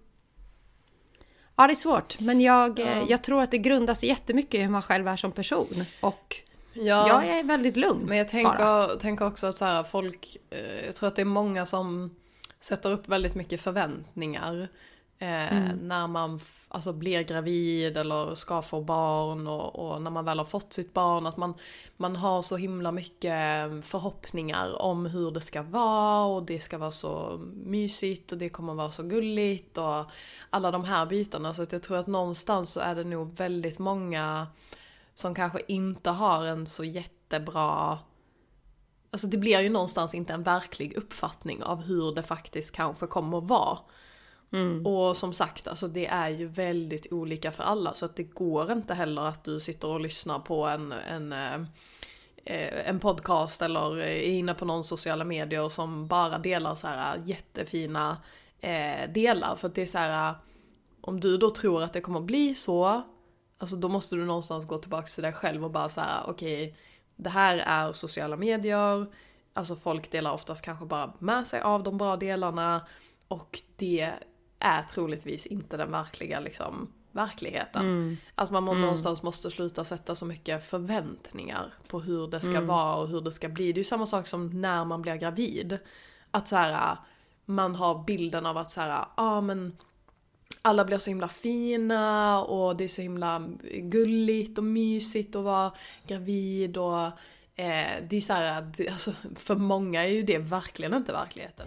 Ja, 1.57 1.67
det 1.67 1.73
är 1.73 1.75
svårt. 1.75 2.21
Men 2.21 2.41
jag, 2.41 2.79
eh, 2.79 3.03
jag 3.09 3.25
tror 3.25 3.43
att 3.43 3.51
det 3.51 3.59
grundar 3.59 3.95
sig 3.95 4.09
jättemycket 4.09 4.55
i 4.55 4.59
hur 4.63 4.71
man 4.71 4.83
själv 4.83 5.09
är 5.09 5.17
som 5.17 5.33
person. 5.33 5.85
Och 6.01 6.37
Ja. 6.81 7.09
Jag 7.09 7.39
är 7.39 7.45
väldigt 7.45 7.77
lugn. 7.77 8.05
Men 8.07 8.19
jag 8.19 8.29
tänker, 8.29 8.99
tänker 8.99 9.27
också 9.27 9.47
att 9.47 9.59
så 9.59 9.65
här, 9.65 9.83
folk, 9.83 10.37
eh, 10.51 10.87
jag 10.87 10.97
tror 10.97 11.09
att 11.09 11.17
det 11.17 11.23
är 11.23 11.27
många 11.27 11.67
som 11.67 12.17
sätter 12.61 12.91
upp 12.91 13.09
väldigt 13.09 13.35
mycket 13.35 13.61
förväntningar. 13.61 14.69
Eh, 15.19 15.53
Mm. 15.53 15.79
När 15.79 16.07
man 16.07 16.41
alltså, 16.69 16.93
blir 16.93 17.23
gravid 17.23 17.97
eller 17.97 18.35
ska 18.35 18.63
få 18.63 18.81
barn 18.81 19.47
och, 19.47 19.77
och 19.77 20.03
när 20.03 20.11
man 20.11 20.25
väl 20.25 20.39
har 20.39 20.45
fått 20.45 20.73
sitt 20.73 20.95
barn. 20.95 21.27
Att 21.27 21.37
man, 21.37 21.55
man 21.97 22.17
har 22.17 22.43
så 22.43 22.57
himla 22.57 22.93
mycket 22.93 23.35
förhoppningar 23.83 24.83
om 24.83 25.07
hur 25.07 25.31
det 25.31 25.41
ska 25.41 25.63
vara 25.63 26.25
och 26.25 26.43
det 26.43 26.61
ska 26.61 26.79
vara 26.79 26.93
så 26.93 27.41
mysigt 27.55 28.33
och 28.33 28.39
det 28.39 28.49
kommer 28.49 28.75
vara 28.75 28.91
så 28.91 29.03
gulligt 29.03 29.79
och 29.79 30.05
alla 30.51 30.71
de 30.71 30.85
här 30.85 31.07
bitarna. 31.07 31.55
Så 31.55 31.63
att 31.63 31.73
jag 31.73 31.83
tror 31.83 31.97
att 31.97 32.07
någonstans 32.07 32.71
så 32.71 32.81
är 32.81 32.95
det 32.95 33.05
nog 33.05 33.37
väldigt 33.37 33.79
många 33.79 34.47
som 35.15 35.35
kanske 35.35 35.61
inte 35.69 36.11
har 36.11 36.47
en 36.47 36.67
så 36.67 36.85
jättebra 36.85 37.99
Alltså 39.11 39.27
det 39.27 39.37
blir 39.37 39.61
ju 39.61 39.69
någonstans 39.69 40.15
inte 40.15 40.33
en 40.33 40.43
verklig 40.43 40.97
uppfattning 40.97 41.63
av 41.63 41.83
hur 41.83 42.15
det 42.15 42.23
faktiskt 42.23 42.73
kanske 42.73 43.07
kommer 43.07 43.39
att 43.39 43.49
vara. 43.49 43.79
Mm. 44.53 44.87
Och 44.87 45.17
som 45.17 45.33
sagt, 45.33 45.69
alltså 45.69 45.89
det 45.89 46.07
är 46.07 46.29
ju 46.29 46.47
väldigt 46.47 47.13
olika 47.13 47.53
för 47.53 47.63
alla 47.63 47.95
så 47.95 48.05
att 48.05 48.17
det 48.17 48.23
går 48.23 48.73
inte 48.73 48.95
heller 48.95 49.23
att 49.23 49.45
du 49.45 49.61
sitter 49.61 49.89
och 49.89 50.01
lyssnar 50.01 50.39
på 50.39 50.67
en, 50.67 50.93
en, 50.93 51.33
eh, 51.33 51.55
eh, 52.45 52.89
en 52.89 53.01
podcast 53.01 53.63
eller 53.63 53.99
är 53.99 54.23
inne 54.23 54.55
på 54.55 54.65
någon 54.65 54.85
sociala 54.85 55.25
medier 55.25 55.69
som 55.69 56.07
bara 56.07 56.39
delar 56.39 56.75
så 56.75 56.87
här 56.87 57.23
jättefina 57.25 58.17
eh, 58.61 59.13
delar. 59.13 59.57
För 59.57 59.69
att 59.69 59.75
det 59.75 59.83
är 59.83 59.87
så 59.87 59.99
här, 59.99 60.35
om 61.01 61.21
du 61.21 61.37
då 61.37 61.51
tror 61.51 61.83
att 61.83 61.93
det 61.93 62.01
kommer 62.01 62.21
bli 62.21 62.55
så, 62.55 63.03
alltså 63.59 63.77
då 63.77 63.89
måste 63.89 64.17
du 64.17 64.25
någonstans 64.25 64.67
gå 64.67 64.79
tillbaka 64.79 65.07
till 65.07 65.23
dig 65.23 65.33
själv 65.33 65.65
och 65.65 65.71
bara 65.71 65.89
så 65.89 66.01
här, 66.01 66.23
okej, 66.27 66.77
det 67.19 67.31
här 67.31 67.57
är 67.57 67.93
sociala 67.93 68.37
medier, 68.37 69.07
alltså 69.53 69.77
folk 69.77 70.11
delar 70.11 70.33
oftast 70.33 70.65
kanske 70.65 70.85
bara 70.85 71.13
med 71.19 71.47
sig 71.47 71.61
av 71.61 71.83
de 71.83 71.99
bra 71.99 72.17
delarna 72.17 72.87
och 73.29 73.63
det 73.77 74.13
är 74.59 74.83
troligtvis 74.83 75.47
inte 75.47 75.77
den 75.77 75.91
verkliga 75.91 76.41
liksom, 76.41 76.93
verkligheten. 77.13 77.83
Mm. 77.83 78.17
Att 78.35 78.51
man 78.51 78.65
må- 78.65 78.75
någonstans 78.75 79.23
måste 79.23 79.51
sluta 79.51 79.85
sätta 79.85 80.15
så 80.15 80.25
mycket 80.25 80.65
förväntningar 80.65 81.75
på 81.89 82.01
hur 82.01 82.27
det 82.27 82.41
ska 82.41 82.61
vara 82.61 82.95
och 82.97 83.09
hur 83.09 83.21
det 83.21 83.33
ska 83.33 83.49
bli. 83.49 83.73
Det 83.73 83.79
är 83.79 83.83
ju 83.83 83.85
samma 83.85 84.07
sak 84.07 84.27
som 84.27 84.61
när 84.61 84.85
man 84.85 85.03
blir 85.03 85.15
gravid. 85.17 85.79
Att 86.31 86.49
så 86.49 86.57
här, 86.57 86.97
man 87.45 87.75
har 87.75 88.05
bilden 88.05 88.47
av 88.47 88.57
att 88.57 88.71
så 88.71 88.81
här, 88.81 89.05
ah, 89.15 89.41
men 89.41 89.77
alla 90.63 90.85
blir 90.85 90.99
så 90.99 91.11
himla 91.11 91.29
fina 91.29 92.43
och 92.43 92.77
det 92.77 92.85
är 92.85 92.89
så 92.89 93.03
himla 93.03 93.49
gulligt 93.73 94.59
och 94.59 94.65
mysigt 94.65 95.37
att 95.37 95.45
vara 95.45 95.73
gravid 96.07 96.77
och 96.77 97.07
eh, 97.55 97.87
det 98.09 98.17
är 98.17 98.21
så 98.21 98.33
här, 98.33 98.73
det, 98.77 98.89
alltså, 98.93 99.13
för 99.37 99.55
många 99.55 100.05
är 100.05 100.09
ju 100.09 100.23
det 100.23 100.39
verkligen 100.39 100.95
inte 100.95 101.13
verkligheten. 101.13 101.67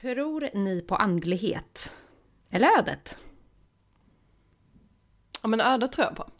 Tror 0.00 0.48
ni 0.54 0.80
på 0.80 0.96
andlighet? 0.96 1.92
Eller 2.50 2.78
ödet? 2.78 3.18
Ja 5.42 5.48
men 5.48 5.60
ödet 5.60 5.92
tror 5.92 6.06
jag 6.06 6.16
på. 6.16 6.30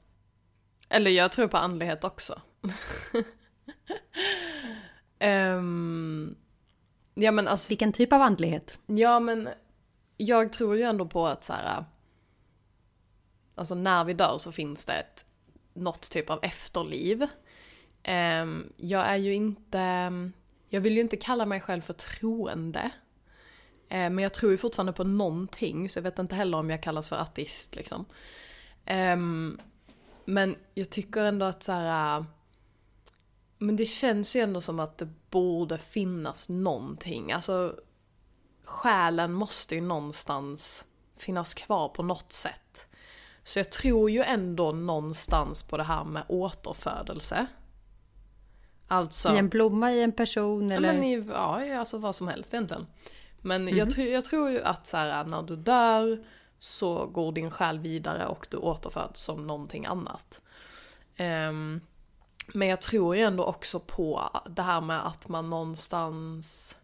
Eller 0.89 1.11
jag 1.11 1.33
tror 1.33 1.49
på 1.49 1.57
andlighet 1.57 2.05
också. 2.05 2.41
Ehm, 5.23 6.35
ja 7.15 7.31
men 7.31 7.49
alltså, 7.49 7.69
Vilken 7.69 7.93
typ 7.93 8.13
av 8.13 8.21
andlighet? 8.23 8.79
ja 8.87 9.21
men 9.21 9.49
jag 10.17 10.53
tror 10.53 10.77
ju 10.77 10.83
ändå 10.83 11.07
på 11.07 11.27
att 11.27 11.45
så 11.45 11.53
här. 11.53 11.85
Alltså 13.55 13.75
när 13.75 14.05
vi 14.05 14.13
dör 14.15 14.39
så 14.39 14.53
finns 14.53 14.87
det 14.87 14.93
ett, 14.93 15.25
något 15.75 16.11
typ 16.11 16.31
av 16.31 16.39
efterliv. 16.43 17.27
Ehm, 18.03 18.73
jag 18.77 19.07
är 19.07 19.17
ju 19.17 19.35
inte, 19.35 20.13
jag 20.69 20.81
vill 20.81 20.95
ju 20.95 21.01
inte 21.01 21.17
kalla 21.17 21.47
mig 21.47 21.61
själv 21.61 21.83
för 21.83 21.93
troende. 21.93 22.91
Eh, 23.89 24.11
Men 24.11 24.19
jag 24.19 24.35
tror 24.35 24.53
ju 24.53 24.59
fortfarande 24.59 24.93
på 24.93 25.05
någonting, 25.05 25.89
så 25.89 25.99
jag 25.99 26.03
vet 26.03 26.19
inte 26.19 26.35
heller 26.35 26.59
om 26.59 26.71
jag 26.71 26.83
kallas 26.83 27.09
för 27.09 27.17
ateist 27.17 27.77
liksom. 27.77 28.05
Ehm, 28.85 29.61
men 30.25 30.57
jag 30.75 30.91
tycker 30.91 31.21
ändå 31.25 31.47
att 31.47 31.63
så 31.63 31.73
här. 31.73 32.25
Men 33.63 33.77
det 33.77 33.87
känns 33.87 34.37
ju 34.37 34.41
ändå 34.41 34.61
som 34.61 34.81
att 34.81 34.99
det 34.99 35.09
borde 35.31 35.79
finnas 35.79 36.49
någonting. 36.49 37.33
Alltså 37.33 37.77
själen 38.65 39.33
måste 39.33 39.75
ju 39.75 39.81
någonstans 39.81 40.87
finnas 41.17 41.55
kvar 41.55 41.89
på 41.89 42.03
något 42.03 42.33
sätt. 42.33 42.87
Så 43.45 43.59
jag 43.59 43.71
tror 43.71 44.11
ju 44.11 44.23
ändå 44.23 44.73
någonstans 44.73 45.63
på 45.63 45.77
det 45.77 45.85
här 45.85 46.05
med 46.05 46.25
återfödelse. 46.29 47.47
Alltså... 48.89 49.35
I 49.35 49.39
en 49.39 49.49
blomma, 49.49 49.93
i 49.93 50.03
en 50.03 50.13
person 50.13 50.71
Ja, 50.71 50.77
eller? 50.77 50.93
men 50.93 51.03
i, 51.03 51.27
ja, 51.29 51.79
alltså 51.79 51.99
vad 51.99 52.15
som 52.15 52.29
helst 52.29 52.55
egentligen. 52.55 52.87
Men 53.41 53.77
jag, 53.77 53.91
tror, 53.91 54.07
jag 54.07 54.25
tror 54.25 54.51
ju 54.51 54.63
att 54.63 54.87
så 54.87 54.97
här, 54.97 55.25
när 55.25 55.43
du 55.43 55.57
dör 55.57 56.25
så 56.59 57.07
går 57.07 57.33
din 57.33 57.51
själ 57.51 57.79
vidare 57.79 58.27
och 58.27 58.47
du 58.51 58.57
återföds 58.57 59.23
som 59.23 59.47
någonting 59.47 59.87
annat. 59.87 60.41
Ehm, 61.17 61.81
men 62.47 62.69
jag 62.69 62.81
tror 62.81 63.17
ju 63.17 63.23
ändå 63.23 63.45
också 63.45 63.81
på 63.81 64.31
det 64.51 64.63
här 64.63 64.81
med 64.81 65.07
att 65.07 65.29
man 65.29 65.51
någonstans... 65.51 66.77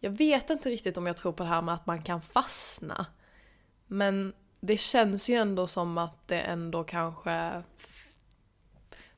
Jag 0.00 0.10
vet 0.10 0.50
inte 0.50 0.70
riktigt 0.70 0.96
om 0.96 1.06
jag 1.06 1.16
tror 1.16 1.32
på 1.32 1.42
det 1.42 1.48
här 1.48 1.62
med 1.62 1.74
att 1.74 1.86
man 1.86 2.02
kan 2.02 2.22
fastna. 2.22 3.06
Men 3.86 4.32
det 4.60 4.76
känns 4.76 5.28
ju 5.28 5.34
ändå 5.34 5.66
som 5.66 5.98
att 5.98 6.28
det 6.28 6.40
ändå 6.40 6.84
kanske 6.84 7.62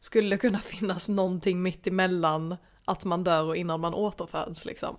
skulle 0.01 0.39
kunna 0.39 0.59
finnas 0.59 1.09
någonting 1.09 1.63
mitt 1.63 1.87
emellan 1.87 2.57
att 2.85 3.05
man 3.05 3.25
dör 3.25 3.45
och 3.45 3.57
innan 3.57 3.81
man 3.81 3.95
återföds 3.95 4.65
liksom. 4.65 4.97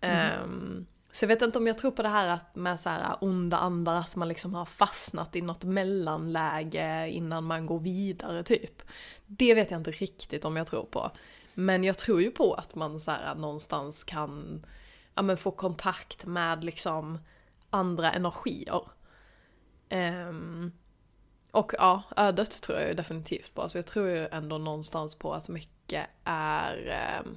Ehm, 0.00 0.86
så 1.12 1.24
jag 1.24 1.28
vet 1.28 1.42
inte 1.42 1.58
om 1.58 1.66
jag 1.66 1.78
tror 1.78 1.90
på 1.90 2.02
det 2.02 2.08
här 2.08 2.28
att 2.28 2.56
med 2.56 2.80
så 2.80 2.88
här 2.88 3.16
onda 3.20 3.56
andar, 3.56 4.00
att 4.00 4.16
man 4.16 4.28
liksom 4.28 4.54
har 4.54 4.64
fastnat 4.64 5.36
i 5.36 5.42
något 5.42 5.64
mellanläge 5.64 7.08
innan 7.10 7.44
man 7.44 7.66
går 7.66 7.80
vidare 7.80 8.42
typ. 8.42 8.82
Det 9.26 9.54
vet 9.54 9.70
jag 9.70 9.80
inte 9.80 9.90
riktigt 9.90 10.44
om 10.44 10.56
jag 10.56 10.66
tror 10.66 10.84
på. 10.84 11.10
Men 11.54 11.84
jag 11.84 11.98
tror 11.98 12.22
ju 12.22 12.30
på 12.30 12.54
att 12.54 12.74
man 12.74 13.00
så 13.00 13.10
här 13.10 13.34
någonstans 13.34 14.04
kan 14.04 14.66
ja, 15.14 15.22
men 15.22 15.36
få 15.36 15.50
kontakt 15.50 16.26
med 16.26 16.64
liksom 16.64 17.18
andra 17.70 18.12
energier. 18.12 18.82
Um, 19.90 20.72
och 21.50 21.72
ja, 21.78 22.02
ödet 22.16 22.62
tror 22.62 22.78
jag 22.78 22.88
ju 22.88 22.94
definitivt 22.94 23.54
på. 23.54 23.68
Så 23.68 23.78
jag 23.78 23.86
tror 23.86 24.08
ju 24.08 24.28
ändå 24.28 24.58
någonstans 24.58 25.14
på 25.14 25.34
att 25.34 25.48
mycket 25.48 26.06
är 26.24 27.20
um, 27.24 27.36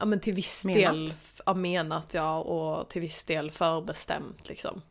ja, 0.00 0.06
men 0.06 0.20
till 0.20 0.34
viss 0.34 0.64
Menat. 0.64 0.78
del 0.94 1.10
ja, 1.46 1.54
menat 1.54 2.14
ja, 2.14 2.38
och 2.40 2.88
till 2.90 3.00
viss 3.02 3.24
del 3.24 3.50
förbestämt 3.50 4.48
liksom. 4.48 4.82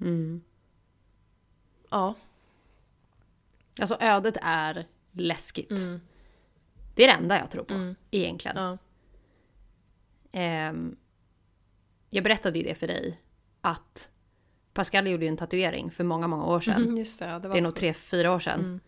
Mm. 0.00 0.42
Ja. 1.90 2.14
Alltså 3.80 3.96
ödet 4.00 4.36
är 4.42 4.86
läskigt. 5.12 5.70
Mm. 5.70 6.00
Det 6.94 7.04
är 7.04 7.06
det 7.08 7.12
enda 7.14 7.38
jag 7.38 7.50
tror 7.50 7.64
på, 7.64 7.74
Mm. 7.74 7.94
egentligen. 8.10 8.56
ja. 8.56 8.78
Ehm, 10.32 10.96
jag 12.10 12.24
berättade 12.24 12.58
ju 12.58 12.64
det 12.64 12.74
för 12.74 12.86
dig, 12.86 13.20
att 13.60 14.08
Pascal 14.72 15.06
gjorde 15.06 15.24
ju 15.24 15.28
en 15.28 15.36
tatuering 15.36 15.90
för 15.90 16.04
många, 16.04 16.28
många 16.28 16.44
år 16.44 16.60
sedan. 16.60 16.82
Mm, 16.82 16.96
just 16.96 17.18
det, 17.18 17.26
det 17.26 17.48
var 17.48 17.54
Det 17.54 17.58
är 17.58 17.62
nog 17.62 17.74
tre, 17.74 17.92
fyra 17.94 18.32
år 18.34 18.38
sedan. 18.40 18.60
Mm. 18.60 18.80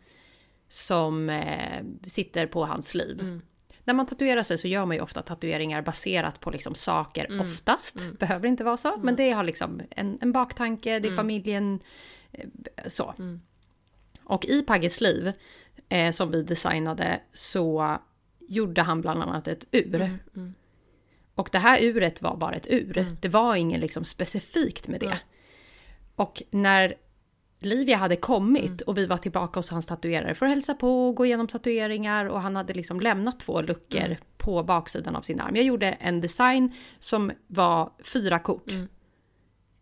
Som 0.68 1.30
eh, 1.30 1.84
sitter 2.06 2.46
på 2.46 2.64
hans 2.66 2.94
liv. 2.94 3.40
Mm. 3.86 3.94
När 3.94 3.94
man 3.94 4.06
tatuerar 4.06 4.42
sig 4.42 4.58
så 4.58 4.68
gör 4.68 4.86
man 4.86 4.96
ju 4.96 5.02
ofta 5.02 5.22
tatueringar 5.22 5.82
baserat 5.82 6.40
på 6.40 6.50
liksom 6.50 6.74
saker, 6.74 7.24
Mm. 7.24 7.40
oftast. 7.40 8.18
Behöver 8.18 8.48
inte 8.48 8.64
vara 8.64 8.76
så, 8.76 8.96
men 8.96 9.16
det 9.16 9.30
har 9.30 9.44
liksom 9.44 9.80
en, 9.90 10.18
en 10.20 10.32
baktanke, 10.32 10.98
det 10.98 11.08
är 11.08 11.12
familjen, 11.16 11.80
eh, 12.32 12.46
så. 12.86 13.14
Mm. 13.18 13.40
Och 14.24 14.44
i 14.44 14.62
Pagges 14.62 15.00
liv, 15.00 15.32
eh, 15.88 16.10
som 16.10 16.30
vi 16.30 16.42
designade, 16.42 17.20
så 17.32 17.98
gjorde 18.48 18.82
han 18.82 19.00
bland 19.00 19.22
annat 19.22 19.48
ett 19.48 19.64
ur. 19.70 19.94
Mm, 19.94 20.18
mm. 20.36 20.54
Och 21.34 21.48
det 21.52 21.58
här 21.58 21.82
uret 21.82 22.22
var 22.22 22.36
bara 22.36 22.54
ett 22.54 22.66
ur. 22.70 22.98
Mm. 22.98 23.16
Det 23.20 23.28
var 23.28 23.56
inget 23.56 23.80
liksom 23.80 24.04
specifikt 24.04 24.88
med 24.88 25.00
det. 25.00 25.18
Och 26.16 26.42
när 26.50 26.94
Livia 27.58 27.96
hade 27.96 28.16
kommit 28.16 28.64
Mm. 28.64 28.78
och 28.86 28.98
vi 28.98 29.06
var 29.06 29.16
tillbaka 29.16 29.58
hos 29.58 29.70
hans 29.70 29.86
tatuerare 29.86 30.34
för 30.34 30.46
att 30.46 30.50
hälsa 30.52 30.74
på 30.74 31.08
och 31.08 31.14
gå 31.14 31.26
igenom 31.26 31.46
tatueringar 31.48 32.26
och 32.26 32.40
han 32.40 32.56
hade 32.56 32.74
liksom 32.74 33.00
lämnat 33.00 33.40
två 33.40 33.60
luckor 33.62 34.00
Mm. 34.04 34.18
på 34.36 34.62
baksidan 34.62 35.16
av 35.16 35.22
sin 35.22 35.40
arm. 35.40 35.56
Jag 35.56 35.64
gjorde 35.64 35.86
en 35.88 36.20
design 36.20 36.72
som 36.98 37.32
var 37.46 37.90
fyra 38.12 38.38
kort. 38.38 38.72
Mm. 38.72 38.88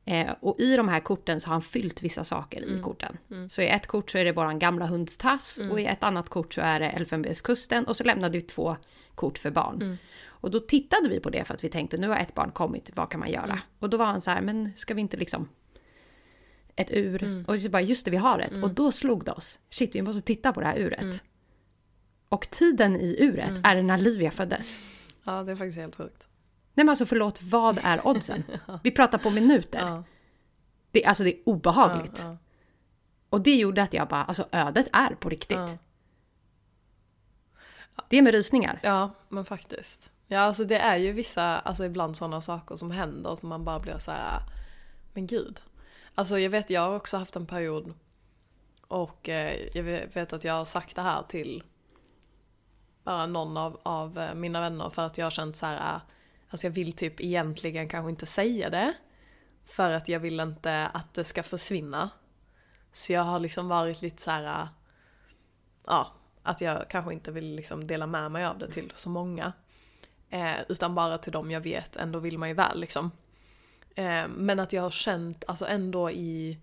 Eh, 0.06 0.34
och 0.40 0.60
i 0.60 0.76
de 0.76 0.88
här 0.88 1.00
korten 1.00 1.40
så 1.40 1.48
har 1.48 1.54
han 1.54 1.62
fyllt 1.62 2.02
vissa 2.02 2.24
saker 2.24 2.62
Mm. 2.62 2.78
i 2.78 2.82
korten. 2.82 3.18
Så 3.50 3.62
i 3.62 3.68
ett 3.68 3.86
kort 3.86 4.10
så 4.10 4.18
är 4.18 4.24
det 4.24 4.32
våran 4.32 4.58
gamla 4.58 4.86
hunds 4.86 5.16
tass 5.16 5.60
och 5.70 5.80
i 5.80 5.84
ett 5.86 6.02
annat 6.02 6.28
kort 6.28 6.54
så 6.54 6.60
är 6.60 6.80
det 6.80 6.86
Elfenbenskusten 6.86 7.84
och 7.86 7.96
så 7.96 8.04
lämnade 8.04 8.38
vi 8.38 8.40
två 8.44 8.76
kort 9.14 9.38
för 9.38 9.50
barn. 9.50 9.82
Mm. 9.82 9.96
Och 10.26 10.50
då 10.50 10.60
tittade 10.60 11.08
vi 11.08 11.20
på 11.20 11.30
det 11.30 11.44
för 11.44 11.54
att 11.54 11.64
vi 11.64 11.68
tänkte 11.68 11.96
nu 11.96 12.08
har 12.08 12.16
ett 12.16 12.34
barn 12.34 12.50
kommit, 12.50 12.90
vad 12.94 13.10
kan 13.10 13.20
man 13.20 13.30
göra? 13.30 13.44
Mm. 13.44 13.58
Och 13.78 13.90
då 13.90 13.96
var 13.96 14.06
han 14.06 14.20
så 14.20 14.30
här, 14.30 14.40
men 14.40 14.72
ska 14.76 14.94
vi 14.94 15.00
inte 15.00 15.16
liksom 15.16 15.48
ett 16.76 16.90
ur. 16.90 17.44
Och 17.48 17.60
så 17.60 17.68
bara, 17.68 17.82
just 17.82 18.04
det, 18.04 18.10
vi 18.10 18.16
har 18.16 18.38
ett. 18.38 18.62
Och 18.62 18.70
då 18.74 18.92
slog 18.92 19.24
det 19.24 19.32
oss. 19.32 19.58
Shit, 19.70 19.94
vi 19.94 20.02
måste 20.02 20.22
titta 20.22 20.52
på 20.52 20.60
det 20.60 20.66
här 20.66 20.76
uret. 20.78 21.22
Och 22.28 22.50
tiden 22.50 22.96
i 22.96 23.16
uret 23.20 23.52
är 23.64 23.82
när 23.82 23.98
Livia 23.98 24.30
föddes. 24.30 24.78
Ja, 25.24 25.42
det 25.42 25.52
är 25.52 25.56
faktiskt 25.56 25.78
helt 25.78 25.96
sjukt. 25.96 26.26
Nej 26.74 26.84
men 26.84 26.88
alltså 26.88 27.06
förlåt, 27.06 27.42
vad 27.42 27.78
är 27.82 28.06
oddsen? 28.06 28.44
Vi 28.82 28.90
pratar 28.90 29.18
på 29.18 29.30
minuter. 29.30 29.78
Ja, 29.78 30.04
Det, 30.90 31.04
alltså 31.04 31.24
det 31.24 31.34
är 31.34 31.42
obehagligt. 31.48 32.18
ja, 32.24 32.36
Och 33.28 33.40
det 33.40 33.56
gjorde 33.56 33.82
att 33.82 33.92
jag 33.92 34.08
bara, 34.08 34.24
alltså 34.24 34.48
ödet 34.52 34.86
är 34.92 35.14
på 35.14 35.28
riktigt. 35.28 35.56
Ja. 35.56 35.78
Det 38.08 38.18
är 38.18 38.22
med 38.22 38.32
rysningar. 38.34 38.78
ja, 38.82 39.10
men 39.28 39.44
faktiskt. 39.44 40.10
Ja, 40.26 40.40
alltså 40.40 40.64
det 40.64 40.78
är 40.78 40.96
ju 40.96 41.12
vissa, 41.12 41.58
alltså 41.58 41.84
ibland 41.84 42.16
sådana 42.16 42.40
saker 42.40 42.76
som 42.76 42.90
händer 42.90 43.36
som 43.36 43.48
man 43.48 43.64
bara 43.64 43.80
blir 43.80 43.98
så 43.98 44.10
här, 44.10 44.40
men 45.12 45.26
gud. 45.26 45.60
Alltså 46.14 46.38
jag 46.38 46.50
vet, 46.50 46.70
jag 46.70 46.80
har 46.80 46.96
också 46.96 47.16
haft 47.16 47.36
en 47.36 47.46
period 47.46 47.94
och 48.88 49.28
eh, 49.28 49.68
jag 49.74 49.82
vet 50.14 50.32
att 50.32 50.44
jag 50.44 50.54
har 50.54 50.64
sagt 50.64 50.96
det 50.96 51.02
här 51.02 51.22
till 51.22 51.62
bara 53.04 53.26
någon 53.26 53.56
av, 53.56 53.80
av 53.82 54.18
eh, 54.18 54.34
mina 54.34 54.60
vänner 54.60 54.90
för 54.90 55.06
att 55.06 55.18
jag 55.18 55.26
har 55.26 55.30
känt 55.30 55.56
så 55.56 55.66
här, 55.66 55.78
ah, 55.80 56.00
alltså 56.48 56.66
jag 56.66 56.72
vill 56.72 56.92
typ 56.92 57.20
egentligen 57.20 57.88
kanske 57.88 58.10
inte 58.10 58.26
säga 58.26 58.70
det. 58.70 58.94
För 59.64 59.92
att 59.92 60.08
jag 60.08 60.20
vill 60.20 60.40
inte 60.40 60.86
att 60.86 61.14
det 61.14 61.24
ska 61.24 61.42
försvinna. 61.42 62.10
Så 62.92 63.12
jag 63.12 63.22
har 63.22 63.38
liksom 63.38 63.68
varit 63.68 64.02
lite 64.02 64.22
så 64.22 64.30
här, 64.30 64.44
ah, 64.44 64.68
ja, 65.86 66.12
att 66.42 66.60
jag 66.60 66.88
kanske 66.88 67.12
inte 67.12 67.30
vill 67.30 67.54
liksom 67.54 67.86
dela 67.86 68.06
med 68.06 68.32
mig 68.32 68.44
av 68.44 68.58
det 68.58 68.70
till 68.70 68.92
så 68.94 69.10
många. 69.10 69.52
Eh, 70.30 70.54
utan 70.68 70.94
bara 70.94 71.18
till 71.18 71.32
dem 71.32 71.50
jag 71.50 71.60
vet, 71.60 71.96
ändå 71.96 72.18
vill 72.18 72.38
man 72.38 72.48
ju 72.48 72.54
väl 72.54 72.80
liksom. 72.80 73.10
Eh, 73.94 74.28
men 74.28 74.60
att 74.60 74.72
jag 74.72 74.82
har 74.82 74.90
känt, 74.90 75.44
alltså 75.46 75.66
ändå 75.66 76.10
i... 76.10 76.58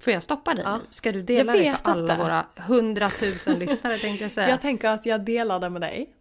Får 0.00 0.12
jag 0.12 0.22
stoppa 0.22 0.54
dig 0.54 0.64
Ja. 0.64 0.76
nu? 0.76 0.82
Ska 0.90 1.12
du 1.12 1.22
dela 1.22 1.52
det 1.52 1.76
för 1.82 1.90
alla 1.90 2.12
inte. 2.14 2.24
våra 2.24 2.46
hundratusen 2.56 3.58
lyssnare 3.58 3.98
tänkte 3.98 4.24
jag 4.24 4.32
säga. 4.32 4.48
Jag 4.48 4.60
tänker 4.60 4.88
att 4.88 5.06
jag 5.06 5.24
delar 5.24 5.60
det 5.60 5.70
med 5.70 5.80
dig. 5.80 6.14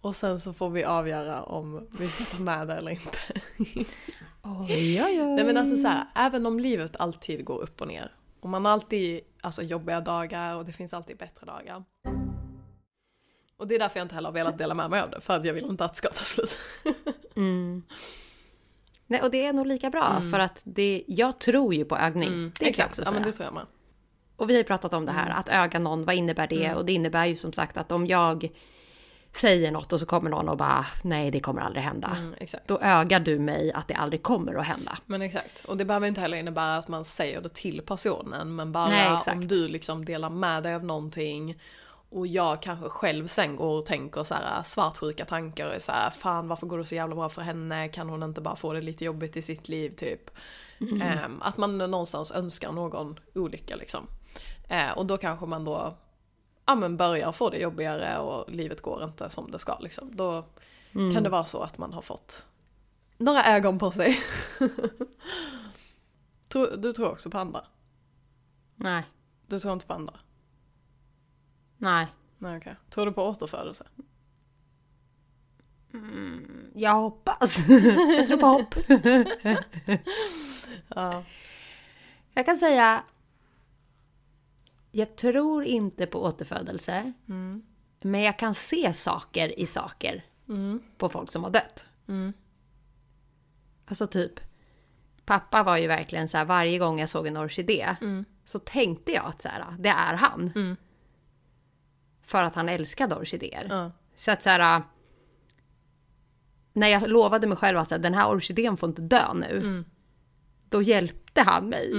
Och 0.00 0.16
sen 0.16 0.40
så 0.40 0.52
får 0.52 0.70
vi 0.70 0.84
avgöra 0.84 1.42
om 1.42 1.88
vi 1.98 2.08
ska 2.08 2.24
ta 2.24 2.38
med 2.42 2.68
det 2.68 2.74
eller 2.74 2.90
inte. 2.90 3.18
Oj, 4.42 5.02
oj, 5.04 5.22
oj. 5.22 5.26
Nej 5.26 5.44
men 5.44 5.56
alltså 5.56 5.76
så 5.76 5.88
här, 5.88 6.04
även 6.14 6.46
om 6.46 6.60
livet 6.60 6.96
alltid 6.96 7.44
går 7.44 7.62
upp 7.62 7.80
och 7.80 7.88
ner. 7.88 8.12
Och 8.40 8.48
man 8.48 8.64
har 8.64 8.72
alltid 8.72 9.20
alltså, 9.40 9.62
jobbiga 9.62 10.00
dagar 10.00 10.56
och 10.56 10.64
det 10.64 10.72
finns 10.72 10.94
alltid 10.94 11.16
bättre 11.16 11.46
dagar. 11.46 11.84
Och 13.56 13.68
det 13.68 13.74
är 13.74 13.78
därför 13.78 13.98
jag 13.98 14.04
inte 14.04 14.14
heller 14.14 14.28
har 14.28 14.34
velat 14.34 14.58
dela 14.58 14.74
med 14.74 14.90
mig 14.90 15.00
av 15.00 15.10
det, 15.10 15.20
för 15.20 15.34
att 15.36 15.44
jag 15.44 15.54
vill 15.54 15.64
inte 15.64 15.84
att 15.84 15.92
det 15.92 15.96
ska 15.98 16.08
ta 16.08 16.24
slut. 16.24 16.58
Mm. 17.36 17.82
Nej, 19.06 19.22
och 19.22 19.30
det 19.30 19.46
är 19.46 19.52
nog 19.52 19.66
lika 19.66 19.90
bra 19.90 20.22
för 20.30 20.38
att 20.38 20.62
det, 20.64 21.04
jag 21.06 21.40
tror 21.40 21.74
ju 21.74 21.84
på 21.84 21.96
ögning. 21.96 22.52
Det 22.60 22.72
kan 22.72 22.82
jag 22.82 22.88
också 22.88 23.02
Mm. 23.02 23.06
ja, 23.06 23.10
säga. 23.10 23.20
men 23.20 23.22
det 23.22 23.32
tror 23.32 23.44
jag 23.44 23.54
med. 23.54 23.66
Och 24.36 24.50
vi 24.50 24.54
har 24.54 24.58
ju 24.58 24.64
pratat 24.64 24.92
om 24.92 25.06
det 25.06 25.12
här, 25.12 25.30
att 25.30 25.48
öga 25.48 25.78
någon, 25.78 26.04
vad 26.04 26.14
innebär 26.14 26.46
det? 26.46 26.74
Och 26.74 26.84
det 26.84 26.92
innebär 26.92 27.24
ju 27.26 27.36
som 27.36 27.52
sagt 27.52 27.76
att 27.76 27.92
om 27.92 28.06
jag 28.06 28.48
säger 29.32 29.70
något 29.72 29.92
och 29.92 30.00
så 30.00 30.06
kommer 30.06 30.30
någon 30.30 30.48
och 30.48 30.56
bara 30.56 30.86
nej 31.02 31.30
det 31.30 31.40
kommer 31.40 31.60
aldrig 31.62 31.84
hända. 31.84 32.16
Mm, 32.18 32.34
exakt. 32.38 32.68
Då 32.68 32.78
ögar 32.78 33.20
du 33.20 33.38
mig 33.38 33.72
att 33.72 33.88
det 33.88 33.94
aldrig 33.94 34.22
kommer 34.22 34.54
att 34.54 34.66
hända. 34.66 34.98
Men 35.06 35.22
exakt. 35.22 35.64
Och 35.64 35.76
det 35.76 35.84
behöver 35.84 36.06
inte 36.08 36.20
heller 36.20 36.36
innebära 36.38 36.76
att 36.76 36.88
man 36.88 37.04
säger 37.04 37.40
det 37.40 37.48
till 37.48 37.80
personen. 37.80 38.54
Men 38.54 38.72
bara 38.72 38.88
Nej, 38.88 39.16
exakt. 39.16 39.36
om 39.36 39.48
du 39.48 39.68
liksom 39.68 40.04
delar 40.04 40.30
med 40.30 40.62
dig 40.62 40.74
av 40.74 40.84
någonting. 40.84 41.58
Och 42.14 42.26
jag 42.26 42.62
kanske 42.62 42.88
själv 42.88 43.26
sen 43.26 43.56
går 43.56 43.78
och 43.78 43.86
tänker 43.86 44.24
så 44.24 44.34
här 44.34 44.62
svartsjuka 44.62 45.24
tankar. 45.24 45.74
och 45.76 45.82
Så 45.82 45.92
här, 45.92 46.10
Fan 46.10 46.48
varför 46.48 46.66
går 46.66 46.78
det 46.78 46.84
så 46.84 46.94
jävla 46.94 47.14
bra 47.14 47.28
för 47.28 47.42
henne? 47.42 47.88
Kan 47.88 48.08
hon 48.08 48.22
inte 48.22 48.40
bara 48.40 48.56
få 48.56 48.72
det 48.72 48.80
lite 48.80 49.04
jobbigt 49.04 49.36
i 49.36 49.42
sitt 49.42 49.68
liv 49.68 49.96
typ? 49.96 50.30
Ehm, 51.02 51.42
att 51.42 51.56
man 51.56 51.78
någonstans 51.78 52.30
önskar 52.30 52.72
någon 52.72 53.18
olycka 53.34 53.76
liksom. 53.76 54.06
Eh, 54.68 54.90
och 54.98 55.06
då 55.06 55.16
kanske 55.16 55.46
man 55.46 55.64
då 55.64 55.96
ja, 56.66 56.74
men 56.74 56.96
börjar 56.96 57.32
få 57.32 57.50
det 57.50 57.58
jobbigare 57.58 58.18
och 58.18 58.50
livet 58.50 58.80
går 58.82 59.04
inte 59.04 59.30
som 59.30 59.50
det 59.50 59.58
ska 59.58 59.78
liksom. 59.78 60.16
Då 60.16 60.44
kan 61.14 61.22
det 61.22 61.28
vara 61.28 61.44
så 61.44 61.60
att 61.60 61.78
man 61.78 61.92
har 61.92 62.02
fått 62.02 62.44
några 63.18 63.44
ögon 63.44 63.78
på 63.78 63.90
sig. 63.90 64.20
Du 66.76 66.92
tror 66.92 67.10
också 67.10 67.30
på 67.30 67.38
andra? 67.38 67.64
Nej, 68.76 69.02
Du 69.46 69.60
tror 69.60 69.72
inte 69.72 69.86
på 69.86 69.92
andra? 69.92 70.14
Nej. 71.84 72.06
Nej 72.38 72.56
okej. 72.58 72.76
Tror 72.90 73.06
du 73.06 73.12
på 73.12 73.22
återfödelse? 73.28 73.86
Jag 76.74 76.94
hoppas. 76.94 77.58
jag 78.18 78.26
tror 78.26 78.36
på 78.36 78.46
hopp. 78.46 78.74
Ja. 80.94 81.24
Jag 82.34 82.46
kan 82.46 82.56
säga. 82.56 83.04
Jag 84.92 85.16
tror 85.16 85.64
inte 85.64 86.06
på 86.06 86.22
återfödelse. 86.22 87.12
Men 88.00 88.22
jag 88.22 88.38
kan 88.38 88.54
se 88.54 88.94
saker 88.94 89.60
i 89.60 89.66
saker. 89.66 90.24
På 90.98 91.08
folk 91.08 91.30
som 91.32 91.44
har 91.44 91.50
dött. 91.50 91.86
Alltså 93.86 94.06
typ. 94.06 94.40
Pappa 95.24 95.62
var 95.62 95.76
ju 95.76 95.86
verkligen 95.86 96.28
så 96.28 96.36
här 96.36 96.44
varje 96.44 96.78
gång 96.78 97.00
jag 97.00 97.08
såg 97.08 97.26
en 97.26 97.36
orkidé. 97.36 97.96
Så 98.44 98.58
tänkte 98.58 99.12
jag 99.12 99.24
att 99.26 99.42
så 99.42 99.48
här, 99.48 99.64
det 99.78 99.88
är 99.88 100.14
han. 100.14 100.76
För 102.24 102.44
att 102.44 102.54
han 102.54 102.68
älskade 102.68 103.14
orkidéer. 103.14 103.66
Ja. 103.68 103.90
Så 104.14 104.30
att 104.30 104.42
så 104.42 104.50
här. 104.50 104.82
När 106.72 106.88
jag 106.88 107.08
lovade 107.08 107.46
mig 107.46 107.56
själv 107.56 107.78
att 107.78 107.90
här, 107.90 107.98
den 107.98 108.14
här 108.14 108.30
orkidén 108.30 108.76
får 108.76 108.88
inte 108.88 109.02
dö 109.02 109.34
nu. 109.34 109.84
Då 110.68 110.82
hjälpte 110.82 111.42
han 111.42 111.68
mig. 111.68 111.92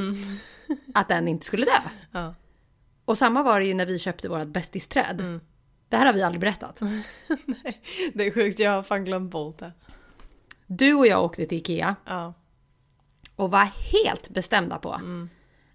Att 0.94 1.08
den 1.10 1.28
inte 1.28 1.46
skulle 1.46 1.66
dö. 1.66 1.72
Ja. 2.12 2.34
Och 3.06 3.18
samma 3.18 3.44
var 3.44 3.60
det 3.60 3.66
ju 3.66 3.74
när 3.74 3.86
vi 3.86 4.00
köpte 4.00 4.30
vårt 4.30 4.48
bästisträd. 4.48 5.40
Det 5.90 5.98
här 5.98 6.06
har 6.06 6.14
vi 6.14 6.22
aldrig 6.22 6.42
berättat. 6.42 6.80
Det 8.14 8.28
är 8.28 8.32
sjukt, 8.32 8.60
jag 8.60 8.72
har 8.72 8.84
fan 8.84 9.06
glömt 9.06 9.32
bort 9.32 9.58
det. 9.58 9.72
Du 10.68 10.94
och 10.94 11.08
jag 11.08 11.24
åkte 11.24 11.46
till 11.46 11.58
Ikea 11.58 11.96
Ja. 12.06 12.34
och 13.36 13.52
var 13.52 13.70
helt 13.94 14.30
bestämda 14.30 14.78
på 14.78 15.02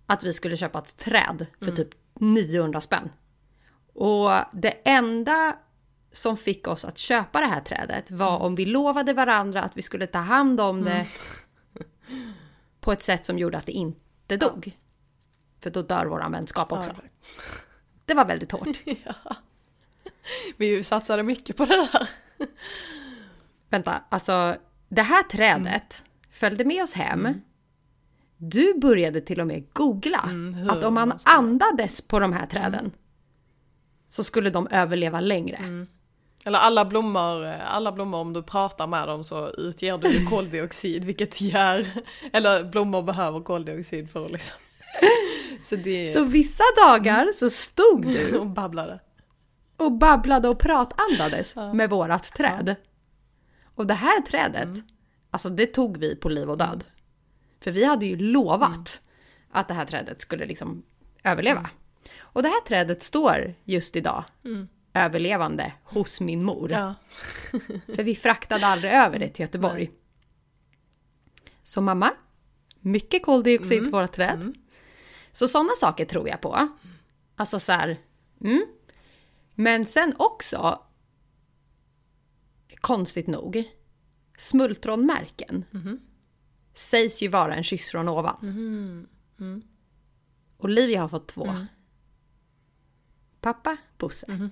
att 0.07 0.25
vi 0.25 0.33
skulle 0.33 0.57
köpa 0.57 0.79
ett 0.79 0.97
träd 0.97 1.47
för 1.61 1.71
typ 1.77 1.89
900 2.15 2.81
spänn. 2.81 3.11
Och 3.95 4.31
det 4.53 4.71
enda 4.85 5.57
som 6.13 6.37
fick 6.37 6.69
oss 6.69 6.85
att 6.85 6.99
köpa 6.99 7.41
det 7.41 7.47
här 7.47 7.61
trädet 7.61 8.11
var 8.11 8.39
om 8.39 8.55
vi 8.55 8.67
lovade 8.67 9.13
varandra 9.13 9.63
att 9.63 9.77
vi 9.77 9.83
skulle 9.83 10.07
ta 10.07 10.19
hand 10.19 10.61
om 10.61 10.85
det 10.85 11.07
på 12.81 12.93
ett 12.93 13.03
sätt 13.03 13.25
som 13.25 13.39
gjorde 13.39 13.59
att 13.59 13.67
det 13.67 13.73
inte 13.73 14.37
dog. 14.37 14.79
För 15.61 15.71
då 15.71 15.83
dör 15.83 16.07
våran 16.07 16.33
vänskap 16.33 16.73
också. 16.73 16.93
Ja. 16.97 17.03
Det 18.05 18.15
var 18.15 18.25
väldigt 18.25 18.53
hårt. 18.53 18.83
Vi 20.57 20.85
satsade 20.85 21.23
mycket 21.23 21.57
på 21.57 21.65
det 21.65 21.77
där. 21.77 22.09
Vänta, 23.69 24.03
alltså 24.09 24.57
det 24.89 25.03
här 25.03 25.23
trädet 25.23 26.05
följde 26.31 26.65
med 26.65 26.83
oss 26.83 26.93
hem. 26.93 27.29
Du 28.37 28.79
började 28.79 29.21
till 29.21 29.41
och 29.41 29.47
med 29.47 29.73
googla 29.73 30.19
hur 30.55 30.71
att 30.71 30.85
om 30.85 30.95
man 30.95 31.19
andades 31.25 32.03
på 32.03 32.21
de 32.21 32.33
här 32.33 32.47
träden 32.47 32.93
så 34.11 34.25
skulle 34.25 34.51
de 34.51 34.69
överleva 34.71 35.21
längre. 35.21 35.87
Eller 36.45 36.59
alla 36.59 36.85
blommor, 36.85 37.45
alla 37.47 37.93
blommor 37.93 38.19
om 38.19 38.33
du 38.33 38.43
pratar 38.43 38.87
med 38.87 39.09
dem 39.09 39.25
så 39.25 39.51
utger 39.51 39.99
du 39.99 40.27
koldioxid 40.31 41.05
vilket 41.05 41.41
gör, 41.41 41.87
eller 42.33 42.65
blommor 42.65 43.03
behöver 43.03 43.41
koldioxid 43.41 44.11
för 44.11 44.25
att 44.25 44.31
liksom. 44.31 44.57
Så 45.65 45.77
det 45.77 46.07
Så 46.07 46.25
vissa 46.25 46.65
dagar 46.87 47.33
så 47.35 47.51
stod 47.51 48.03
du 48.03 48.39
och 48.39 48.47
babblade. 48.47 49.01
och 49.77 49.93
babblade 49.93 50.49
och 50.49 50.59
pratandades 50.59 51.57
med 51.57 51.91
vårat 51.91 52.23
träd. 52.35 52.75
Och 53.75 53.87
det 53.87 53.95
här 53.95 54.21
trädet, 54.21 54.69
alltså 55.31 55.49
det 55.51 55.67
tog 55.67 55.97
vi 55.97 56.17
på 56.17 56.29
liv 56.29 56.51
och 56.51 56.59
död. 56.59 56.85
För 57.61 57.71
vi 57.71 57.85
hade 57.85 58.07
ju 58.07 58.17
lovat 58.17 59.03
att 59.53 59.69
det 59.69 59.75
här 59.75 59.85
trädet 59.85 60.21
skulle 60.21 60.47
liksom 60.47 60.83
överleva. 61.25 61.71
Och 62.33 62.43
det 62.43 62.49
här 62.49 62.61
trädet 62.61 63.03
står 63.03 63.55
just 63.65 63.97
idag 63.97 64.25
överlevande 64.95 65.73
hos 65.85 66.21
min 66.21 66.45
mor. 66.45 66.71
Ja. 66.73 66.95
För 67.95 68.03
vi 68.03 68.15
fraktade 68.15 68.67
aldrig 68.67 68.93
över 68.93 69.19
det 69.19 69.29
till 69.29 69.43
Göteborg. 69.43 69.91
Så 71.63 71.81
mamma, 71.81 72.13
mycket 72.81 73.25
koldioxid 73.25 73.85
på 73.85 73.91
våra 73.91 74.09
träd. 74.09 74.55
Så 75.33 75.49
sådana 75.49 75.71
saker 75.77 76.05
tror 76.05 76.29
jag 76.29 76.41
på. 76.41 76.69
Alltså 77.37 77.61
så 77.61 77.73
här, 77.73 77.99
mm. 78.41 78.63
Men 79.55 79.87
sen 79.87 80.15
också, 80.19 80.83
konstigt 82.81 83.27
nog, 83.27 83.65
smultronmärken 84.39 85.65
sägs 86.75 87.23
ju 87.23 87.29
vara 87.29 87.55
en 87.55 87.63
kyss 87.65 87.91
från 87.91 88.09
ovan. 88.09 88.37
Olivia 90.59 91.01
har 91.01 91.09
fått 91.09 91.29
två. 91.29 91.45
Pappa, 93.41 93.77
Bosse. 93.99 94.27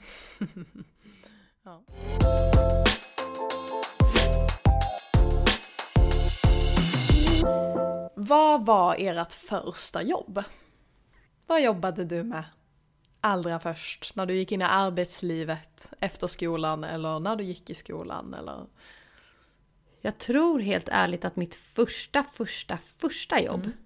vad 8.15 8.67
var 8.67 8.97
ert 8.99 9.33
första 9.33 10.03
jobb? 10.03 10.45
Vad 11.47 11.63
jobbade 11.63 12.05
du 12.05 12.23
med 12.23 12.45
allra 13.21 13.59
först? 13.59 14.15
När 14.15 14.27
du 14.27 14.35
gick 14.35 14.53
in 14.53 14.61
i 14.61 14.65
arbetslivet 14.65 15.93
efter 16.01 16.27
skolan 16.27 16.85
eller 16.85 17.21
när 17.21 17.37
du 17.37 17.45
gick 17.45 17.71
i 17.71 17.75
skolan 17.75 18.35
eller? 18.35 18.67
Jag 20.01 20.19
tror 20.19 20.61
helt 20.61 20.89
ärligt 20.89 21.25
att 21.25 21.37
mitt 21.37 21.55
första, 21.55 22.25
första, 22.25 22.79
första 22.99 23.41
jobb, 23.41 23.65
mm. 23.65 23.77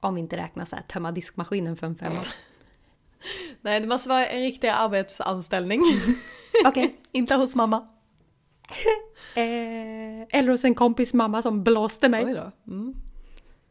om 0.00 0.18
inte 0.18 0.36
räknar 0.36 0.64
så 0.64 0.76
här 0.76 0.82
tömma 0.82 1.12
diskmaskinen 1.12 1.76
för 1.76 1.86
en 1.86 1.96
femma. 1.96 2.22
Nej, 3.60 3.80
det 3.80 3.86
måste 3.86 4.08
vara 4.08 4.26
en 4.26 4.40
riktig 4.40 4.68
arbetsanställning. 4.68 5.82
Okej. 6.66 6.84
Okay. 6.84 6.90
inte 7.12 7.34
hos 7.34 7.54
mamma. 7.54 7.88
eh, 9.34 10.38
eller 10.38 10.48
hos 10.48 10.64
en 10.64 10.74
kompis 10.74 11.14
mamma 11.14 11.42
som 11.42 11.64
blåste 11.64 12.08
mig. 12.08 12.24
Oj 12.24 12.34
då. 12.34 12.72
Mm. 12.72 12.94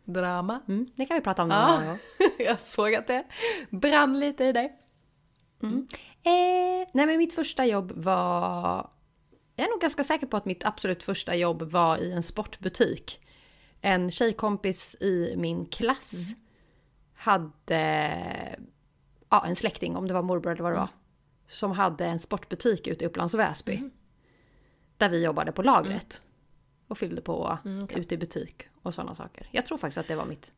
Drama. 0.06 0.62
Mm, 0.68 0.88
det 0.96 1.06
kan 1.06 1.16
vi 1.16 1.22
prata 1.22 1.44
om 1.44 1.50
någon 1.50 1.58
ja. 1.60 1.88
gång. 1.88 1.98
jag 2.40 2.62
såg 2.62 2.96
att 2.96 3.08
det 3.08 3.24
brann 3.70 4.20
lite 4.20 4.44
i 4.44 4.52
dig. 4.52 4.74
Mm. 5.64 5.88
Eh, 6.24 6.88
nej 6.94 7.06
men 7.06 7.18
mitt 7.18 7.34
första 7.34 7.66
jobb 7.66 7.92
var... 7.96 8.90
Jag 9.56 9.68
är 9.68 9.72
nog 9.72 9.82
ganska 9.82 10.04
säker 10.04 10.28
på 10.28 10.38
att 10.38 10.46
mitt 10.46 10.66
absolut 10.66 11.04
första 11.04 11.36
jobb 11.36 11.62
var 11.62 11.98
i 11.98 12.12
en 12.12 12.24
sportbutik. 12.24 13.20
En 13.82 14.12
tjejkompis 14.12 14.96
i 15.02 15.34
min 15.38 15.66
klass 15.66 16.14
mm. 16.14 16.40
hade 17.16 18.60
ja, 19.30 19.46
en 19.46 19.56
släkting, 19.56 19.96
om 19.96 20.08
det 20.08 20.14
var 20.14 20.22
morbror 20.22 20.52
eller 20.52 20.64
vad 20.64 20.72
det 20.72 20.78
var, 20.78 20.90
som 21.48 21.72
hade 21.72 22.06
en 22.06 22.20
sportbutik 22.20 22.88
ute 22.88 23.04
i 23.04 23.08
Upplands 23.08 23.34
Väsby. 23.34 23.76
Mm. 23.76 23.92
Där 24.98 25.10
vi 25.10 25.24
jobbade 25.24 25.52
på 25.52 25.62
lagret. 25.62 26.22
Mm. 26.22 26.32
Och 26.88 26.98
fyllde 26.98 27.22
på 27.22 27.58
mm, 27.66 27.84
okay. 27.84 28.00
ute 28.00 28.16
i 28.16 28.18
butik 28.18 28.68
och 28.82 28.94
sådana 28.94 29.16
saker. 29.16 29.50
Jag 29.52 29.66
tror 29.66 29.78
faktiskt 29.78 29.98
att 29.98 30.08
det 30.08 30.16
var 30.16 30.26
mitt 30.26 30.52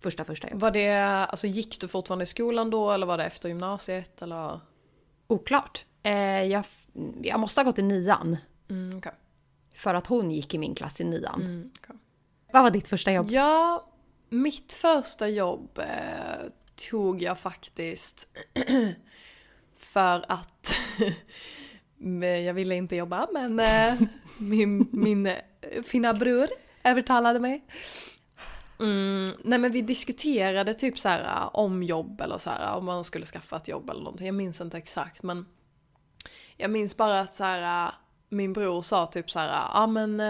första 0.00 0.24
första 0.24 0.50
jobb. 0.50 0.60
Var 0.60 0.70
det, 0.70 0.98
alltså 0.98 1.46
gick 1.46 1.80
du 1.80 1.88
fortfarande 1.88 2.22
i 2.22 2.26
skolan 2.26 2.70
då 2.70 2.90
eller 2.90 3.06
var 3.06 3.18
det 3.18 3.24
efter 3.24 3.48
gymnasiet 3.48 4.22
eller? 4.22 4.60
Oklart. 5.26 5.84
Eh, 6.02 6.42
jag, 6.42 6.64
jag 7.22 7.40
måste 7.40 7.60
ha 7.60 7.64
gått 7.64 7.78
i 7.78 7.82
nian. 7.82 8.36
Mm, 8.68 8.98
okay. 8.98 9.12
För 9.74 9.94
att 9.94 10.06
hon 10.06 10.30
gick 10.30 10.54
i 10.54 10.58
min 10.58 10.74
klass 10.74 11.00
i 11.00 11.04
nian. 11.04 11.40
Mm, 11.40 11.70
okay. 11.78 11.96
Vad 12.52 12.62
var 12.62 12.70
ditt 12.70 12.88
första 12.88 13.12
jobb? 13.12 13.26
Ja, 13.30 13.86
mitt 14.28 14.72
första 14.72 15.28
jobb 15.28 15.78
eh, 15.78 16.46
tog 16.88 17.22
jag 17.22 17.38
faktiskt 17.38 18.28
för 19.76 20.24
att 20.28 20.74
jag 22.44 22.54
ville 22.54 22.74
inte 22.74 22.96
jobba 22.96 23.28
men 23.32 23.60
eh, 23.60 24.08
min, 24.38 24.88
min 24.92 25.26
eh, 25.26 25.36
fina 25.84 26.14
bror 26.14 26.48
övertalade 26.84 27.40
mig. 27.40 27.64
Mm, 28.80 29.32
nej 29.44 29.58
men 29.58 29.72
vi 29.72 29.82
diskuterade 29.82 30.74
typ 30.74 30.98
så 30.98 31.08
här 31.08 31.24
eh, 31.24 31.48
om 31.52 31.82
jobb 31.82 32.20
eller 32.20 32.38
så 32.38 32.50
här 32.50 32.76
om 32.76 32.84
man 32.84 33.04
skulle 33.04 33.26
skaffa 33.26 33.56
ett 33.56 33.68
jobb 33.68 33.90
eller 33.90 34.02
någonting. 34.02 34.26
Jag 34.26 34.34
minns 34.34 34.60
inte 34.60 34.78
exakt 34.78 35.22
men 35.22 35.46
jag 36.56 36.70
minns 36.70 36.96
bara 36.96 37.20
att 37.20 37.34
så 37.34 37.44
här 37.44 37.94
min 38.28 38.52
bror 38.52 38.82
sa 38.82 39.06
typ 39.06 39.30
så 39.30 39.38
här 39.38 39.68
ja 39.74 39.86
men 39.86 40.22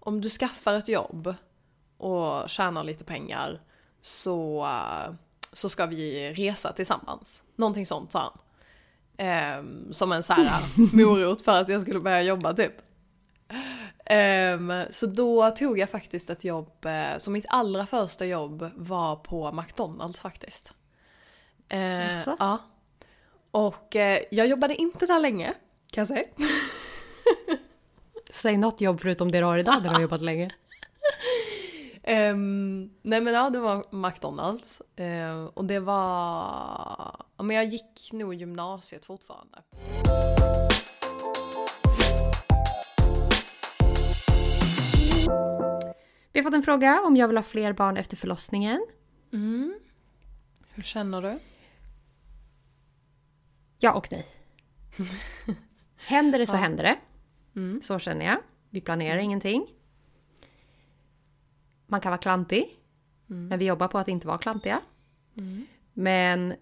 om 0.00 0.20
du 0.20 0.30
skaffar 0.30 0.74
ett 0.74 0.88
jobb 0.88 1.34
och 1.96 2.50
tjänar 2.50 2.84
lite 2.84 3.04
pengar 3.04 3.60
så 4.00 4.66
så 5.52 5.68
ska 5.68 5.86
vi 5.86 6.32
resa 6.32 6.72
tillsammans. 6.72 7.44
Någonting 7.56 7.86
sånt 7.86 8.12
sa 8.12 8.18
han. 8.18 8.38
Um, 9.58 9.92
som 9.92 10.12
en 10.12 10.22
så 10.22 10.32
här 10.32 10.62
morot 10.96 11.42
för 11.42 11.52
att 11.52 11.68
jag 11.68 11.82
skulle 11.82 12.00
börja 12.00 12.22
jobba 12.22 12.54
typ. 12.54 12.72
Um, 14.10 14.84
så 14.90 15.06
då 15.06 15.50
tog 15.50 15.78
jag 15.78 15.90
faktiskt 15.90 16.30
ett 16.30 16.44
jobb, 16.44 16.86
uh, 16.86 17.18
så 17.18 17.30
mitt 17.30 17.46
allra 17.48 17.86
första 17.86 18.26
jobb 18.26 18.70
var 18.74 19.16
på 19.16 19.52
McDonalds 19.52 20.20
faktiskt. 20.20 20.70
Uh, 21.74 22.34
ja. 22.38 22.58
Och 23.50 23.94
uh, 23.96 24.18
jag 24.30 24.46
jobbade 24.46 24.74
inte 24.74 25.06
där 25.06 25.20
länge, 25.20 25.54
kan 25.90 26.00
jag 26.00 26.08
säga. 26.08 26.24
Säg 28.30 28.56
något 28.56 28.80
jobb 28.80 29.00
förutom 29.00 29.30
det 29.30 29.38
du 29.38 29.44
har 29.44 29.58
idag 29.58 29.82
där 29.82 29.88
du 29.88 29.94
har 29.94 30.02
jobbat 30.02 30.22
länge. 30.22 30.50
Um, 32.08 32.90
nej 33.02 33.20
men 33.20 33.34
ja, 33.34 33.50
det 33.50 33.58
var 33.58 33.86
McDonalds. 33.90 34.82
Uh, 35.00 35.44
och 35.44 35.64
det 35.64 35.80
var... 35.80 35.96
Ja, 37.36 37.42
men 37.42 37.56
jag 37.56 37.64
gick 37.64 38.10
nog 38.12 38.34
gymnasiet 38.34 39.06
fortfarande. 39.06 39.62
Vi 46.32 46.40
har 46.40 46.42
fått 46.42 46.54
en 46.54 46.62
fråga 46.62 47.00
om 47.00 47.16
jag 47.16 47.28
vill 47.28 47.36
ha 47.36 47.44
fler 47.44 47.72
barn 47.72 47.96
efter 47.96 48.16
förlossningen. 48.16 48.86
Mm. 49.32 49.74
Hur 50.68 50.82
känner 50.82 51.22
du? 51.22 51.38
Ja 53.78 53.92
och 53.92 54.08
nej. 54.10 54.26
händer 55.96 56.38
det 56.38 56.46
så 56.46 56.56
ja. 56.56 56.60
händer 56.60 56.84
det. 56.84 56.98
Mm. 57.60 57.82
Så 57.82 57.98
känner 57.98 58.26
jag. 58.26 58.38
Vi 58.70 58.80
planerar 58.80 59.14
mm. 59.14 59.24
ingenting. 59.24 59.66
Man 61.92 62.00
kan 62.00 62.10
vara 62.10 62.18
klantig. 62.18 62.78
Mm. 63.30 63.48
Men 63.48 63.58
vi 63.58 63.64
jobbar 63.64 63.88
på 63.88 63.98
att 63.98 64.08
inte 64.08 64.26
vara 64.26 64.38
klantiga. 64.38 64.80
Mm. 65.38 65.66
Men 65.92 66.54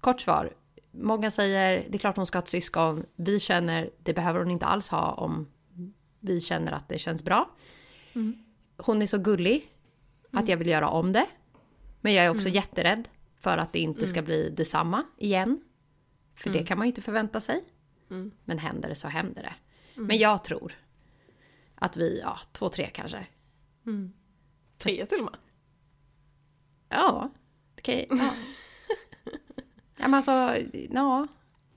kort 0.00 0.20
svar. 0.20 0.52
Många 0.90 1.30
säger 1.30 1.84
det 1.88 1.96
är 1.96 1.98
klart 1.98 2.16
hon 2.16 2.26
ska 2.26 2.38
ha 2.38 2.42
ett 2.42 2.48
syskon. 2.48 3.06
Vi 3.16 3.40
känner 3.40 3.90
det 4.02 4.14
behöver 4.14 4.40
hon 4.40 4.50
inte 4.50 4.66
alls 4.66 4.88
ha 4.88 5.12
om 5.12 5.46
vi 6.20 6.40
känner 6.40 6.72
att 6.72 6.88
det 6.88 6.98
känns 6.98 7.24
bra. 7.24 7.50
Mm. 8.12 8.38
Hon 8.76 9.02
är 9.02 9.06
så 9.06 9.18
gullig 9.18 9.72
att 10.26 10.32
mm. 10.32 10.50
jag 10.50 10.56
vill 10.56 10.68
göra 10.68 10.88
om 10.88 11.12
det. 11.12 11.26
Men 12.00 12.14
jag 12.14 12.24
är 12.24 12.30
också 12.30 12.48
mm. 12.48 12.54
jätterädd 12.54 13.08
för 13.38 13.58
att 13.58 13.72
det 13.72 13.78
inte 13.78 14.06
ska 14.06 14.18
mm. 14.18 14.24
bli 14.24 14.50
detsamma 14.50 15.04
igen. 15.18 15.60
För 16.34 16.50
det 16.50 16.62
kan 16.66 16.78
man 16.78 16.86
ju 16.86 16.88
inte 16.88 17.00
förvänta 17.00 17.40
sig. 17.40 17.64
Men 18.44 18.58
händer 18.58 18.88
det 18.88 18.94
så 18.94 19.08
händer 19.08 19.42
det. 19.42 19.54
Men 20.00 20.18
jag 20.18 20.44
tror 20.44 20.72
att 21.82 21.96
vi, 21.96 22.20
ja, 22.20 22.38
två, 22.52 22.68
tre 22.68 22.90
kanske. 22.94 23.26
Mm. 23.86 24.12
Tre 24.78 25.06
till 25.06 25.18
och 25.18 25.24
med? 25.24 25.36
Ja. 26.88 27.30
Okej, 27.78 28.06
okay, 28.10 28.26
ja. 28.26 28.34
ja 29.96 30.08
men 30.08 30.14
alltså, 30.14 30.56
ja. 30.90 31.26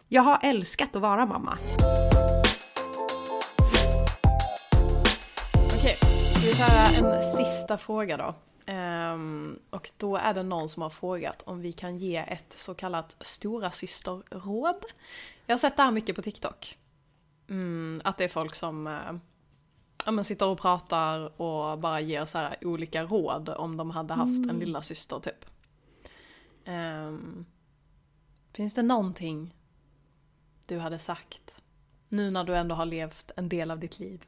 Jag 0.07 0.21
har 0.21 0.39
älskat 0.43 0.95
att 0.95 1.01
vara 1.01 1.25
mamma. 1.25 1.57
Okej, 5.77 5.97
ska 6.31 6.39
vi 6.39 6.55
köra 6.55 7.13
en 7.15 7.35
sista 7.37 7.77
fråga 7.77 8.17
då? 8.17 8.35
Um, 8.73 9.59
och 9.69 9.91
då 9.97 10.17
är 10.17 10.33
det 10.33 10.43
någon 10.43 10.69
som 10.69 10.81
har 10.81 10.89
frågat 10.89 11.41
om 11.41 11.61
vi 11.61 11.73
kan 11.73 11.97
ge 11.97 12.17
ett 12.17 12.53
så 12.57 12.73
kallat 12.73 13.17
stora 13.21 13.71
systerråd. 13.71 14.85
Jag 15.45 15.53
har 15.53 15.59
sett 15.59 15.77
det 15.77 15.83
här 15.83 15.91
mycket 15.91 16.15
på 16.15 16.21
TikTok. 16.21 16.77
Mm, 17.49 18.01
att 18.03 18.17
det 18.17 18.23
är 18.23 18.29
folk 18.29 18.55
som 18.55 18.87
uh, 18.87 19.13
ja, 20.05 20.11
men 20.11 20.25
sitter 20.25 20.47
och 20.47 20.59
pratar 20.59 21.41
och 21.41 21.79
bara 21.79 22.01
ger 22.01 22.25
så 22.25 22.37
här 22.37 22.55
olika 22.61 23.03
råd 23.03 23.49
om 23.49 23.77
de 23.77 23.91
hade 23.91 24.13
haft 24.13 24.37
mm. 24.37 24.49
en 24.49 24.59
lilla 24.59 24.81
syster 24.81 25.19
typ. 25.19 25.45
Um, 26.65 27.45
finns 28.53 28.73
det 28.73 28.83
någonting 28.83 29.55
du 30.65 30.79
hade 30.79 30.99
sagt 30.99 31.55
nu 32.09 32.31
när 32.31 32.43
du 32.43 32.55
ändå 32.55 32.75
har 32.75 32.85
levt 32.85 33.31
en 33.35 33.49
del 33.49 33.71
av 33.71 33.79
ditt 33.79 33.99
liv? 33.99 34.25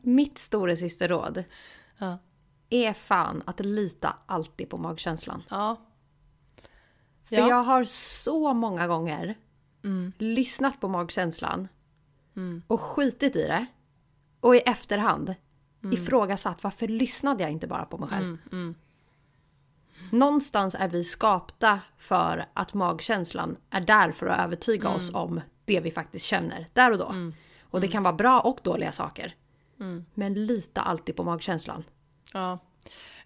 Mitt 0.00 0.38
storasysterråd 0.38 1.44
ja. 1.98 2.18
är 2.70 2.92
fan 2.92 3.42
att 3.46 3.60
lita 3.60 4.16
alltid 4.26 4.68
på 4.68 4.78
magkänslan. 4.78 5.42
Ja. 5.48 5.76
För 7.24 7.36
ja. 7.36 7.48
jag 7.48 7.62
har 7.62 7.84
så 7.84 8.54
många 8.54 8.86
gånger 8.86 9.38
mm. 9.84 10.12
lyssnat 10.18 10.80
på 10.80 10.88
magkänslan 10.88 11.68
mm. 12.36 12.62
och 12.66 12.80
skitit 12.80 13.36
i 13.36 13.42
det. 13.42 13.66
Och 14.42 14.56
i 14.56 14.58
efterhand 14.58 15.34
mm. 15.82 15.92
ifrågasatt 15.92 16.64
varför 16.64 16.88
lyssnade 16.88 17.42
jag 17.42 17.52
inte 17.52 17.66
bara 17.66 17.84
på 17.84 17.98
mig 17.98 18.08
själv? 18.08 18.24
Mm, 18.24 18.38
mm. 18.52 18.74
Någonstans 20.10 20.74
är 20.78 20.88
vi 20.88 21.04
skapta 21.04 21.80
för 21.98 22.46
att 22.54 22.74
magkänslan 22.74 23.56
är 23.70 23.80
där 23.80 24.12
för 24.12 24.26
att 24.26 24.40
övertyga 24.40 24.88
mm. 24.88 24.96
oss 24.96 25.10
om 25.14 25.40
det 25.64 25.80
vi 25.80 25.90
faktiskt 25.90 26.24
känner 26.24 26.66
där 26.72 26.90
och 26.90 26.98
då. 26.98 27.08
Mm. 27.08 27.34
Och 27.62 27.80
det 27.80 27.88
kan 27.88 28.02
vara 28.02 28.14
bra 28.14 28.40
och 28.40 28.58
dåliga 28.62 28.92
saker. 28.92 29.34
Mm. 29.80 30.04
Men 30.14 30.46
lita 30.46 30.82
alltid 30.82 31.16
på 31.16 31.24
magkänslan. 31.24 31.84
Ja. 32.32 32.58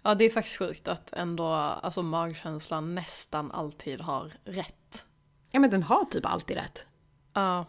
ja, 0.02 0.14
det 0.14 0.24
är 0.24 0.30
faktiskt 0.30 0.58
sjukt 0.58 0.88
att 0.88 1.12
ändå 1.12 1.46
alltså 1.52 2.02
magkänslan 2.02 2.94
nästan 2.94 3.52
alltid 3.52 4.00
har 4.00 4.32
rätt. 4.44 5.04
Ja 5.50 5.60
men 5.60 5.70
den 5.70 5.82
har 5.82 6.04
typ 6.04 6.26
alltid 6.26 6.56
rätt. 6.56 6.86
Ja. 7.32 7.66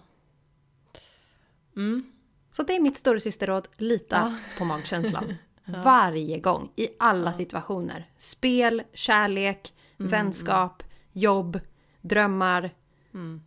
Mm. 1.75 2.11
Så 2.57 2.63
det 2.63 2.75
är 2.75 2.79
mitt 2.79 2.97
storasysterråd. 2.97 3.67
Lita 3.77 4.15
ja. 4.15 4.57
på 4.57 4.65
magkänslan. 4.65 5.33
ja. 5.65 5.81
Varje 5.83 6.39
gång, 6.39 6.71
i 6.75 6.87
alla 6.99 7.33
situationer. 7.33 8.09
Spel, 8.17 8.83
kärlek, 8.93 9.73
mm, 9.99 10.09
vänskap, 10.11 10.81
mm. 10.81 10.93
jobb, 11.13 11.59
drömmar. 12.01 12.75
Mm. 13.13 13.41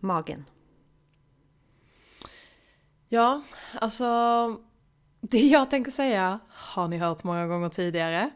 Magen. 0.00 0.44
Ja, 3.08 3.42
alltså 3.74 4.06
det 5.20 5.40
jag 5.40 5.70
tänker 5.70 5.90
säga 5.90 6.40
har 6.48 6.88
ni 6.88 6.98
hört 6.98 7.24
många 7.24 7.46
gånger 7.46 7.68
tidigare. 7.68 8.30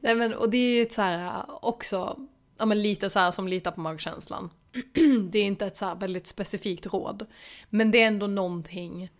Nej 0.00 0.14
men 0.14 0.34
och 0.34 0.50
det 0.50 0.56
är 0.56 0.76
ju 0.76 0.82
ett 0.82 0.92
så 0.92 1.02
här 1.02 1.44
också, 1.64 2.18
ja 2.58 2.66
men 2.66 2.82
lite 2.82 3.10
så 3.10 3.18
här 3.18 3.32
som 3.32 3.48
lita 3.48 3.72
på 3.72 3.80
magkänslan. 3.80 4.50
det 5.30 5.38
är 5.38 5.44
inte 5.44 5.66
ett 5.66 5.76
så 5.76 5.94
väldigt 5.94 6.26
specifikt 6.26 6.86
råd. 6.86 7.26
Men 7.70 7.90
det 7.90 8.02
är 8.02 8.06
ändå 8.06 8.26
någonting 8.26 9.10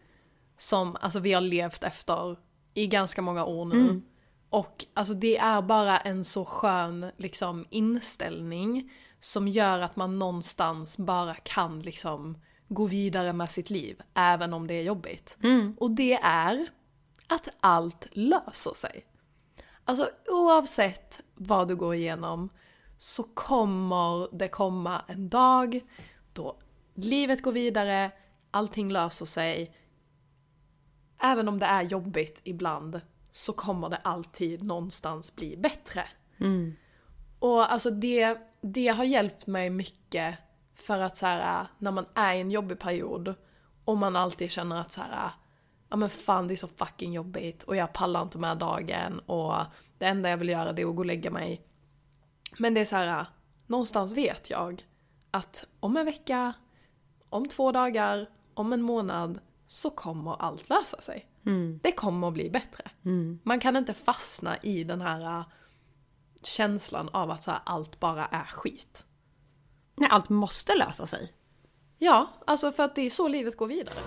som 0.57 0.97
alltså 1.01 1.21
vi 1.21 1.33
har 1.33 1.41
levt 1.41 1.83
efter 1.83 2.37
i 2.75 2.87
ganska 2.87 3.23
många 3.23 3.45
år 3.45 3.65
nu. 3.65 3.81
Mm. 3.81 4.03
Och 4.51 4.85
alltså 4.95 5.15
det 5.15 5.39
är 5.39 5.63
bara 5.63 5.99
en 5.99 6.25
så 6.25 6.45
skön 6.45 7.07
liksom 7.17 7.67
inställning 7.71 8.93
som 9.21 9.49
gör 9.49 9.81
att 9.81 9.97
man 9.97 10.19
någonstans 10.19 10.99
bara 10.99 11.35
kan 11.35 11.83
liksom 11.83 12.39
gå 12.69 12.87
vidare 12.87 13.33
med 13.33 13.51
sitt 13.51 13.71
liv, 13.71 14.03
även 14.15 14.53
om 14.53 14.67
det 14.67 14.75
är 14.75 14.83
jobbigt. 14.83 15.37
Mm. 15.43 15.77
Och 15.81 15.91
det 15.91 16.15
är 16.23 16.67
att 17.27 17.49
allt 17.61 18.07
löser 18.11 18.75
sig. 18.75 19.05
Alltså 19.85 20.09
oavsett 20.29 21.21
vad 21.35 21.69
du 21.69 21.77
går 21.77 21.95
igenom 21.95 22.49
så 23.01 23.23
kommer 23.23 24.37
det 24.39 24.49
komma 24.49 25.03
en 25.09 25.29
dag 25.29 25.81
då 26.33 26.59
livet 26.95 27.43
går 27.43 27.53
vidare, 27.53 28.11
allting 28.51 28.93
löser 28.93 29.27
sig. 29.27 29.77
Även 31.23 31.49
om 31.49 31.59
det 31.59 31.67
är 31.67 31.83
jobbigt 31.83 32.41
ibland 32.45 33.01
så 33.31 33.53
kommer 33.53 33.89
det 33.89 33.97
alltid 33.97 34.63
någonstans 34.63 35.37
bli 35.37 35.57
bättre. 35.57 36.05
Mm. 36.41 36.77
Och 37.39 37.73
alltså 37.73 37.91
det, 37.91 38.39
det 38.61 38.89
har 38.89 39.05
hjälpt 39.05 39.47
mig 39.47 39.71
mycket 39.71 40.39
för 40.75 40.99
att 40.99 41.17
så 41.17 41.27
här, 41.27 41.67
när 41.79 41.91
man 41.91 42.07
är 42.15 42.35
i 42.35 42.41
en 42.41 42.51
jobbig 42.51 42.79
period 42.79 43.35
och 43.85 43.99
man 43.99 44.17
alltid 44.17 44.51
känner 44.51 44.81
att 44.81 44.93
så 44.93 45.01
här, 45.01 45.31
ja 45.89 45.97
men 45.97 46.11
fan 46.11 46.49
det 46.49 46.55
är 46.55 46.57
så 46.57 46.69
fucking 46.69 47.13
jobbigt 47.13 47.63
och 47.63 47.77
jag 47.77 47.93
pallar 47.93 48.23
inte 48.23 48.39
med 48.39 48.59
dagen 48.59 49.19
och 49.19 49.55
det 49.99 50.07
enda 50.07 50.31
jag 50.31 50.37
vill 50.37 50.49
göra 50.49 50.73
det 50.73 50.83
är 50.83 50.87
att 50.87 50.97
gå 50.97 51.03
och 51.03 51.07
lägga 51.07 51.31
mig. 51.31 51.67
Men 52.59 52.75
det 52.75 52.81
är 52.81 52.85
så 52.85 52.97
här, 52.97 53.27
någonstans 53.67 54.13
vet 54.13 54.51
jag 54.51 54.85
att 55.31 55.65
om 55.81 55.97
en 55.97 56.07
vecka, 56.07 56.53
om 57.29 57.49
två 57.49 57.73
dagar, 57.73 58.29
om 58.55 58.73
en 58.73 58.83
månad 58.83 59.41
så 59.67 59.91
kommer 59.91 60.43
allt 60.43 60.69
lösa 60.69 61.01
sig. 61.01 61.27
Mm. 61.47 61.81
Det 61.83 61.93
kommer 61.93 62.29
att 62.29 62.35
bli 62.35 62.51
bättre. 62.51 62.91
Mm. 63.05 63.41
Man 63.43 63.61
kan 63.61 63.77
inte 63.77 63.95
fastna 63.95 64.57
i 64.57 64.85
den 64.85 65.01
här 65.01 65.39
äh, 65.39 65.47
känslan 66.43 67.09
av 67.09 67.31
att 67.31 67.43
så 67.43 67.51
här, 67.51 67.61
allt 67.65 68.01
bara 68.01 68.27
är 68.27 68.45
skit. 68.45 69.05
Nej, 69.97 70.09
allt 70.13 70.29
måste 70.29 70.75
lösa 70.75 71.07
sig. 71.07 71.33
Ja, 71.99 72.31
alltså 72.47 72.73
för 72.73 72.83
att 72.83 72.95
det 72.95 73.03
är 73.03 73.11
så 73.11 73.29
livet 73.29 73.57
går 73.57 73.67
vidare. 73.67 74.01